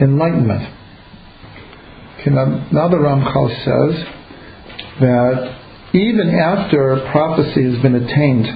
enlightenment. 0.00 0.79
Okay, 2.20 2.30
now, 2.30 2.68
now 2.70 2.88
the 2.88 2.96
Ramchal 2.96 3.48
says 3.64 4.04
that 5.00 5.60
even 5.94 6.28
after 6.28 7.08
prophecy 7.10 7.64
has 7.64 7.80
been 7.82 7.94
attained, 7.94 8.46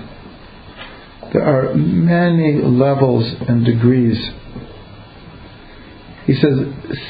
there 1.33 1.43
are 1.43 1.75
many 1.75 2.61
levels 2.63 3.25
and 3.49 3.65
degrees. 3.65 4.19
He 6.27 6.35
says 6.35 6.53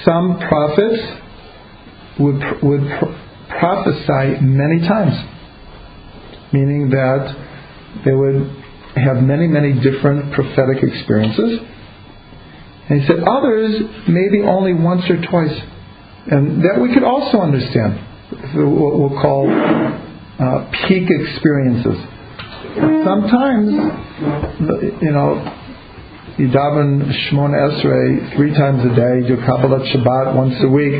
some 0.04 0.38
prophets 0.38 1.02
would 2.20 2.40
would 2.62 2.80
pr- 2.98 3.58
prophesy 3.58 4.40
many 4.40 4.78
times, 4.86 5.14
meaning 6.52 6.90
that 6.90 7.36
they 8.04 8.12
would 8.12 8.64
have 8.96 9.22
many 9.22 9.48
many 9.48 9.72
different 9.72 10.32
prophetic 10.32 10.82
experiences. 10.82 11.60
And 12.88 13.00
he 13.00 13.06
said 13.06 13.18
others 13.26 13.80
maybe 14.08 14.42
only 14.42 14.72
once 14.72 15.02
or 15.10 15.20
twice, 15.20 15.60
and 16.30 16.62
that 16.62 16.80
we 16.80 16.92
could 16.94 17.04
also 17.04 17.38
understand. 17.38 18.00
What 18.54 18.98
we'll 18.98 19.20
call 19.20 19.48
uh, 19.48 20.70
peak 20.88 21.08
experiences. 21.08 21.98
Sometimes, 23.04 23.70
you 25.02 25.12
know, 25.12 25.38
you 26.36 26.48
daven 26.48 27.04
Shemona 27.28 27.70
Esrei 27.70 28.34
three 28.36 28.52
times 28.52 28.84
a 28.84 28.94
day, 28.96 29.28
do 29.28 29.36
Kabbalat 29.36 29.94
Shabbat 29.94 30.34
once 30.34 30.54
a 30.62 30.68
week, 30.68 30.94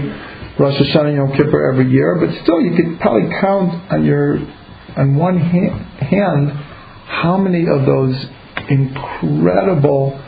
Rosh 0.59 0.81
Hashanah 0.81 1.17
Yom 1.17 1.33
Kippur 1.37 1.73
every 1.73 1.91
year, 1.91 2.17
but 2.21 2.43
still 2.45 2.61
you 2.61 2.77
could 2.77 3.01
probably 3.01 3.29
count 3.41 3.93
on 3.93 4.05
your 4.05 4.39
on 4.97 5.17
one 5.17 5.39
ha- 5.39 6.07
hand 6.07 6.51
how 7.07 7.37
many 7.37 7.67
of 7.67 7.85
those 7.85 8.15
incredible 8.69 10.21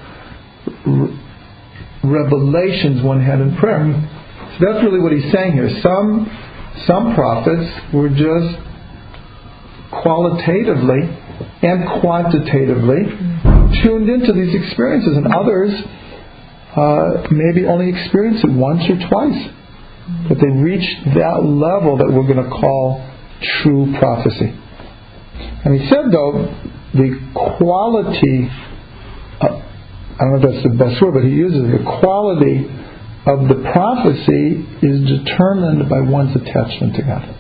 revelations 2.03 3.03
one 3.03 3.23
had 3.23 3.41
in 3.41 3.57
prayer. 3.57 4.11
That's 4.61 4.83
really 4.85 5.01
what 5.01 5.13
he's 5.13 5.31
saying 5.33 5.53
here. 5.53 5.69
Some 5.83 6.27
some 6.87 7.15
prophets 7.15 7.93
were 7.93 8.09
just 8.09 8.57
qualitatively 10.03 11.09
and 11.63 12.01
quantitatively 12.01 13.03
tuned 13.83 14.09
into 14.09 14.33
these 14.33 14.55
experiences, 14.55 15.17
and 15.17 15.27
others 15.33 15.73
uh, 16.77 17.27
maybe 17.31 17.67
only 17.67 17.89
experienced 17.89 18.45
it 18.45 18.51
once 18.51 18.83
or 18.89 18.97
twice. 19.09 19.53
But 20.29 20.39
they 20.39 20.49
reached 20.49 21.05
that 21.17 21.43
level 21.43 21.97
that 21.99 22.13
we're 22.13 22.29
going 22.29 22.45
to 22.45 22.51
call 22.51 23.03
true 23.63 23.95
prophecy. 23.99 24.55
And 25.65 25.81
he 25.81 25.89
said, 25.89 26.13
though, 26.13 26.55
the 26.95 27.31
quality, 27.35 28.49
uh, 29.41 29.47
I 29.47 30.19
don't 30.21 30.41
know 30.41 30.49
if 30.49 30.55
that's 30.55 30.63
the 30.63 30.77
best 30.79 31.03
word, 31.03 31.15
but 31.15 31.25
he 31.25 31.31
uses 31.31 31.63
the 31.63 31.83
quality 32.01 32.71
of 33.27 33.49
the 33.49 33.69
prophecy 33.73 34.65
is 34.83 35.01
determined 35.19 35.89
by 35.89 36.01
one's 36.01 36.35
attachment 36.37 36.95
to 36.95 37.03
God. 37.03 37.37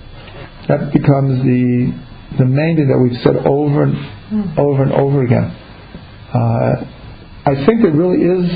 That 0.68 0.92
becomes 0.92 1.42
the 1.44 1.94
the 2.38 2.44
main 2.44 2.76
thing 2.76 2.88
that 2.88 2.98
we've 2.98 3.22
said 3.22 3.36
over 3.46 3.84
and 3.84 4.58
over 4.58 4.82
and 4.82 4.92
over 4.92 5.22
again. 5.22 5.44
Uh, 6.34 6.84
I 7.46 7.64
think 7.64 7.82
there 7.82 7.94
really 7.94 8.18
is 8.18 8.50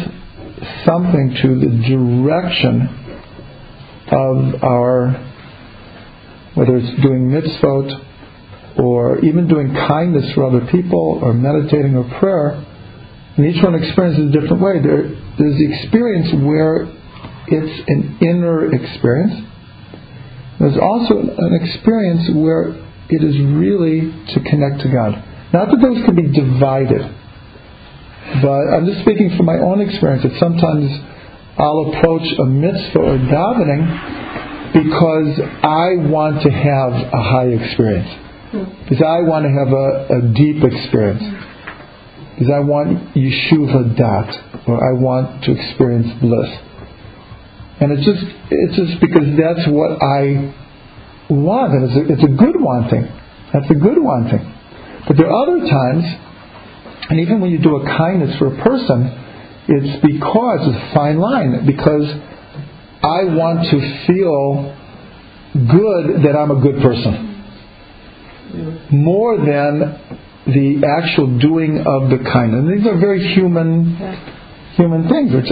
something 0.85 1.39
to 1.43 1.49
the 1.61 1.71
direction 1.89 2.89
of 4.11 4.63
our, 4.65 5.13
whether 6.55 6.77
it's 6.77 7.01
doing 7.01 7.31
mitzvot 7.31 8.05
or 8.83 9.21
even 9.21 9.47
doing 9.47 9.73
kindness 9.73 10.33
for 10.35 10.45
other 10.45 10.67
people 10.73 11.21
or 11.23 11.33
meditating 11.33 11.97
or 11.97 12.05
prayer, 12.19 12.67
and 13.37 13.47
each 13.47 13.63
one 13.63 13.77
experiences 13.77 14.35
a 14.35 14.41
different 14.41 14.61
way. 14.61 14.83
There, 14.83 15.09
there's 15.39 15.57
the 15.57 15.73
experience 15.79 16.35
where 16.45 16.93
it's 17.51 17.89
an 17.89 18.19
inner 18.21 18.73
experience. 18.73 19.47
There's 20.59 20.79
also 20.81 21.19
an 21.19 21.55
experience 21.61 22.31
where 22.35 22.77
it 23.09 23.25
is 23.25 23.37
really 23.41 24.13
to 24.35 24.41
connect 24.49 24.83
to 24.83 24.89
God. 24.93 25.17
Not 25.53 25.71
that 25.71 25.81
those 25.83 26.05
can 26.05 26.15
be 26.15 26.31
divided, 26.31 27.03
but 28.43 28.63
I'm 28.71 28.87
just 28.87 29.01
speaking 29.03 29.35
from 29.37 29.47
my 29.47 29.59
own 29.59 29.81
experience 29.81 30.23
that 30.23 30.39
sometimes 30.39 30.87
I'll 31.59 31.93
approach 31.93 32.23
a 32.39 32.47
mitzvah 32.47 32.99
or 32.99 33.19
davening 33.19 33.83
because 34.73 35.41
I 35.63 35.97
want 36.09 36.43
to 36.43 36.51
have 36.51 36.93
a 36.93 37.23
high 37.23 37.49
experience. 37.49 38.09
Because 38.85 39.03
I 39.03 39.23
want 39.27 39.45
to 39.47 39.51
have 39.51 39.71
a, 39.73 39.87
a 40.19 40.35
deep 40.35 40.63
experience. 40.63 41.23
Because 42.35 42.51
I 42.55 42.61
want 42.61 43.15
yishuv 43.15 43.67
hada'at, 43.67 44.69
or 44.69 44.79
I 44.79 44.93
want 44.99 45.45
to 45.45 45.53
experience 45.53 46.09
bliss. 46.21 46.70
And 47.81 47.93
it's 47.93 48.05
just 48.05 48.25
it's 48.51 48.77
just 48.77 49.01
because 49.01 49.27
that's 49.37 49.67
what 49.69 50.03
I 50.03 50.53
want, 51.31 51.73
and 51.73 51.85
it's 51.85 51.97
a, 51.97 52.13
it's 52.13 52.25
a 52.25 52.35
good 52.37 52.61
wanting. 52.61 53.09
That's 53.53 53.71
a 53.71 53.75
good 53.75 53.97
wanting. 53.97 54.55
But 55.07 55.17
there 55.17 55.31
are 55.31 55.43
other 55.43 55.67
times, 55.67 56.05
and 57.09 57.21
even 57.21 57.41
when 57.41 57.51
you 57.51 57.59
do 57.59 57.77
a 57.77 57.87
kindness 57.87 58.37
for 58.39 58.55
a 58.55 58.63
person, 58.63 59.07
it's 59.69 60.05
because 60.05 60.61
it's 60.69 60.77
a 60.77 60.95
fine 60.95 61.19
line 61.19 61.65
because 61.67 62.05
I 63.03 63.25
want 63.25 63.71
to 63.71 64.07
feel 64.07 64.77
good 65.55 66.23
that 66.25 66.37
I'm 66.37 66.51
a 66.51 66.61
good 66.61 66.83
person 66.83 67.31
more 68.91 69.37
than 69.37 69.99
the 70.47 70.83
actual 70.87 71.39
doing 71.39 71.79
of 71.79 72.11
the 72.11 72.19
kindness. 72.31 72.65
And 72.67 72.79
these 72.79 72.87
are 72.87 72.99
very 72.99 73.35
human, 73.35 73.97
human 74.75 75.09
things. 75.09 75.33
Which, 75.33 75.51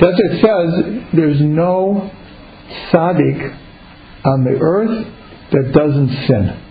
that's 0.00 0.18
what 0.18 0.32
it 0.32 0.40
says. 0.40 1.08
There's 1.14 1.40
no 1.40 2.10
tzaddik 2.90 3.58
on 4.24 4.44
the 4.44 4.58
earth 4.60 5.06
that 5.52 5.72
doesn't 5.72 6.08
sin. 6.26 6.62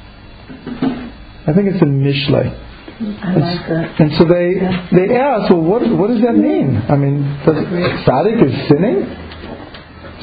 I 1.47 1.53
think 1.53 1.69
it's 1.73 1.81
in 1.81 2.01
Mishlei. 2.01 2.61
I 2.97 3.35
like 3.35 3.67
that. 3.69 3.99
And 3.99 4.11
so 4.17 4.23
they 4.25 4.55
they 4.95 5.15
ask, 5.15 5.49
well, 5.51 5.61
what 5.61 5.81
what 5.97 6.07
does 6.07 6.21
that 6.21 6.35
mean? 6.35 6.77
I 6.89 6.95
mean, 6.95 7.23
does 7.45 7.55
tzaddik 8.05 8.43
is 8.45 8.67
sinning? 8.69 9.05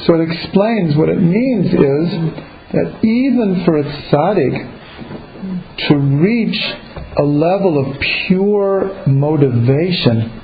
So 0.05 0.15
it 0.15 0.29
explains 0.29 0.95
what 0.97 1.09
it 1.09 1.21
means 1.21 1.67
is 1.67 2.09
that 2.73 2.99
even 3.03 3.63
for 3.63 3.77
a 3.77 3.83
tzaddik 3.83 4.69
to 5.87 5.95
reach 5.97 6.59
a 7.17 7.23
level 7.23 7.77
of 7.85 7.99
pure 8.27 9.05
motivation, 9.07 10.42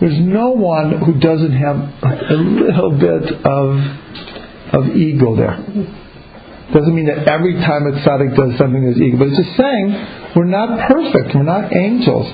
there's 0.00 0.18
no 0.20 0.50
one 0.50 0.98
who 0.98 1.18
doesn't 1.20 1.52
have 1.52 1.76
a 2.02 2.34
little 2.34 2.90
bit 2.98 3.32
of 3.44 4.04
of 4.74 4.96
ego 4.96 5.36
there. 5.36 5.56
Doesn't 6.72 6.94
mean 6.94 7.06
that 7.06 7.28
every 7.28 7.54
time 7.54 7.86
a 7.86 7.92
tzaddik 8.02 8.34
does 8.34 8.58
something 8.58 8.82
there's 8.82 9.00
ego, 9.00 9.18
but 9.18 9.28
it's 9.28 9.36
just 9.36 9.56
saying 9.56 10.32
we're 10.34 10.50
not 10.50 10.88
perfect, 10.88 11.34
we're 11.34 11.44
not 11.44 11.74
angels. 11.74 12.26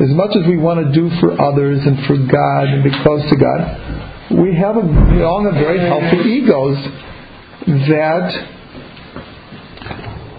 as 0.00 0.10
much 0.10 0.36
as 0.36 0.46
we 0.46 0.58
want 0.58 0.84
to 0.84 0.92
do 0.92 1.08
for 1.20 1.40
others 1.40 1.80
and 1.86 2.04
for 2.06 2.16
God 2.18 2.64
and 2.68 2.84
be 2.84 2.90
close 3.02 3.22
to 3.30 3.36
God, 3.36 4.36
we 4.42 4.54
have 4.56 4.76
a, 4.76 4.80
we 4.80 5.22
all 5.22 5.44
have 5.44 5.54
very 5.54 5.80
healthy 5.80 6.28
egos 6.28 6.76
that 7.88 8.28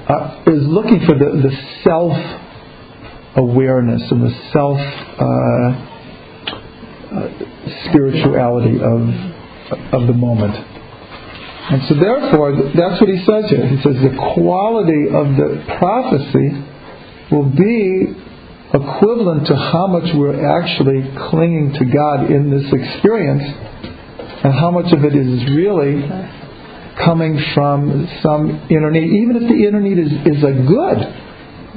uh, 0.09 0.43
is 0.47 0.63
looking 0.67 0.99
for 1.05 1.15
the, 1.15 1.41
the 1.41 1.57
self 1.83 2.13
awareness 3.37 4.01
and 4.11 4.21
the 4.21 4.35
self 4.53 4.77
uh, 4.77 5.96
spirituality 7.89 8.79
of 8.81 9.01
of 9.91 10.07
the 10.07 10.13
moment. 10.13 10.55
And 11.69 11.83
so, 11.89 11.95
therefore, 11.95 12.55
that's 12.75 13.01
what 13.01 13.09
he 13.09 13.19
says 13.25 13.49
here. 13.49 13.67
He 13.67 13.75
says 13.83 13.95
the 13.99 14.15
quality 14.35 15.11
of 15.11 15.35
the 15.35 15.63
prophecy 15.77 16.63
will 17.29 17.49
be 17.49 18.15
equivalent 18.73 19.47
to 19.47 19.55
how 19.55 19.87
much 19.87 20.13
we're 20.15 20.47
actually 20.47 21.03
clinging 21.29 21.73
to 21.73 21.85
God 21.85 22.31
in 22.31 22.49
this 22.49 22.71
experience, 22.71 23.43
and 24.43 24.53
how 24.53 24.71
much 24.71 24.93
of 24.93 25.03
it 25.03 25.15
is 25.15 25.49
really 25.51 26.07
coming 27.03 27.37
from 27.53 28.07
some 28.23 28.67
inner 28.69 28.91
need, 28.91 29.11
even 29.21 29.35
if 29.35 29.43
the 29.43 29.67
inner 29.67 29.79
need 29.79 29.99
is, 29.99 30.11
is 30.11 30.43
a 30.43 30.53
good 30.65 30.97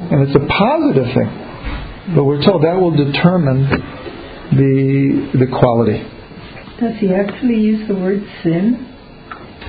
and 0.01 0.23
it's 0.27 0.35
a 0.35 0.47
positive 0.47 1.13
thing. 1.15 2.15
But 2.15 2.25
we're 2.25 2.43
told 2.43 2.65
that 2.65 2.81
will 2.81 2.97
determine 2.97 3.69
the 4.53 5.39
the 5.39 5.47
quality. 5.47 6.03
Does 6.81 6.97
he 6.99 7.13
actually 7.15 7.61
use 7.61 7.87
the 7.89 7.95
word 7.95 8.25
sin? 8.43 8.87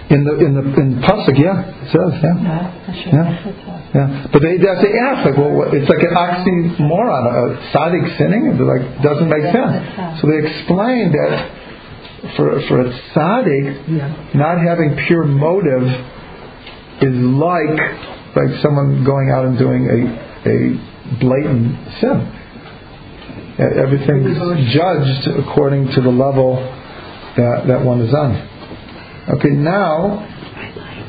In 0.10 0.24
the 0.26 0.34
in 0.44 0.54
the 0.56 0.64
in 0.82 1.00
pasuk, 1.00 1.40
yeah, 1.40 1.64
it 1.72 1.88
says, 1.88 2.12
yeah, 2.20 2.68
yeah, 3.16 3.92
yeah. 3.96 4.28
But 4.32 4.42
they 4.42 4.58
they 4.58 4.68
they 4.68 4.94
ask 5.00 5.24
like, 5.26 5.38
well, 5.38 5.72
it's 5.72 5.88
like 5.88 6.04
an 6.04 6.16
oxymoron, 6.16 7.24
a 7.32 7.72
tzaddik 7.72 8.18
sinning. 8.18 8.58
They're 8.58 8.68
like 8.68 9.02
doesn't 9.02 9.30
make 9.30 9.44
sense. 9.56 10.20
So 10.20 10.28
they 10.28 10.44
explain 10.44 11.12
that 11.16 12.36
for 12.36 12.60
for 12.68 12.82
a 12.82 12.90
tzaddik, 12.92 14.36
not 14.36 14.60
having 14.60 14.98
pure 15.08 15.24
motive 15.24 15.88
is 17.02 17.16
like 17.16 17.80
like 18.36 18.62
someone 18.62 19.04
going 19.06 19.30
out 19.32 19.46
and 19.46 19.58
doing 19.58 19.88
a 19.88 20.00
a 20.50 20.56
blatant 21.20 21.78
sin. 22.02 22.41
Everything's 23.62 24.74
judged 24.74 25.28
according 25.38 25.92
to 25.94 26.02
the 26.02 26.10
level 26.10 26.56
that 27.38 27.68
that 27.68 27.86
one 27.86 28.02
is 28.02 28.14
on. 28.14 28.36
Okay, 29.38 29.50
now 29.50 30.18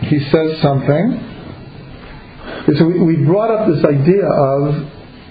he 0.02 0.18
says 0.18 0.60
something. 0.60 1.28
So 2.76 2.86
we, 2.86 3.00
we 3.00 3.24
brought 3.24 3.50
up 3.50 3.68
this 3.68 3.84
idea 3.84 4.26
of 4.26 4.74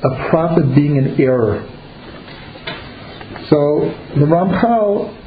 a 0.04 0.30
prophet 0.30 0.76
being 0.76 0.98
an 0.98 1.22
error. 1.22 1.68
So 3.50 3.94
the 4.16 4.26
Ramchal 4.26 5.18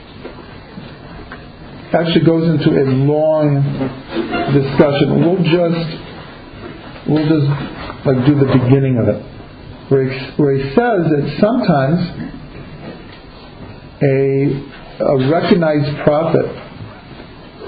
actually 1.94 2.24
goes 2.24 2.48
into 2.48 2.70
a 2.70 2.86
long 3.06 3.62
discussion. 4.52 5.20
We'll 5.20 5.44
just 5.44 5.86
we'll 7.08 7.28
just 7.28 7.48
like 8.04 8.26
do 8.26 8.34
the 8.34 8.50
beginning 8.60 8.98
of 8.98 9.08
it, 9.08 9.22
where 9.88 10.10
he, 10.10 10.18
where 10.36 10.56
he 10.56 10.62
says 10.70 11.10
that 11.10 11.36
sometimes 11.40 12.00
a 14.02 14.74
a 15.00 15.28
recognized 15.28 16.04
prophet 16.04 16.46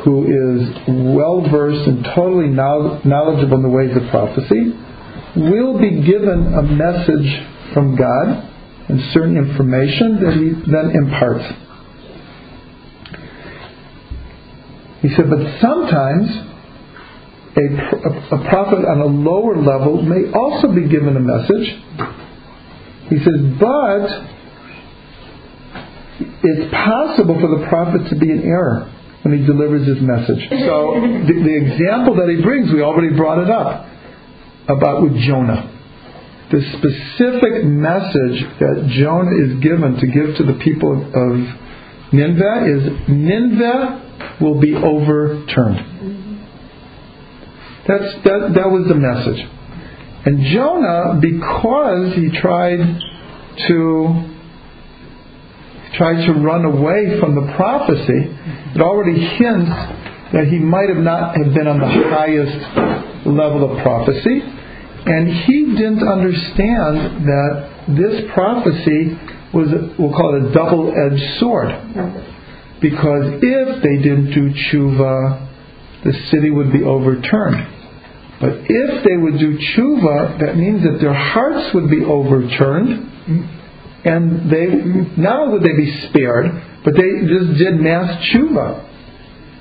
who 0.04 0.24
is 0.24 0.68
well 0.86 1.40
versed 1.50 1.88
and 1.88 2.04
totally 2.14 2.48
knowledgeable 2.48 3.56
in 3.56 3.62
the 3.62 3.68
ways 3.68 3.96
of 3.96 4.08
prophecy 4.10 4.72
will 5.34 5.78
be 5.78 6.02
given 6.02 6.54
a 6.54 6.62
message 6.62 7.46
from 7.74 7.96
God 7.96 8.48
and 8.88 9.00
certain 9.12 9.36
information 9.36 10.20
that 10.22 10.34
he 10.34 10.70
then 10.70 10.92
imparts. 10.94 11.44
He 15.02 15.08
said, 15.16 15.28
but 15.28 15.60
sometimes 15.60 16.30
a, 17.56 18.36
a, 18.36 18.48
prophet 18.48 18.84
on 18.84 19.00
a 19.00 19.06
lower 19.06 19.56
level 19.56 20.02
may 20.02 20.30
also 20.32 20.68
be 20.68 20.88
given 20.88 21.16
a 21.16 21.20
message. 21.20 21.82
He 23.08 23.16
says, 23.18 23.40
but 23.58 24.36
it's 26.42 26.70
possible 26.70 27.40
for 27.40 27.58
the 27.58 27.66
prophet 27.68 28.10
to 28.10 28.16
be 28.16 28.30
in 28.30 28.42
error 28.42 28.92
when 29.22 29.38
he 29.38 29.46
delivers 29.46 29.86
his 29.86 30.00
message. 30.00 30.48
So 30.50 31.00
the, 31.00 31.32
the 31.32 31.56
example 31.56 32.16
that 32.16 32.28
he 32.28 32.42
brings, 32.42 32.72
we 32.72 32.82
already 32.82 33.16
brought 33.16 33.42
it 33.42 33.50
up 33.50 33.86
about 34.68 35.02
with 35.02 35.16
Jonah. 35.22 35.72
The 36.50 36.60
specific 36.60 37.64
message 37.64 38.46
that 38.60 38.86
Jonah 39.00 39.34
is 39.34 39.60
given 39.62 39.96
to 39.96 40.06
give 40.06 40.36
to 40.36 40.44
the 40.44 40.58
people 40.62 40.92
of 40.92 42.12
Nineveh 42.12 42.66
is 42.68 43.08
Nineveh 43.08 44.38
will 44.40 44.60
be 44.60 44.74
overturned. 44.74 46.15
That's 47.88 48.14
that 48.24 48.52
that 48.54 48.70
was 48.70 48.88
the 48.88 48.94
message. 48.94 49.46
And 50.26 50.42
Jonah, 50.52 51.18
because 51.20 52.14
he 52.14 52.30
tried 52.30 52.80
to 53.68 54.36
tried 55.94 56.26
to 56.26 56.32
run 56.32 56.64
away 56.64 57.18
from 57.20 57.34
the 57.34 57.52
prophecy, 57.54 58.36
it 58.74 58.80
already 58.80 59.18
hints 59.18 59.70
that 60.32 60.48
he 60.48 60.58
might 60.58 60.88
have 60.88 61.02
not 61.02 61.36
have 61.36 61.54
been 61.54 61.66
on 61.66 61.78
the 61.78 61.86
highest 61.86 63.26
level 63.26 63.70
of 63.70 63.82
prophecy. 63.82 64.42
And 65.06 65.28
he 65.28 65.76
didn't 65.76 66.06
understand 66.06 67.26
that 67.26 67.84
this 67.88 68.30
prophecy 68.34 69.16
was, 69.54 69.68
we'll 69.98 70.12
call 70.12 70.34
it 70.34 70.50
a 70.50 70.52
double 70.52 70.92
edged 70.92 71.38
sword. 71.38 71.68
Because 72.80 73.38
if 73.40 73.82
they 73.82 74.02
didn't 74.02 74.32
do 74.32 74.50
tshuva, 74.50 75.48
the 76.04 76.12
city 76.30 76.50
would 76.50 76.72
be 76.72 76.82
overturned. 76.82 77.75
But 78.40 78.52
if 78.68 79.04
they 79.04 79.16
would 79.16 79.38
do 79.38 79.58
tshuva, 79.58 80.40
that 80.40 80.56
means 80.56 80.82
that 80.82 81.00
their 81.00 81.14
hearts 81.14 81.72
would 81.74 81.88
be 81.88 82.04
overturned 82.04 83.12
and 84.04 84.50
they 84.50 84.66
not 85.20 85.40
only 85.40 85.52
would 85.54 85.62
they 85.62 85.76
be 85.76 86.08
spared, 86.08 86.46
but 86.84 86.94
they 86.94 87.26
just 87.26 87.58
did 87.58 87.80
mass 87.80 88.24
tshuva. 88.26 88.84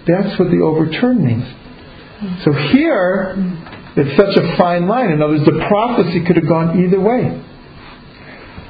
That's 0.05 0.37
what 0.37 0.51
the 0.51 0.61
overturn 0.61 1.25
means. 1.25 2.43
So 2.43 2.51
here, 2.53 3.35
it's 3.95 4.17
such 4.17 4.35
a 4.35 4.57
fine 4.57 4.87
line. 4.87 5.11
In 5.11 5.21
other 5.21 5.33
words, 5.33 5.45
the 5.45 5.65
prophecy 5.67 6.23
could 6.25 6.35
have 6.35 6.47
gone 6.47 6.83
either 6.83 6.99
way. 6.99 7.41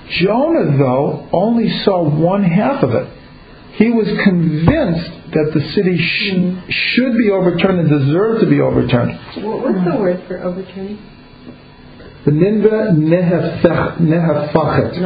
Jonah, 0.10 0.78
though, 0.78 1.28
only 1.34 1.70
saw 1.84 2.08
one 2.08 2.44
half 2.44 2.84
of 2.84 2.92
it. 2.92 3.15
He 3.78 3.92
was 3.92 4.08
convinced 4.24 5.12
that 5.36 5.52
the 5.54 5.62
city 5.76 5.98
sh- 5.98 6.74
should 6.94 7.18
be 7.18 7.30
overturned 7.30 7.80
and 7.82 7.90
deserved 7.90 8.40
to 8.42 8.48
be 8.50 8.62
overturned. 8.62 9.12
What's 9.44 9.84
the 9.86 9.98
word 10.00 10.24
for 10.28 10.42
overturning? 10.42 10.98
The 12.26 12.32
Nineveh 12.32 12.96
nehefach- 12.98 13.98
nehefachet. 14.02 14.98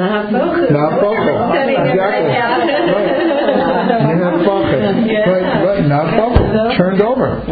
Exactly. 1.90 1.98
Right. 2.00 3.10
Nehefachet. 4.08 4.80
Right, 5.30 5.66
right. 5.66 5.84
Nahapochet. 5.84 6.78
Turned 6.78 7.02
over. 7.02 7.44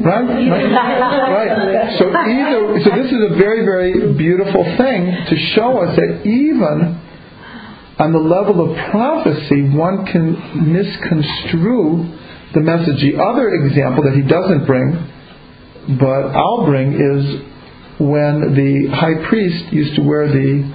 Right? 0.00 0.26
Right. 0.44 1.50
right. 1.56 1.98
So 1.98 2.04
either 2.10 2.80
so 2.84 2.90
this 3.02 3.10
is 3.12 3.20
a 3.30 3.34
very, 3.38 3.64
very 3.64 4.12
beautiful 4.14 4.64
thing 4.76 5.06
to 5.30 5.36
show 5.54 5.78
us 5.82 5.96
that 5.96 6.26
even 6.26 6.98
on 8.02 8.10
the 8.10 8.18
level 8.18 8.66
of 8.66 8.90
prophecy 8.90 9.62
one 9.70 10.04
can 10.06 10.34
misconstrue 10.72 12.18
the 12.52 12.60
message. 12.60 12.98
The 13.00 13.22
other 13.22 13.48
example 13.62 14.02
that 14.02 14.14
he 14.14 14.22
doesn't 14.22 14.66
bring, 14.66 14.90
but 16.00 16.34
I'll 16.34 16.66
bring 16.66 16.94
is 16.98 18.02
when 18.02 18.58
the 18.58 18.90
high 18.90 19.22
priest 19.28 19.72
used 19.72 19.94
to 19.94 20.02
wear 20.02 20.26
the 20.26 20.66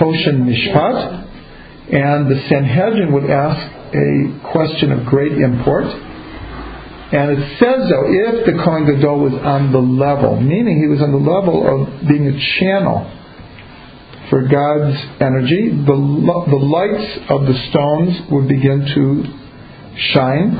Choshen 0.00 0.48
Mishpat, 0.48 1.28
and 1.92 2.30
the 2.30 2.40
Sanhedrin 2.48 3.12
would 3.12 3.28
ask 3.28 3.60
a 3.92 4.50
question 4.52 4.92
of 4.92 5.04
great 5.04 5.32
import. 5.32 5.84
And 5.84 7.32
it 7.32 7.58
says, 7.58 7.90
though, 7.90 8.06
if 8.08 8.46
the 8.46 8.62
Kohen 8.64 8.86
Gadol 8.86 9.18
was 9.18 9.34
on 9.34 9.72
the 9.72 9.80
level, 9.80 10.40
meaning 10.40 10.80
he 10.80 10.88
was 10.88 11.02
on 11.02 11.10
the 11.10 11.18
level 11.18 11.60
of 11.66 12.08
being 12.08 12.28
a 12.28 12.60
channel 12.60 13.19
for 14.30 14.42
God's 14.46 14.96
energy, 15.20 15.70
the, 15.84 16.46
the 16.50 16.56
lights 16.56 17.18
of 17.28 17.46
the 17.46 17.54
stones 17.70 18.30
would 18.30 18.48
begin 18.48 18.86
to 18.94 19.24
shine, 20.14 20.54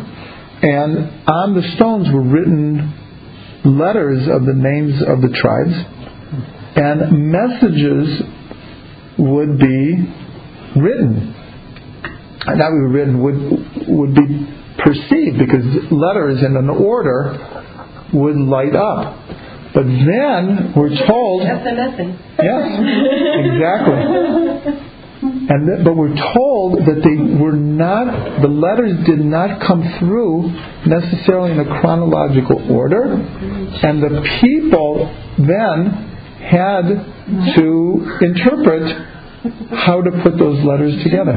and 0.63 1.29
on 1.29 1.55
the 1.55 1.63
stones 1.77 2.09
were 2.13 2.23
written 2.23 2.93
letters 3.65 4.27
of 4.29 4.45
the 4.45 4.55
names 4.55 5.01
of 5.07 5.23
the 5.23 5.29
tribes, 5.29 5.75
and 6.77 7.31
messages 7.31 8.23
would 9.19 9.59
be 9.59 10.81
written. 10.81 11.37
Not 12.47 12.73
would 12.73 12.89
be 12.89 12.99
written 12.99 13.23
would 13.23 13.89
would 13.89 14.15
be 14.15 14.57
perceived 14.83 15.39
because 15.39 15.65
letters 15.93 16.43
in 16.43 16.57
an 16.57 16.71
order 16.71 17.37
would 18.15 18.37
light 18.37 18.75
up. 18.75 19.17
But 19.73 19.85
then 19.85 20.73
we're 20.75 20.95
told 21.07 21.43
That's 21.43 21.65
the 21.65 21.73
lesson. 21.73 22.19
Yes, 22.43 22.65
exactly. 23.47 24.91
And 25.23 25.67
th- 25.67 25.85
but 25.85 25.97
we're 25.97 26.17
told 26.35 26.79
that 26.87 27.03
they 27.05 27.39
were 27.39 27.53
not, 27.53 28.41
the 28.41 28.49
letters 28.49 29.05
did 29.05 29.21
not 29.21 29.61
come 29.61 29.83
through 29.99 30.51
necessarily 30.87 31.53
in 31.53 31.61
a 31.61 31.81
chronological 31.81 32.73
order, 32.73 33.13
and 33.13 34.03
the 34.03 34.27
people 34.41 35.15
then 35.39 35.93
had 36.41 36.89
to 37.57 38.19
interpret 38.23 39.07
how 39.73 40.01
to 40.03 40.11
put 40.23 40.39
those 40.39 40.65
letters 40.65 41.03
together. 41.03 41.35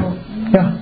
Yeah. 0.53 0.79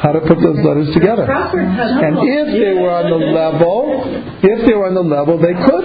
How 0.00 0.12
to 0.12 0.20
put 0.20 0.38
those 0.40 0.60
letters 0.64 0.92
together. 0.92 1.24
And 1.24 2.18
if 2.20 2.46
they 2.52 2.74
were 2.76 2.92
on 2.92 3.08
the 3.10 3.22
level, 3.32 4.04
if 4.42 4.66
they 4.66 4.74
were 4.74 4.86
on 4.86 4.94
the 4.94 5.02
level, 5.02 5.38
they 5.40 5.54
could. 5.56 5.84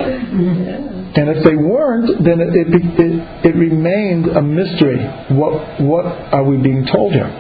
And 1.16 1.32
if 1.32 1.44
they 1.48 1.56
weren't, 1.56 2.24
then 2.24 2.44
it, 2.44 2.52
it, 2.52 2.68
it, 2.76 3.16
it 3.48 3.56
remained 3.56 4.28
a 4.36 4.42
mystery. 4.42 5.00
What, 5.32 5.80
what 5.80 6.06
are 6.36 6.44
we 6.44 6.58
being 6.58 6.86
told 6.92 7.14
here? 7.14 7.32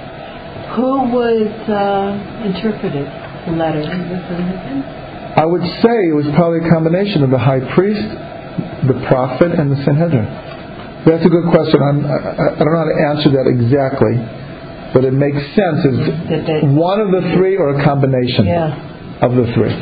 Who 0.80 1.12
was 1.12 1.52
uh, 1.68 2.48
interpreted 2.48 3.06
the 3.46 3.52
letters? 3.60 3.86
I 5.36 5.46
would 5.46 5.64
say 5.84 5.96
it 6.08 6.16
was 6.16 6.26
probably 6.36 6.64
a 6.64 6.70
combination 6.72 7.24
of 7.24 7.30
the 7.30 7.38
high 7.38 7.60
priest, 7.76 8.08
the 8.88 8.96
prophet, 9.12 9.52
and 9.52 9.68
the 9.72 9.80
Sanhedrin. 9.84 10.24
That's 11.04 11.28
a 11.28 11.30
good 11.30 11.52
question. 11.52 11.84
I'm, 11.84 12.00
I, 12.08 12.56
I 12.56 12.64
don't 12.64 12.72
know 12.72 12.82
how 12.82 12.88
to 12.88 13.00
answer 13.12 13.30
that 13.36 13.46
exactly, 13.52 14.16
but 14.96 15.04
it 15.04 15.12
makes 15.12 15.38
sense. 15.60 15.80
Is 15.84 16.64
one 16.72 17.02
of 17.04 17.12
the 17.12 17.36
three 17.36 17.58
or 17.58 17.76
a 17.78 17.84
combination 17.84 18.46
Yeah. 18.48 19.20
of 19.22 19.36
the 19.36 19.46
three? 19.54 19.76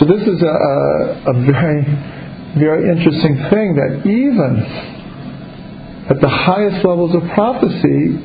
So 0.00 0.04
this 0.08 0.22
is 0.26 0.40
a, 0.42 0.54
a, 0.72 1.30
a 1.30 1.34
very, 1.52 1.84
very 2.58 2.82
interesting 2.96 3.36
thing 3.52 3.76
that 3.76 3.92
even 4.08 4.52
at 6.08 6.20
the 6.20 6.28
highest 6.28 6.84
levels 6.84 7.14
of 7.14 7.22
prophecy, 7.34 8.18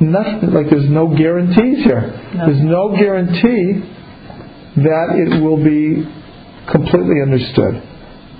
nothing 0.00 0.52
like 0.52 0.68
there's 0.68 0.90
no 0.90 1.08
guarantees 1.16 1.82
here. 1.84 2.12
No. 2.34 2.46
There's 2.46 2.62
no 2.62 2.94
guarantee 2.96 3.88
that 4.76 5.08
it 5.16 5.40
will 5.42 5.62
be 5.64 6.04
completely 6.70 7.20
understood. 7.22 7.82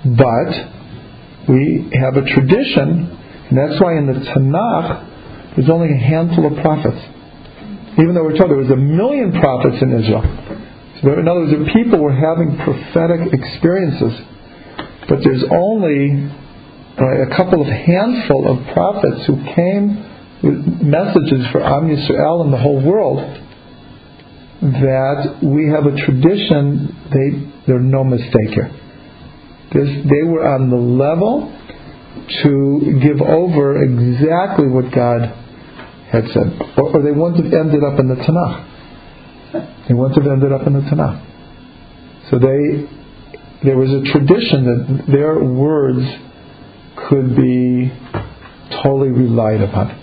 But 0.05 1.49
we 1.49 1.89
have 1.93 2.17
a 2.17 2.25
tradition, 2.35 3.17
and 3.49 3.57
that's 3.57 3.81
why 3.81 3.97
in 3.97 4.05
the 4.07 4.13
Tanakh 4.13 5.09
there's 5.55 5.69
only 5.69 5.93
a 5.93 5.97
handful 5.97 6.47
of 6.47 6.61
prophets. 6.61 7.01
Even 7.99 8.15
though 8.15 8.23
we're 8.23 8.37
told 8.37 8.49
there 8.49 8.57
was 8.57 8.71
a 8.71 8.75
million 8.75 9.31
prophets 9.39 9.77
in 9.81 9.93
Israel. 9.93 10.23
So 11.01 11.13
in 11.13 11.27
other 11.27 11.41
words, 11.41 11.51
the 11.51 11.69
people 11.73 11.99
were 11.99 12.15
having 12.15 12.57
prophetic 12.57 13.33
experiences, 13.33 14.13
but 15.09 15.19
there's 15.23 15.43
only 15.51 16.31
uh, 16.97 17.27
a 17.27 17.35
couple 17.35 17.61
of 17.61 17.67
handful 17.67 18.49
of 18.49 18.73
prophets 18.73 19.27
who 19.27 19.35
came 19.53 20.09
with 20.41 20.81
messages 20.81 21.45
for 21.51 21.61
Am 21.61 21.87
Yisrael 21.87 22.45
and 22.45 22.53
the 22.53 22.57
whole 22.57 22.81
world 22.81 23.19
that 24.61 25.39
we 25.43 25.67
have 25.67 25.85
a 25.85 25.95
tradition, 26.05 26.95
they're 27.67 27.79
no 27.79 28.03
mistake 28.03 28.49
here. 28.49 28.71
This, 29.73 30.05
they 30.05 30.23
were 30.23 30.47
on 30.47 30.69
the 30.69 30.77
level 30.77 31.51
to 32.43 32.99
give 33.01 33.21
over 33.21 33.83
exactly 33.83 34.67
what 34.67 34.93
God 34.93 35.42
had 36.13 36.29
said. 36.29 36.61
Or, 36.77 36.95
or 36.95 37.01
they 37.01 37.11
wouldn't 37.11 37.43
have 37.43 37.51
ended 37.51 37.83
up 37.83 37.99
in 37.99 38.07
the 38.07 38.15
Tanakh. 38.15 38.69
They 39.87 39.93
wouldn't 39.93 40.21
have 40.21 40.31
ended 40.31 40.53
up 40.53 40.67
in 40.67 40.73
the 40.73 40.81
Tanakh. 40.81 41.17
So 42.29 42.37
they, 42.37 42.87
there 43.65 43.77
was 43.77 43.89
a 43.89 44.03
tradition 44.13 44.63
that 44.69 45.11
their 45.11 45.43
words 45.43 46.05
could 47.09 47.35
be 47.35 47.91
totally 48.83 49.09
relied 49.09 49.61
upon. 49.61 49.99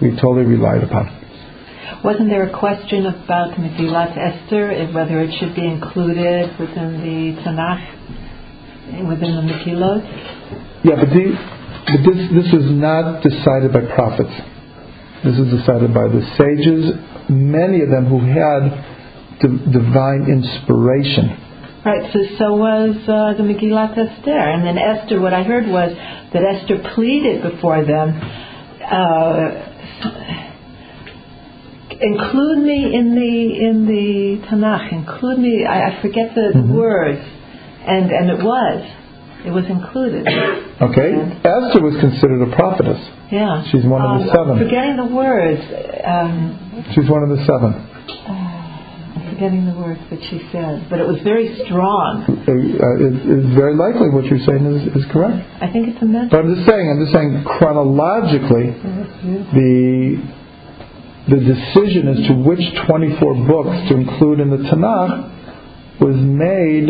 We 0.00 0.16
totally 0.16 0.46
relied 0.46 0.82
upon. 0.82 1.14
Wasn't 2.04 2.30
there 2.30 2.44
a 2.44 2.58
question 2.58 3.06
about 3.06 3.54
Megillat 3.54 4.16
Esther, 4.16 4.70
and 4.70 4.94
whether 4.94 5.20
it 5.20 5.36
should 5.38 5.54
be 5.54 5.66
included 5.66 6.58
within 6.58 7.00
the 7.02 7.42
Tanakh, 7.42 9.08
within 9.08 9.36
the 9.36 9.42
Megillot? 9.42 10.84
Yeah, 10.84 10.94
but, 10.94 11.10
the, 11.10 11.36
but 11.86 12.00
this, 12.06 12.44
this 12.44 12.54
is 12.54 12.70
not 12.70 13.22
decided 13.22 13.72
by 13.72 13.80
prophets. 13.94 14.57
This 15.24 15.34
is 15.34 15.50
decided 15.60 15.92
by 15.92 16.06
the 16.06 16.22
sages, 16.38 16.94
many 17.28 17.82
of 17.82 17.90
them 17.90 18.06
who 18.06 18.20
had 18.20 18.70
di- 19.40 19.72
divine 19.72 20.30
inspiration. 20.30 21.44
Right, 21.84 22.12
so 22.12 22.18
so 22.38 22.54
was 22.54 22.96
uh, 23.08 23.34
the 23.34 23.42
Megillat 23.42 23.96
Esther. 23.98 24.38
And 24.38 24.66
then 24.66 24.78
Esther, 24.78 25.20
what 25.20 25.32
I 25.32 25.42
heard 25.42 25.66
was 25.66 25.90
that 26.32 26.42
Esther 26.42 26.78
pleaded 26.94 27.42
before 27.42 27.84
them, 27.84 28.20
uh, 28.82 29.68
include 32.00 32.58
me 32.64 32.94
in 32.94 33.14
the 33.14 33.68
in 33.68 33.86
the 33.86 34.46
Tanakh, 34.46 34.92
include 34.92 35.38
me. 35.38 35.66
I, 35.66 35.98
I 35.98 36.02
forget 36.02 36.34
the, 36.34 36.52
the 36.54 36.72
words, 36.72 37.22
and 37.86 38.10
and 38.10 38.30
it 38.30 38.44
was, 38.44 38.84
it 39.44 39.50
was 39.50 39.64
included. 39.66 40.26
Okay? 40.26 41.10
Esther 41.44 41.82
was 41.82 41.96
considered 42.00 42.42
a 42.42 42.56
prophetess. 42.56 43.00
Yeah, 43.30 43.62
She's 43.70 43.84
one 43.84 44.02
of 44.02 44.20
the 44.24 44.30
Um, 44.30 44.34
seven. 44.34 44.58
Forgetting 44.58 44.96
the 44.96 45.06
words, 45.14 45.60
um, 46.04 46.84
She's 46.94 47.08
one 47.08 47.22
of 47.22 47.30
the 47.30 47.44
seven. 47.44 47.74
I'm 48.28 49.34
forgetting 49.34 49.66
the 49.66 49.74
words 49.78 50.00
that 50.10 50.20
she 50.30 50.40
said, 50.50 50.86
but 50.90 50.98
it 51.00 51.06
was 51.06 51.20
very 51.22 51.54
strong. 51.66 52.24
Uh, 52.26 52.52
it, 52.52 53.14
it's 53.14 53.54
very 53.54 53.74
likely 53.76 54.10
what 54.10 54.24
you're 54.26 54.38
saying 54.46 54.64
is, 54.66 54.96
is 54.96 55.04
correct. 55.12 55.38
I 55.62 55.70
think 55.70 55.88
it's 55.88 56.02
a 56.02 56.06
message. 56.06 56.30
But 56.30 56.40
I'm 56.44 56.54
just 56.54 56.66
saying, 56.68 56.90
I'm 56.90 57.00
just 57.00 57.12
saying 57.12 57.44
chronologically, 57.44 58.74
the 59.54 60.22
the 61.28 61.36
decision 61.44 62.08
as 62.08 62.26
to 62.26 62.32
which 62.40 62.64
24 62.88 63.34
books 63.46 63.88
to 63.90 63.96
include 64.00 64.40
in 64.40 64.48
the 64.48 64.56
Tanakh 64.70 66.00
was 66.00 66.16
made 66.16 66.88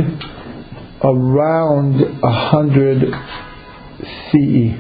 around 1.03 2.01
100 2.21 3.03
CE. 4.31 4.75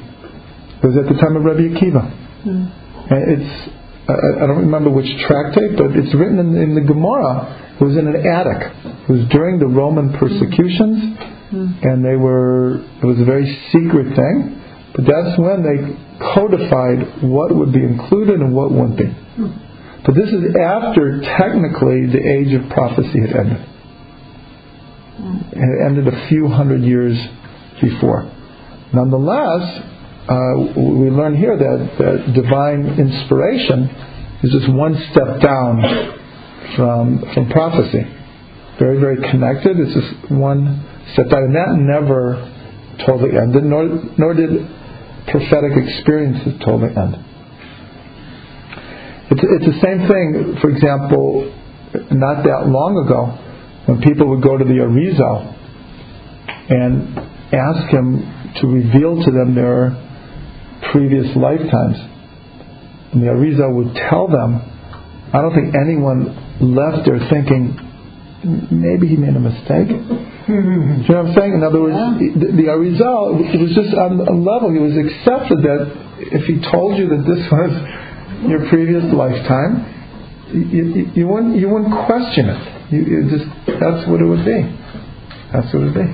It 0.79 0.87
was 0.87 0.97
at 0.97 1.07
the 1.13 1.19
time 1.21 1.37
of 1.37 1.45
Rabbi 1.45 1.75
Akiva. 1.75 2.11
Hmm. 2.43 2.67
And 3.11 3.43
it's 3.43 3.79
I, 4.09 4.45
I 4.45 4.47
don't 4.47 4.65
remember 4.65 4.91
which 4.91 5.09
tractate, 5.27 5.77
but 5.77 5.93
it's 5.93 6.15
written 6.15 6.39
in, 6.39 6.57
in 6.57 6.75
the 6.75 6.81
Gemara. 6.81 7.77
It 7.79 7.85
was 7.85 7.97
in 7.97 8.09
an 8.09 8.17
attic. 8.17 8.73
It 9.09 9.13
was 9.13 9.29
during 9.29 9.59
the 9.59 9.69
Roman 9.69 10.11
hmm. 10.11 10.19
persecutions, 10.19 11.19
hmm. 11.51 11.67
and 11.83 12.05
they 12.05 12.17
were. 12.17 12.81
It 13.03 13.07
was 13.07 13.21
a 13.21 13.25
very 13.25 13.47
secret 13.71 14.17
thing, 14.17 14.63
but 14.97 15.05
that's 15.05 15.39
when 15.39 15.63
they 15.63 15.79
codified 16.35 17.23
what 17.23 17.55
would 17.55 17.73
be 17.73 17.83
included 17.83 18.41
and 18.41 18.55
what 18.55 18.73
wouldn't 18.73 18.99
be. 18.99 19.11
But 20.05 20.15
this 20.15 20.31
is 20.33 20.57
after 20.57 21.21
technically 21.37 22.07
the 22.09 22.23
age 22.23 22.55
of 22.55 22.71
prophecy 22.71 23.21
had 23.21 23.37
ended. 23.37 23.78
It 25.19 25.87
ended 25.87 26.07
a 26.07 26.29
few 26.29 26.49
hundred 26.49 26.83
years 26.83 27.19
before. 27.81 28.31
Nonetheless, 28.93 29.83
uh, 30.29 30.55
we 30.77 31.11
learn 31.11 31.37
here 31.37 31.57
that, 31.57 31.99
that 31.99 32.33
divine 32.35 32.99
inspiration 32.99 33.89
is 34.43 34.53
just 34.53 34.69
one 34.73 34.95
step 35.11 35.41
down 35.41 36.19
from 36.77 37.25
from 37.35 37.51
prophecy. 37.51 38.05
Very, 38.79 39.01
very 39.01 39.17
connected. 39.31 39.79
It's 39.81 39.95
just 39.95 40.31
one 40.31 40.87
step 41.13 41.29
down, 41.31 41.45
and 41.45 41.57
that 41.57 41.75
never 41.75 42.55
totally 43.07 43.37
ended, 43.37 43.65
nor 43.65 43.89
nor 44.19 44.35
did 44.35 44.51
prophetic 45.27 45.73
experiences 45.77 46.61
totally 46.65 46.95
end. 46.95 47.25
It's, 49.31 49.43
it's 49.43 49.67
the 49.67 49.81
same 49.83 50.09
thing, 50.09 50.59
for 50.61 50.71
example, 50.71 51.53
not 52.13 52.45
that 52.45 52.69
long 52.69 52.97
ago, 53.05 53.48
when 53.89 54.03
people 54.03 54.29
would 54.29 54.43
go 54.43 54.59
to 54.59 54.65
the 54.65 54.85
Arizal 54.85 55.49
and 56.69 57.17
ask 57.57 57.89
him 57.89 58.21
to 58.61 58.67
reveal 58.69 59.17
to 59.25 59.31
them 59.33 59.55
their 59.57 59.97
previous 60.93 61.35
lifetimes. 61.35 61.97
And 63.13 63.25
the 63.25 63.33
Arizal 63.33 63.73
would 63.73 63.97
tell 63.97 64.29
them, 64.29 64.61
I 65.33 65.41
don't 65.41 65.55
think 65.57 65.73
anyone 65.73 66.77
left 66.77 67.09
there 67.09 67.17
thinking, 67.33 67.81
maybe 68.69 69.09
he 69.09 69.17
made 69.17 69.33
a 69.33 69.41
mistake. 69.41 69.89
Do 69.89 70.53
you 70.53 71.09
know 71.09 71.25
what 71.25 71.33
I'm 71.33 71.35
saying? 71.35 71.55
In 71.55 71.65
other 71.65 71.81
words, 71.81 71.97
the, 71.97 72.61
the 72.61 72.69
Arizal, 72.69 73.41
it 73.41 73.57
was 73.57 73.73
just 73.73 73.97
on 73.97 74.21
a 74.21 74.37
level, 74.37 74.69
he 74.69 74.85
was 74.85 75.01
accepted 75.01 75.65
that 75.65 76.29
if 76.29 76.45
he 76.45 76.61
told 76.61 76.99
you 76.99 77.09
that 77.09 77.25
this 77.25 77.41
was 77.49 77.73
your 78.53 78.69
previous 78.69 79.09
lifetime, 79.17 79.97
you, 80.53 80.85
you, 80.85 81.11
you, 81.15 81.27
wouldn't, 81.27 81.57
you 81.57 81.71
wouldn't 81.71 82.05
question 82.05 82.53
it. 82.53 82.78
You, 82.91 83.01
you 83.05 83.31
just, 83.31 83.45
that's 83.67 84.09
what 84.09 84.21
it 84.21 84.27
would 84.27 84.45
be. 84.45 84.61
That's 85.53 85.69
what 85.73 85.83
it 85.83 85.87
would 85.93 85.95
be. 85.95 86.09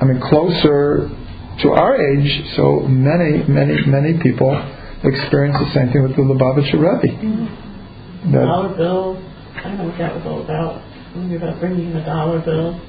I 0.00 0.04
mean, 0.04 0.20
closer 0.20 1.08
to 1.62 1.68
our 1.70 1.94
age, 1.94 2.56
so 2.56 2.80
many, 2.80 3.44
many, 3.46 3.86
many 3.86 4.18
people 4.22 4.50
experience 5.04 5.56
the 5.58 5.70
same 5.74 5.92
thing 5.92 6.02
with 6.02 6.16
the 6.16 6.22
Lubavitcher 6.22 6.74
Rebbe. 6.78 7.14
Mm-hmm. 7.14 8.32
That 8.32 8.44
Dollar 8.46 8.76
bill. 8.76 9.22
I 9.54 9.62
don't 9.68 9.78
know 9.78 9.84
what 9.86 9.98
that 9.98 10.14
was 10.16 10.24
all 10.26 10.42
about. 10.42 10.82
Maybe 11.14 11.36
about 11.36 11.60
bringing 11.60 11.92
the 11.92 12.00
dollar 12.00 12.40
bill. 12.40 12.80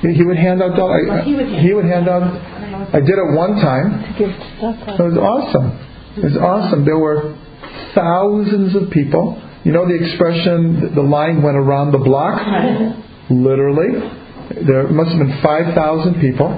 he 0.00 0.14
he 0.14 0.24
would 0.24 0.38
hand 0.38 0.62
out 0.62 0.74
dollars. 0.76 1.06
Well, 1.06 1.22
he 1.22 1.34
would 1.34 1.46
hand- 1.46 1.66
He 1.66 1.74
would 1.74 1.84
hand 1.84 2.08
out. 2.08 2.22
I. 2.22 2.96
I 2.96 3.00
did 3.00 3.18
it 3.18 3.36
one 3.36 3.60
time. 3.60 4.02
To 4.02 4.18
give 4.18 4.30
stuff 4.56 4.98
It 4.98 5.02
was 5.02 5.18
awesome. 5.18 5.78
It 6.16 6.24
was 6.24 6.36
awesome. 6.38 6.84
There 6.84 6.98
were 6.98 7.36
thousands 7.94 8.74
of 8.74 8.90
people. 8.90 9.42
You 9.68 9.74
know 9.74 9.86
the 9.86 10.02
expression, 10.02 10.94
the 10.94 11.02
line 11.02 11.42
went 11.42 11.58
around 11.58 11.92
the 11.92 11.98
block? 11.98 12.40
Literally. 13.28 14.00
There 14.66 14.88
must 14.88 15.10
have 15.10 15.18
been 15.18 15.42
5,000 15.42 16.22
people 16.22 16.48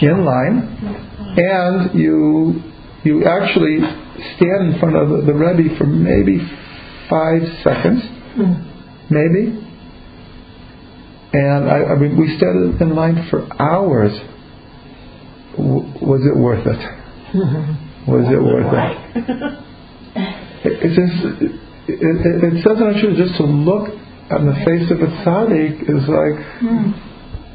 in 0.00 0.24
line. 0.24 1.34
And 1.38 1.98
you, 1.98 2.62
you 3.02 3.24
actually 3.24 3.78
stand 4.36 4.74
in 4.74 4.78
front 4.78 4.94
of 4.94 5.26
the, 5.26 5.34
Rebbe 5.34 5.76
for 5.76 5.88
maybe 5.88 6.38
five 7.10 7.42
seconds. 7.64 8.04
Maybe. 9.10 9.66
And 11.32 11.68
I, 11.68 11.82
I 11.82 11.94
mean, 11.98 12.16
we 12.16 12.36
stood 12.36 12.80
in 12.80 12.94
line 12.94 13.26
for 13.28 13.44
hours. 13.60 14.12
W- 15.56 15.82
was 16.00 16.20
it 16.24 16.38
worth 16.38 16.64
it? 16.64 16.78
Was 18.06 18.24
it 18.30 18.40
worth 18.40 18.72
it? 18.72 19.62
It, 20.64 20.72
it 20.82 20.94
just 20.96 21.65
it, 21.88 21.98
it, 22.02 22.44
it 22.44 22.64
says 22.64 22.82
our 22.82 22.92
truth 22.98 23.16
just 23.16 23.36
to 23.38 23.44
look 23.44 23.88
on 24.30 24.46
the 24.46 24.54
face 24.66 24.90
of 24.90 24.98
a 24.98 25.10
tzaddik 25.22 25.86
is 25.86 26.02
like 26.10 26.36
hmm. 26.58 26.90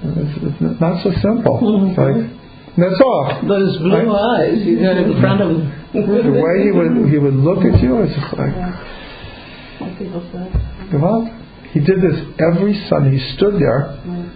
it's, 0.08 0.64
it's 0.64 0.82
not 0.82 1.04
so 1.04 1.12
simple. 1.20 1.60
Hmm. 1.60 1.92
It's 1.92 2.00
like 2.00 2.20
that's 2.78 3.02
all. 3.04 3.44
Those 3.44 3.78
blue 3.80 4.16
eyes 4.16 4.64
you 4.64 4.80
got 4.80 4.96
in 4.96 5.20
front 5.20 5.42
of 5.42 5.50
him. 5.52 5.68
The 5.92 6.32
way 6.32 6.64
he 6.64 6.72
would 6.72 7.12
he 7.12 7.18
would 7.20 7.36
look 7.36 7.60
at 7.66 7.82
you 7.84 8.02
is 8.04 8.16
just 8.16 8.32
like 8.40 8.56
say. 10.32 10.98
well, 10.98 11.28
he 11.74 11.80
did 11.80 12.00
this 12.00 12.24
every 12.40 12.80
Sunday. 12.88 13.18
He 13.18 13.36
stood 13.36 13.56
there 13.60 14.00
hmm. 14.00 14.32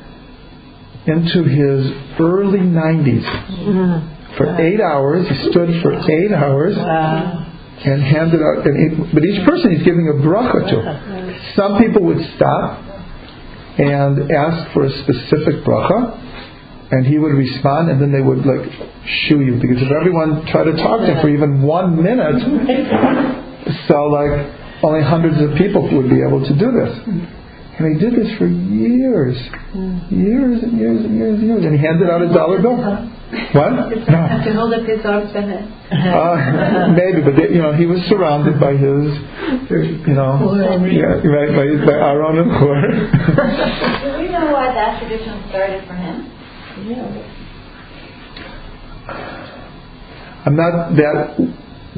into 1.07 1.47
his 1.47 2.19
early 2.19 2.59
90s 2.59 4.35
for 4.35 4.59
eight 4.59 4.81
hours. 4.81 5.27
He 5.29 5.49
stood 5.49 5.81
for 5.81 5.93
eight 5.93 6.33
hours 6.33 6.75
and 7.83 8.01
handed 8.01 8.41
out. 8.41 8.65
And 8.65 9.11
but 9.13 9.23
each 9.25 9.43
person 9.45 9.75
he's 9.75 9.83
giving 9.83 10.07
a 10.07 10.13
bracha 10.13 10.69
to. 10.69 10.77
Some 11.55 11.77
people 11.77 12.03
would 12.03 12.23
stop 12.35 12.79
and 13.77 14.31
ask 14.31 14.71
for 14.73 14.85
a 14.85 14.91
specific 15.03 15.63
bracha. 15.65 16.21
And 16.91 17.05
he 17.05 17.17
would 17.17 17.33
respond, 17.33 17.89
and 17.89 17.99
then 17.99 18.11
they 18.13 18.21
would 18.21 18.45
like 18.45 18.69
shoo 19.25 19.41
you 19.41 19.57
because 19.59 19.81
if 19.81 19.89
everyone 19.91 20.45
tried 20.45 20.65
to 20.65 20.73
talk 20.77 20.99
to 21.01 21.07
him 21.07 21.19
for 21.21 21.29
even 21.29 21.63
one 21.63 21.97
minute, 22.01 22.39
so 23.87 24.05
like 24.05 24.53
only 24.83 25.01
hundreds 25.01 25.41
of 25.41 25.57
people 25.57 25.81
would 25.81 26.09
be 26.09 26.21
able 26.21 26.45
to 26.45 26.53
do 26.53 26.71
this. 26.71 26.93
And 27.77 27.91
he 27.91 27.99
did 27.99 28.13
this 28.15 28.37
for 28.37 28.45
years, 28.45 29.35
years 30.11 30.61
and 30.63 30.77
years 30.77 31.03
and 31.03 31.17
years 31.17 31.39
and 31.39 31.43
years. 31.43 31.65
And 31.65 31.73
he 31.73 31.81
handed 31.83 32.07
out 32.07 32.21
a 32.21 32.31
dollar 32.31 32.61
bill. 32.61 32.77
What? 33.53 33.71
No. 33.73 33.89
To 33.89 34.53
hold 34.53 34.73
up 34.73 34.85
his 34.85 35.03
arms 35.03 35.31
and 35.33 35.49
it. 35.49 35.65
Uh, 35.91 36.93
maybe, 36.93 37.21
but 37.25 37.35
they, 37.35 37.49
you 37.55 37.61
know, 37.61 37.73
he 37.73 37.85
was 37.85 37.99
surrounded 38.07 38.59
by 38.59 38.73
his, 38.73 39.17
you 40.05 40.13
know, 40.13 40.53
yeah, 40.85 41.25
right, 41.25 41.49
by, 41.49 41.65
by 41.85 41.97
Aaron 41.97 42.37
and 42.37 42.51
Hur. 42.51 42.81
Do 44.05 44.17
we 44.21 44.29
know 44.29 44.51
why 44.53 44.73
that 44.73 44.99
tradition 45.01 45.43
started 45.49 45.87
for 45.87 45.95
him? 45.95 46.31
Yeah. 46.85 47.31
I'm 50.45 50.55
not 50.55 50.95
that 50.95 51.37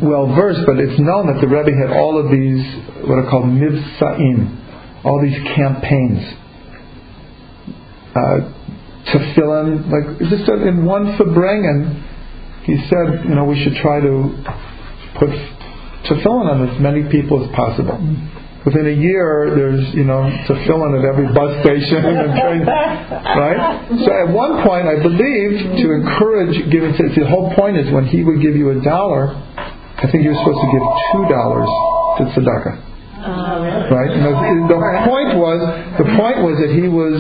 well 0.02 0.28
versed, 0.34 0.66
but 0.66 0.80
it's 0.80 1.00
known 1.00 1.28
that 1.28 1.42
the 1.42 1.48
Rebbe 1.48 1.72
had 1.76 1.92
all 1.98 2.18
of 2.18 2.32
these 2.32 2.64
what 3.04 3.20
are 3.20 3.30
called 3.30 3.46
mivsa'im, 3.46 5.04
all 5.04 5.20
these 5.22 5.38
campaigns. 5.56 6.24
Uh, 8.16 8.54
tefillin, 9.12 9.90
like 9.92 10.20
just 10.30 10.50
in 10.50 10.86
one 10.86 11.18
farbrengen, 11.18 12.04
he 12.64 12.76
said, 12.90 13.24
you 13.28 13.36
know, 13.36 13.46
we 13.46 13.62
should 13.64 13.76
try 13.76 14.00
to 14.00 14.44
put 15.20 15.30
tefillin 16.06 16.48
on 16.52 16.70
as 16.70 16.80
many 16.82 17.10
people 17.10 17.44
as 17.44 17.50
possible. 17.56 17.98
Within 18.66 18.86
a 18.88 18.98
year, 19.00 19.54
there's 19.56 19.96
you 19.96 20.04
know 20.04 20.28
tefillin 20.48 21.00
at 21.00 21.06
every 21.08 21.32
bus 21.32 21.64
station 21.64 22.04
and 22.04 22.36
train, 22.36 22.66
right? 22.68 23.88
So 24.04 24.12
at 24.12 24.28
one 24.34 24.62
point, 24.68 24.88
I 24.88 25.02
believe 25.02 25.80
to 25.80 25.92
encourage 25.94 26.70
giving. 26.72 26.92
The 26.92 27.28
whole 27.30 27.54
point 27.56 27.78
is 27.78 27.92
when 27.94 28.06
he 28.06 28.24
would 28.26 28.42
give 28.42 28.56
you 28.58 28.72
a 28.72 28.82
dollar, 28.84 29.30
I 29.32 30.12
think 30.12 30.24
he 30.24 30.30
was 30.30 30.38
supposed 30.40 30.60
to 30.60 30.70
give 30.76 30.84
two 31.16 31.24
dollars 31.32 31.70
to 32.20 32.24
tzedakah. 32.36 32.87
Right, 33.78 34.12
and 34.12 34.26
the, 34.26 34.34
the 34.74 34.80
point 35.06 35.38
was 35.38 35.60
the 36.02 36.08
point 36.18 36.38
was 36.44 36.58
that 36.60 36.72
he 36.74 36.90
was 36.90 37.16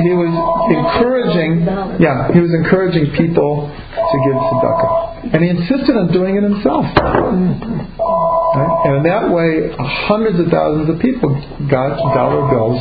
he 0.00 0.12
was 0.16 0.32
encouraging, 0.72 1.66
yeah, 2.00 2.32
he 2.32 2.40
was 2.40 2.50
encouraging 2.64 3.12
people 3.14 3.68
to 3.68 4.16
give 4.26 4.34
tzedakah, 4.34 5.34
and 5.34 5.44
he 5.44 5.48
insisted 5.50 5.94
on 5.96 6.10
doing 6.12 6.36
it 6.36 6.42
himself. 6.42 6.86
Right? 6.96 8.72
And 8.84 8.96
in 8.98 9.02
that 9.04 9.30
way, 9.30 9.70
hundreds 10.08 10.40
of 10.40 10.48
thousands 10.48 10.88
of 10.90 10.98
people 11.00 11.30
got 11.70 11.96
dollar 12.14 12.48
bills 12.50 12.80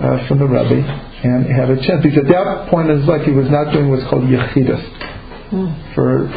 uh, 0.00 0.26
from 0.28 0.38
the 0.38 0.46
Rebbe 0.46 0.80
and 1.24 1.46
had 1.46 1.70
a 1.70 1.76
chance. 1.86 2.02
Because 2.02 2.18
at 2.18 2.28
that 2.28 2.68
point 2.70 2.90
in 2.90 2.98
his 3.00 3.08
life, 3.08 3.22
he 3.22 3.32
was 3.32 3.48
not 3.50 3.72
doing 3.72 3.90
what's 3.90 4.04
called 4.10 4.24
yechidus. 4.24 4.82
For 5.94 6.28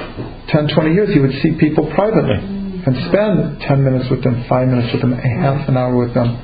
10, 0.50 0.68
20 0.70 0.94
years, 0.94 1.14
he 1.14 1.20
would 1.20 1.34
see 1.42 1.52
people 1.60 1.92
privately 1.94 2.61
and 2.86 2.94
spend 3.10 3.62
10 3.62 3.84
minutes 3.84 4.10
with 4.10 4.24
them, 4.24 4.46
5 4.48 4.68
minutes 4.68 4.94
with 4.94 5.02
them, 5.02 5.14
a 5.14 5.22
half 5.42 5.68
an 5.70 5.78
hour 5.78 5.96
with 5.96 6.14
them, 6.14 6.38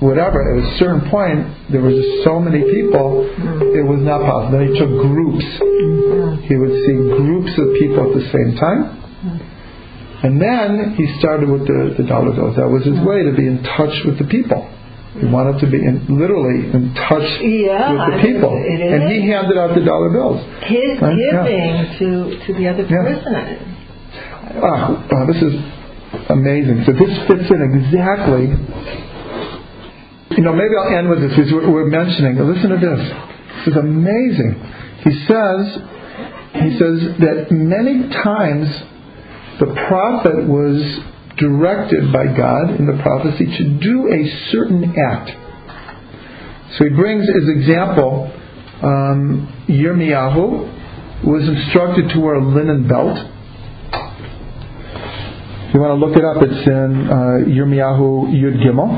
whatever. 0.00 0.38
At 0.38 0.64
a 0.64 0.78
certain 0.78 1.08
point, 1.10 1.70
there 1.70 1.80
were 1.80 1.90
just 1.90 2.24
so 2.24 2.38
many 2.38 2.62
people, 2.62 3.26
mm-hmm. 3.26 3.78
it 3.78 3.84
was 3.86 4.00
not 4.02 4.20
possible. 4.22 4.58
Then 4.58 4.68
he 4.68 4.78
took 4.78 4.90
groups. 4.90 5.44
Mm-hmm. 5.58 6.42
He 6.46 6.54
would 6.56 6.74
see 6.86 6.96
groups 7.18 7.52
of 7.58 7.66
people 7.80 8.10
at 8.10 8.12
the 8.14 8.26
same 8.30 8.50
time. 8.60 8.80
Mm-hmm. 9.00 10.26
And 10.26 10.40
then 10.40 10.94
he 10.94 11.18
started 11.18 11.48
with 11.48 11.66
the, 11.66 11.98
the 11.98 12.06
dollar 12.06 12.30
bills. 12.32 12.54
That 12.56 12.68
was 12.68 12.86
his 12.86 12.98
way 13.02 13.24
to 13.26 13.32
be 13.34 13.46
in 13.46 13.62
touch 13.74 13.94
with 14.06 14.18
the 14.18 14.28
people. 14.30 14.68
He 15.18 15.26
wanted 15.26 15.60
to 15.60 15.66
be 15.68 15.76
in, 15.76 16.08
literally 16.08 16.72
in 16.72 16.94
touch 16.94 17.28
Yeah, 17.44 17.92
with 17.92 18.16
the 18.16 18.32
people. 18.32 18.56
it 18.64 18.80
And 18.80 19.12
he 19.12 19.28
handed 19.28 19.58
out 19.58 19.74
the 19.74 19.84
dollar 19.84 20.08
bills. 20.08 20.40
His 20.64 20.96
Right, 21.02 21.18
yeah. 21.18 21.44
giving 21.44 21.74
to, 21.98 22.46
to 22.46 22.50
the 22.54 22.64
other 22.68 22.86
Yeah. 22.88 23.71
Ah, 24.54 25.24
this 25.26 25.42
is 25.42 25.54
amazing. 26.28 26.84
So 26.84 26.92
this 26.92 27.16
fits 27.26 27.50
in 27.50 27.60
exactly. 27.62 28.52
You 30.36 30.42
know, 30.42 30.52
maybe 30.52 30.74
I'll 30.78 30.96
end 30.98 31.08
with 31.08 31.20
this 31.20 31.36
because 31.36 31.52
we're, 31.52 31.70
we're 31.70 31.86
mentioning. 31.86 32.36
Listen 32.36 32.70
to 32.70 32.76
this. 32.76 33.00
This 33.64 33.74
is 33.74 33.76
amazing. 33.76 34.60
He 35.04 35.10
says, 35.26 35.82
he 36.54 36.78
says 36.78 37.18
that 37.20 37.46
many 37.50 38.08
times 38.08 38.68
the 39.60 39.72
prophet 39.88 40.46
was 40.46 41.00
directed 41.38 42.12
by 42.12 42.26
God 42.36 42.78
in 42.78 42.86
the 42.86 43.02
prophecy 43.02 43.46
to 43.46 43.78
do 43.78 44.08
a 44.12 44.50
certain 44.50 44.94
act. 44.98 45.30
So 46.76 46.84
he 46.84 46.90
brings 46.90 47.28
as 47.28 47.48
example 47.48 48.32
um, 48.82 49.64
Yirmiyahu 49.68 51.24
was 51.24 51.48
instructed 51.48 52.10
to 52.10 52.20
wear 52.20 52.34
a 52.34 52.44
linen 52.44 52.88
belt. 52.88 53.18
If 55.72 55.76
you 55.76 55.80
want 55.80 55.98
to 55.98 56.04
look 56.06 56.18
it 56.18 56.24
up, 56.26 56.36
it's 56.42 56.66
in 56.68 57.08
uh, 57.08 57.48
Yirmiyahu 57.48 58.28
Yud 58.28 58.60
Gimel, 58.60 58.92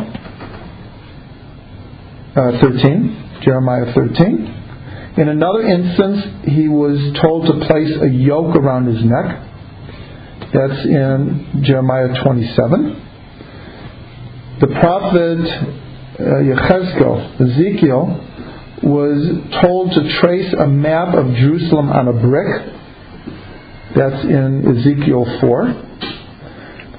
uh, 2.35 2.59
13, 2.61 3.43
Jeremiah 3.45 3.95
13. 3.95 5.15
In 5.19 5.29
another 5.29 5.63
instance, 5.63 6.51
he 6.51 6.67
was 6.67 6.99
told 7.23 7.47
to 7.47 7.65
place 7.69 7.93
a 8.03 8.09
yoke 8.09 8.57
around 8.57 8.93
his 8.93 9.05
neck. 9.05 9.39
That's 10.53 10.85
in 10.85 11.63
Jeremiah 11.63 12.09
27. 12.25 13.03
The 14.59 14.67
prophet 14.67 15.47
uh, 16.19 16.43
Yechezkel, 16.43 17.41
Ezekiel, 17.41 18.19
was 18.83 19.63
told 19.63 19.93
to 19.93 20.19
trace 20.19 20.53
a 20.59 20.67
map 20.67 21.15
of 21.15 21.37
Jerusalem 21.37 21.91
on 21.91 22.09
a 22.09 22.13
brick. 22.21 22.75
That's 23.95 24.25
in 24.25 24.77
Ezekiel 24.77 25.39
4. 25.41 25.93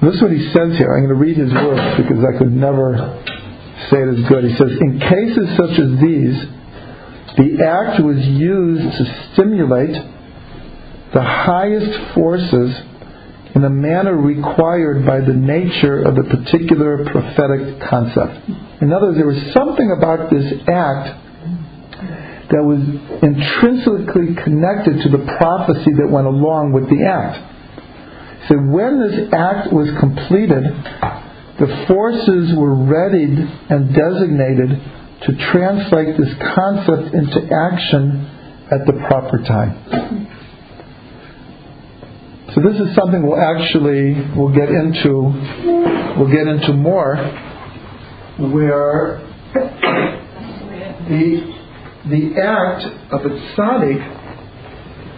This 0.06 0.16
is 0.16 0.22
what 0.22 0.32
he 0.32 0.54
says 0.54 0.78
here. 0.78 0.94
I'm 0.94 1.08
going 1.08 1.10
to 1.10 1.16
read 1.16 1.38
his 1.38 1.52
words 1.52 1.98
because 1.98 2.24
I 2.24 2.38
could 2.38 2.54
never 2.54 2.94
say 3.90 3.98
it 4.02 4.20
as 4.20 4.30
good. 4.30 4.44
He 4.46 4.56
says, 4.56 4.70
In 4.80 5.00
cases 5.00 5.50
such 5.58 5.80
as 5.82 5.90
these, 6.00 6.38
the 7.38 7.66
act 7.66 8.04
was 8.04 8.18
used 8.18 8.98
to 8.98 9.32
stimulate 9.34 9.98
the 11.14 11.24
highest 11.24 12.14
forces 12.14 12.76
in 13.56 13.64
a 13.64 13.70
manner 13.70 14.16
required 14.16 15.06
by 15.06 15.22
the 15.22 15.34
nature 15.34 16.04
of 16.04 16.16
the 16.16 16.24
particular 16.24 17.06
prophetic 17.06 17.80
concept. 17.90 18.50
In 18.82 18.94
other 18.94 19.08
words, 19.08 19.18
there 19.18 19.28
was 19.28 19.54
something 19.54 19.90
about 19.98 20.30
this 20.30 20.54
act 20.68 21.26
that 22.52 22.62
was 22.62 22.80
intrinsically 23.24 24.36
connected 24.44 25.02
to 25.02 25.10
the 25.10 25.26
prophecy 25.40 25.92
that 25.98 26.08
went 26.12 26.28
along 26.28 26.74
with 26.74 26.90
the 26.90 27.06
act. 27.06 27.55
So 28.48 28.56
when 28.58 29.00
this 29.00 29.34
act 29.34 29.74
was 29.74 29.90
completed, 30.00 30.64
the 31.60 31.86
forces 31.88 32.54
were 32.56 32.76
readied 32.76 33.40
and 33.70 33.94
designated 33.94 34.70
to 35.22 35.52
translate 35.52 36.18
this 36.18 36.34
concept 36.54 37.14
into 37.14 37.50
action 37.52 38.30
at 38.72 38.86
the 38.86 38.94
proper 39.08 39.38
time. 39.40 40.28
So 42.54 42.62
this 42.62 42.80
is 42.80 42.96
something 42.96 43.26
we'll 43.26 43.42
actually 43.42 44.14
we'll 44.36 44.54
get 44.54 44.70
into 44.70 45.34
we'll 46.18 46.32
get 46.32 46.48
into 46.48 46.74
more 46.74 47.16
where 48.38 49.20
the 51.10 51.54
the 52.10 52.42
act 52.42 52.86
of 53.12 53.26
a 53.26 53.30
tzaddik 53.30 54.02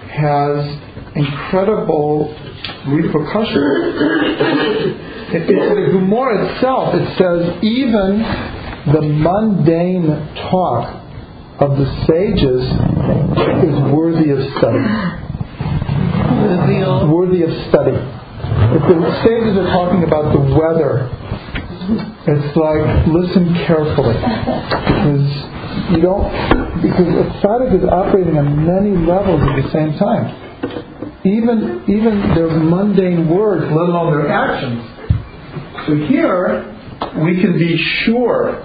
has 0.09 0.86
incredible 1.17 2.33
repercussions. 2.87 3.97
In 5.33 5.47
the 5.47 5.89
Gemara 5.91 6.53
itself, 6.53 6.95
it 6.95 7.17
says 7.17 7.63
even 7.63 8.23
the 8.93 9.01
mundane 9.01 10.07
talk 10.49 11.03
of 11.59 11.77
the 11.77 11.85
sages 12.07 12.63
is 13.65 13.75
worthy 13.91 14.29
of 14.31 14.39
study. 14.57 14.85
Worthy 17.11 17.43
of 17.43 17.51
study. 17.69 17.97
If 17.97 18.83
the 18.87 18.97
sages 19.23 19.57
are 19.57 19.69
talking 19.73 20.03
about 20.03 20.31
the 20.31 20.39
weather, 20.39 21.09
it's 22.27 22.55
like 22.55 23.07
listen 23.07 23.53
carefully 23.65 24.15
because 24.15 25.27
you 25.91 26.01
don't 26.01 26.27
because 26.81 27.07
a 27.07 27.25
tzaddik 27.39 27.79
is 27.79 27.87
operating 27.89 28.37
on 28.37 28.65
many 28.65 28.91
levels 29.07 29.41
at 29.41 29.63
the 29.63 29.69
same 29.71 29.97
time. 29.97 30.27
Even 31.27 31.83
even 31.87 32.35
their 32.35 32.49
mundane 32.49 33.27
words, 33.29 33.63
let 33.63 33.89
alone 33.89 34.17
their 34.17 34.29
actions. 34.29 34.81
So 35.85 35.95
here 36.07 36.73
we 37.23 37.41
can 37.41 37.53
be 37.57 37.77
sure 38.05 38.63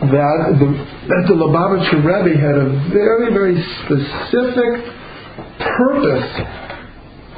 that 0.00 0.56
the 0.58 0.66
that 1.08 1.24
the 1.28 1.34
Lubavitcher 1.34 2.02
Rebbe 2.02 2.36
had 2.38 2.56
a 2.56 2.68
very 2.90 3.32
very 3.32 3.62
specific 3.84 4.92
purpose 5.58 6.71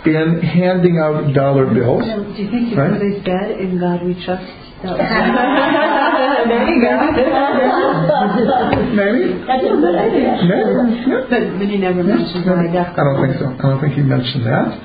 in 0.06 0.40
handing 0.40 0.98
out 0.98 1.32
dollar 1.34 1.66
bills. 1.66 2.04
Um, 2.04 2.34
do 2.36 2.42
you 2.42 2.50
think 2.50 2.68
it's 2.68 2.76
Right. 2.76 2.90
what 2.92 3.00
they 3.00 3.22
said, 3.24 3.58
in 3.60 3.78
God 3.80 4.02
we 4.04 4.14
trust? 4.24 4.44
There 6.44 6.68
you 6.68 6.76
go. 6.84 6.92
Maybe. 8.92 9.32
That's 9.48 9.64
a 9.64 9.80
good 9.80 9.96
idea. 9.96 10.36
Maybe. 10.44 11.08
Yeah. 11.08 11.24
but, 11.24 11.40
but 11.58 11.68
he 11.72 11.78
never 11.78 12.04
mentioned 12.04 12.44
that. 12.44 12.92
I 12.92 13.00
don't 13.00 13.16
think 13.24 13.40
so. 13.40 13.48
I 13.48 13.62
don't 13.72 13.80
think 13.80 13.94
he 13.94 14.02
mentioned 14.02 14.44
that. 14.44 14.76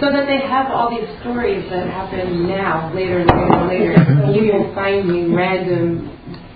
So 0.00 0.08
that 0.12 0.24
they 0.24 0.40
have 0.48 0.72
all 0.72 0.88
these 0.88 1.04
stories 1.20 1.68
that 1.68 1.86
happen 1.88 2.48
now, 2.48 2.90
later 2.94 3.18
and 3.20 3.28
later 3.28 3.52
and 3.52 3.68
later. 3.68 3.92
Mm-hmm. 3.92 4.32
You 4.32 4.52
will 4.52 4.72
find 4.74 5.06
me 5.08 5.26
random, 5.34 6.08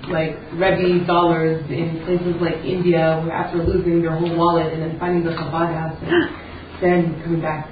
like, 0.09 0.37
Rebbe 0.57 1.05
dollars 1.07 1.65
in 1.71 2.01
places 2.05 2.37
like 2.41 2.65
India 2.65 3.21
after 3.33 3.59
losing 3.63 4.01
their 4.03 4.17
whole 4.17 4.35
wallet 4.37 4.73
and 4.73 4.83
then 4.83 4.97
finding 4.99 5.23
the 5.25 5.33
Chabad 5.37 5.69
house 5.73 5.97
and 6.01 6.13
then 6.83 7.21
coming 7.23 7.41
back. 7.43 7.69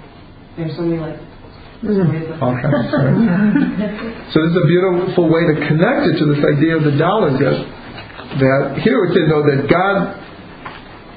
There's 0.57 0.77
so 0.77 0.83
many, 0.83 1.01
like, 1.01 1.17
stories 1.83 2.31
of 2.31 2.43
All 2.43 2.55
kinds 2.55 2.75
of 2.77 2.85
stories. 2.93 3.25
So 4.33 4.37
this 4.45 4.51
is 4.53 4.59
a 4.63 4.67
beautiful 4.67 5.27
way 5.29 5.43
to 5.49 5.55
connect 5.67 6.13
it 6.13 6.19
to 6.21 6.27
this 6.31 6.43
idea 6.45 6.77
of 6.77 6.85
the 6.85 6.97
dollars 6.97 7.41
that, 7.41 7.57
that 8.39 8.81
here 8.85 9.03
we 9.03 9.15
say 9.15 9.27
though 9.29 9.43
that 9.43 9.67
God 9.69 10.23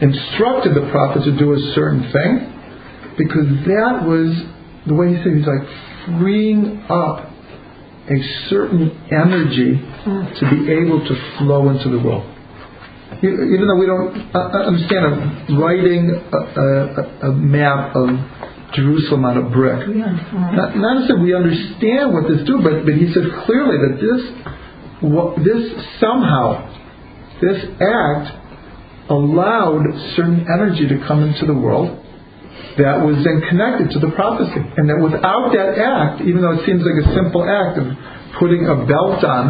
instructed 0.01 0.75
the 0.75 0.89
prophet 0.91 1.23
to 1.23 1.37
do 1.37 1.53
a 1.53 1.59
certain 1.75 2.03
thing 2.11 3.13
because 3.17 3.47
that 3.67 4.03
was 4.03 4.35
the 4.87 4.93
way 4.93 5.15
he 5.15 5.23
said 5.23 5.33
he's 5.37 5.47
like 5.47 5.67
freeing 6.19 6.83
up 6.89 7.31
a 8.09 8.17
certain 8.49 8.91
energy 9.09 9.79
to 10.05 10.43
be 10.49 10.71
able 10.71 10.99
to 11.07 11.37
flow 11.37 11.69
into 11.69 11.89
the 11.89 11.99
world. 11.99 12.25
Even 13.23 13.65
though 13.67 13.79
we 13.79 13.85
don't 13.85 14.35
uh, 14.35 14.39
uh, 14.39 14.67
understand 14.67 15.05
of 15.05 15.57
writing 15.57 16.11
a, 16.11 16.37
a, 16.37 17.29
a 17.29 17.31
map 17.31 17.95
of 17.95 18.09
Jerusalem 18.73 19.25
on 19.25 19.37
a 19.37 19.49
brick, 19.49 19.87
not, 19.87 20.75
not 20.75 20.93
necessarily 20.95 21.31
we 21.31 21.35
understand 21.35 22.13
what 22.13 22.27
this 22.27 22.45
do, 22.47 22.59
but, 22.61 22.83
but 22.85 22.93
he 22.95 23.11
said 23.13 23.23
clearly 23.45 23.77
that 23.77 23.95
this, 24.01 24.21
what, 25.01 25.37
this 25.43 25.63
somehow, 25.99 26.71
this 27.41 27.63
act 27.79 28.41
allowed 29.09 29.85
certain 30.15 30.45
energy 30.51 30.87
to 30.87 30.97
come 31.07 31.23
into 31.23 31.45
the 31.45 31.53
world 31.53 32.05
that 32.77 32.99
was 33.05 33.23
then 33.23 33.41
connected 33.47 33.91
to 33.91 33.99
the 33.99 34.11
prophecy. 34.15 34.59
And 34.77 34.89
that 34.89 34.99
without 34.99 35.51
that 35.53 35.79
act, 35.79 36.21
even 36.21 36.41
though 36.41 36.59
it 36.59 36.65
seems 36.65 36.83
like 36.83 36.99
a 37.05 37.07
simple 37.15 37.43
act 37.47 37.79
of 37.79 37.87
putting 38.39 38.67
a 38.67 38.75
belt 38.83 39.23
on, 39.23 39.45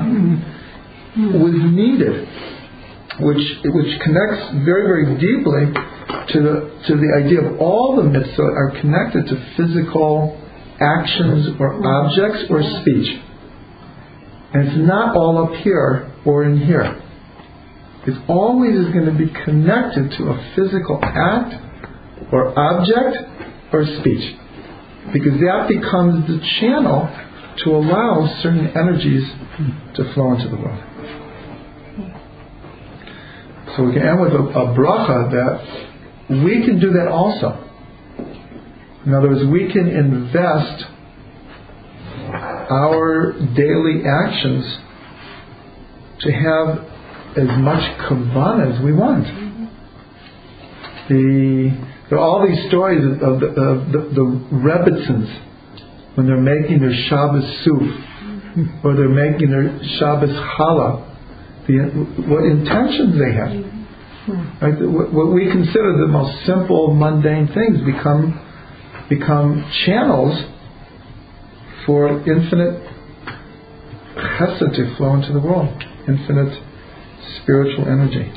mm-hmm. 1.17 1.41
was 1.41 1.55
needed, 1.73 2.27
which 3.19 3.43
which 3.63 3.99
connects 4.01 4.65
very 4.65 4.85
very 4.85 5.05
deeply 5.15 5.71
to 6.33 6.37
the 6.41 6.55
to 6.87 6.93
the 6.97 7.09
idea 7.23 7.41
of 7.41 7.59
all 7.59 7.95
the 7.95 8.03
mitzvot 8.03 8.53
are 8.53 8.71
connected 8.81 9.25
to 9.27 9.35
physical 9.55 10.41
actions 10.79 11.55
or 11.59 11.79
objects 11.85 12.45
or 12.49 12.61
speech. 12.81 13.21
And 14.53 14.67
it's 14.67 14.87
not 14.87 15.15
all 15.15 15.45
up 15.45 15.61
here 15.61 16.11
or 16.25 16.43
in 16.43 16.57
here. 16.57 17.01
It 18.07 18.29
always 18.29 18.75
is 18.75 18.93
going 18.93 19.05
to 19.05 19.17
be 19.17 19.31
connected 19.45 20.11
to 20.17 20.23
a 20.29 20.53
physical 20.55 20.99
act 21.01 21.55
or 22.31 22.57
object 22.57 23.17
or 23.73 23.85
speech. 23.99 24.37
Because 25.11 25.39
that 25.39 25.67
becomes 25.67 26.27
the 26.27 26.39
channel 26.59 27.09
to 27.63 27.71
allow 27.71 28.41
certain 28.41 28.67
energies 28.67 29.23
to 29.95 30.13
flow 30.13 30.33
into 30.33 30.49
the 30.49 30.57
world. 30.57 30.94
So 33.75 33.83
we 33.83 33.93
can 33.93 34.03
end 34.03 34.21
with 34.21 34.31
a, 34.31 34.37
a 34.37 34.75
bracha 34.75 35.31
that 35.31 36.43
we 36.43 36.65
can 36.65 36.79
do 36.79 36.91
that 36.93 37.07
also. 37.07 37.61
In 39.05 39.13
other 39.13 39.29
words, 39.29 39.45
we 39.51 39.71
can 39.71 39.87
invest 39.87 40.85
our 42.71 43.33
daily 43.55 44.01
actions 44.05 44.77
to 46.21 46.31
have 46.31 46.79
as 47.37 47.47
much 47.59 47.99
kavanah 48.07 48.75
as 48.75 48.83
we 48.83 48.93
want. 48.93 49.25
The, 51.09 51.69
there 52.09 52.17
are 52.17 52.21
all 52.21 52.47
these 52.47 52.67
stories 52.67 53.03
of, 53.03 53.39
the, 53.39 53.47
of 53.47 53.91
the, 53.91 53.99
the 54.15 54.45
Rebbitzins 54.53 56.15
when 56.15 56.25
they're 56.25 56.37
making 56.37 56.79
their 56.79 56.93
Shabbos 57.09 57.63
soup 57.63 58.83
or 58.83 58.95
they're 58.95 59.09
making 59.09 59.51
their 59.51 59.79
Shabbos 59.99 60.31
challah, 60.31 61.67
the, 61.67 61.77
what 62.27 62.45
intentions 62.45 63.19
they 63.19 63.33
have. 63.33 63.64
Hmm. 64.25 64.63
Right? 64.63 64.73
What 64.81 65.13
what 65.13 65.33
we 65.33 65.51
consider 65.51 65.97
the 65.97 66.07
most 66.07 66.45
simple, 66.45 66.93
mundane 66.93 67.47
things 67.47 67.81
become 67.85 68.41
become 69.09 69.71
channels 69.85 70.33
for 71.85 72.09
infinite 72.27 72.81
chesed 74.15 74.75
to 74.75 74.95
flow 74.97 75.13
into 75.15 75.33
the 75.33 75.39
world, 75.39 75.83
infinite 76.07 76.61
spiritual 77.41 77.87
energy. 77.87 78.31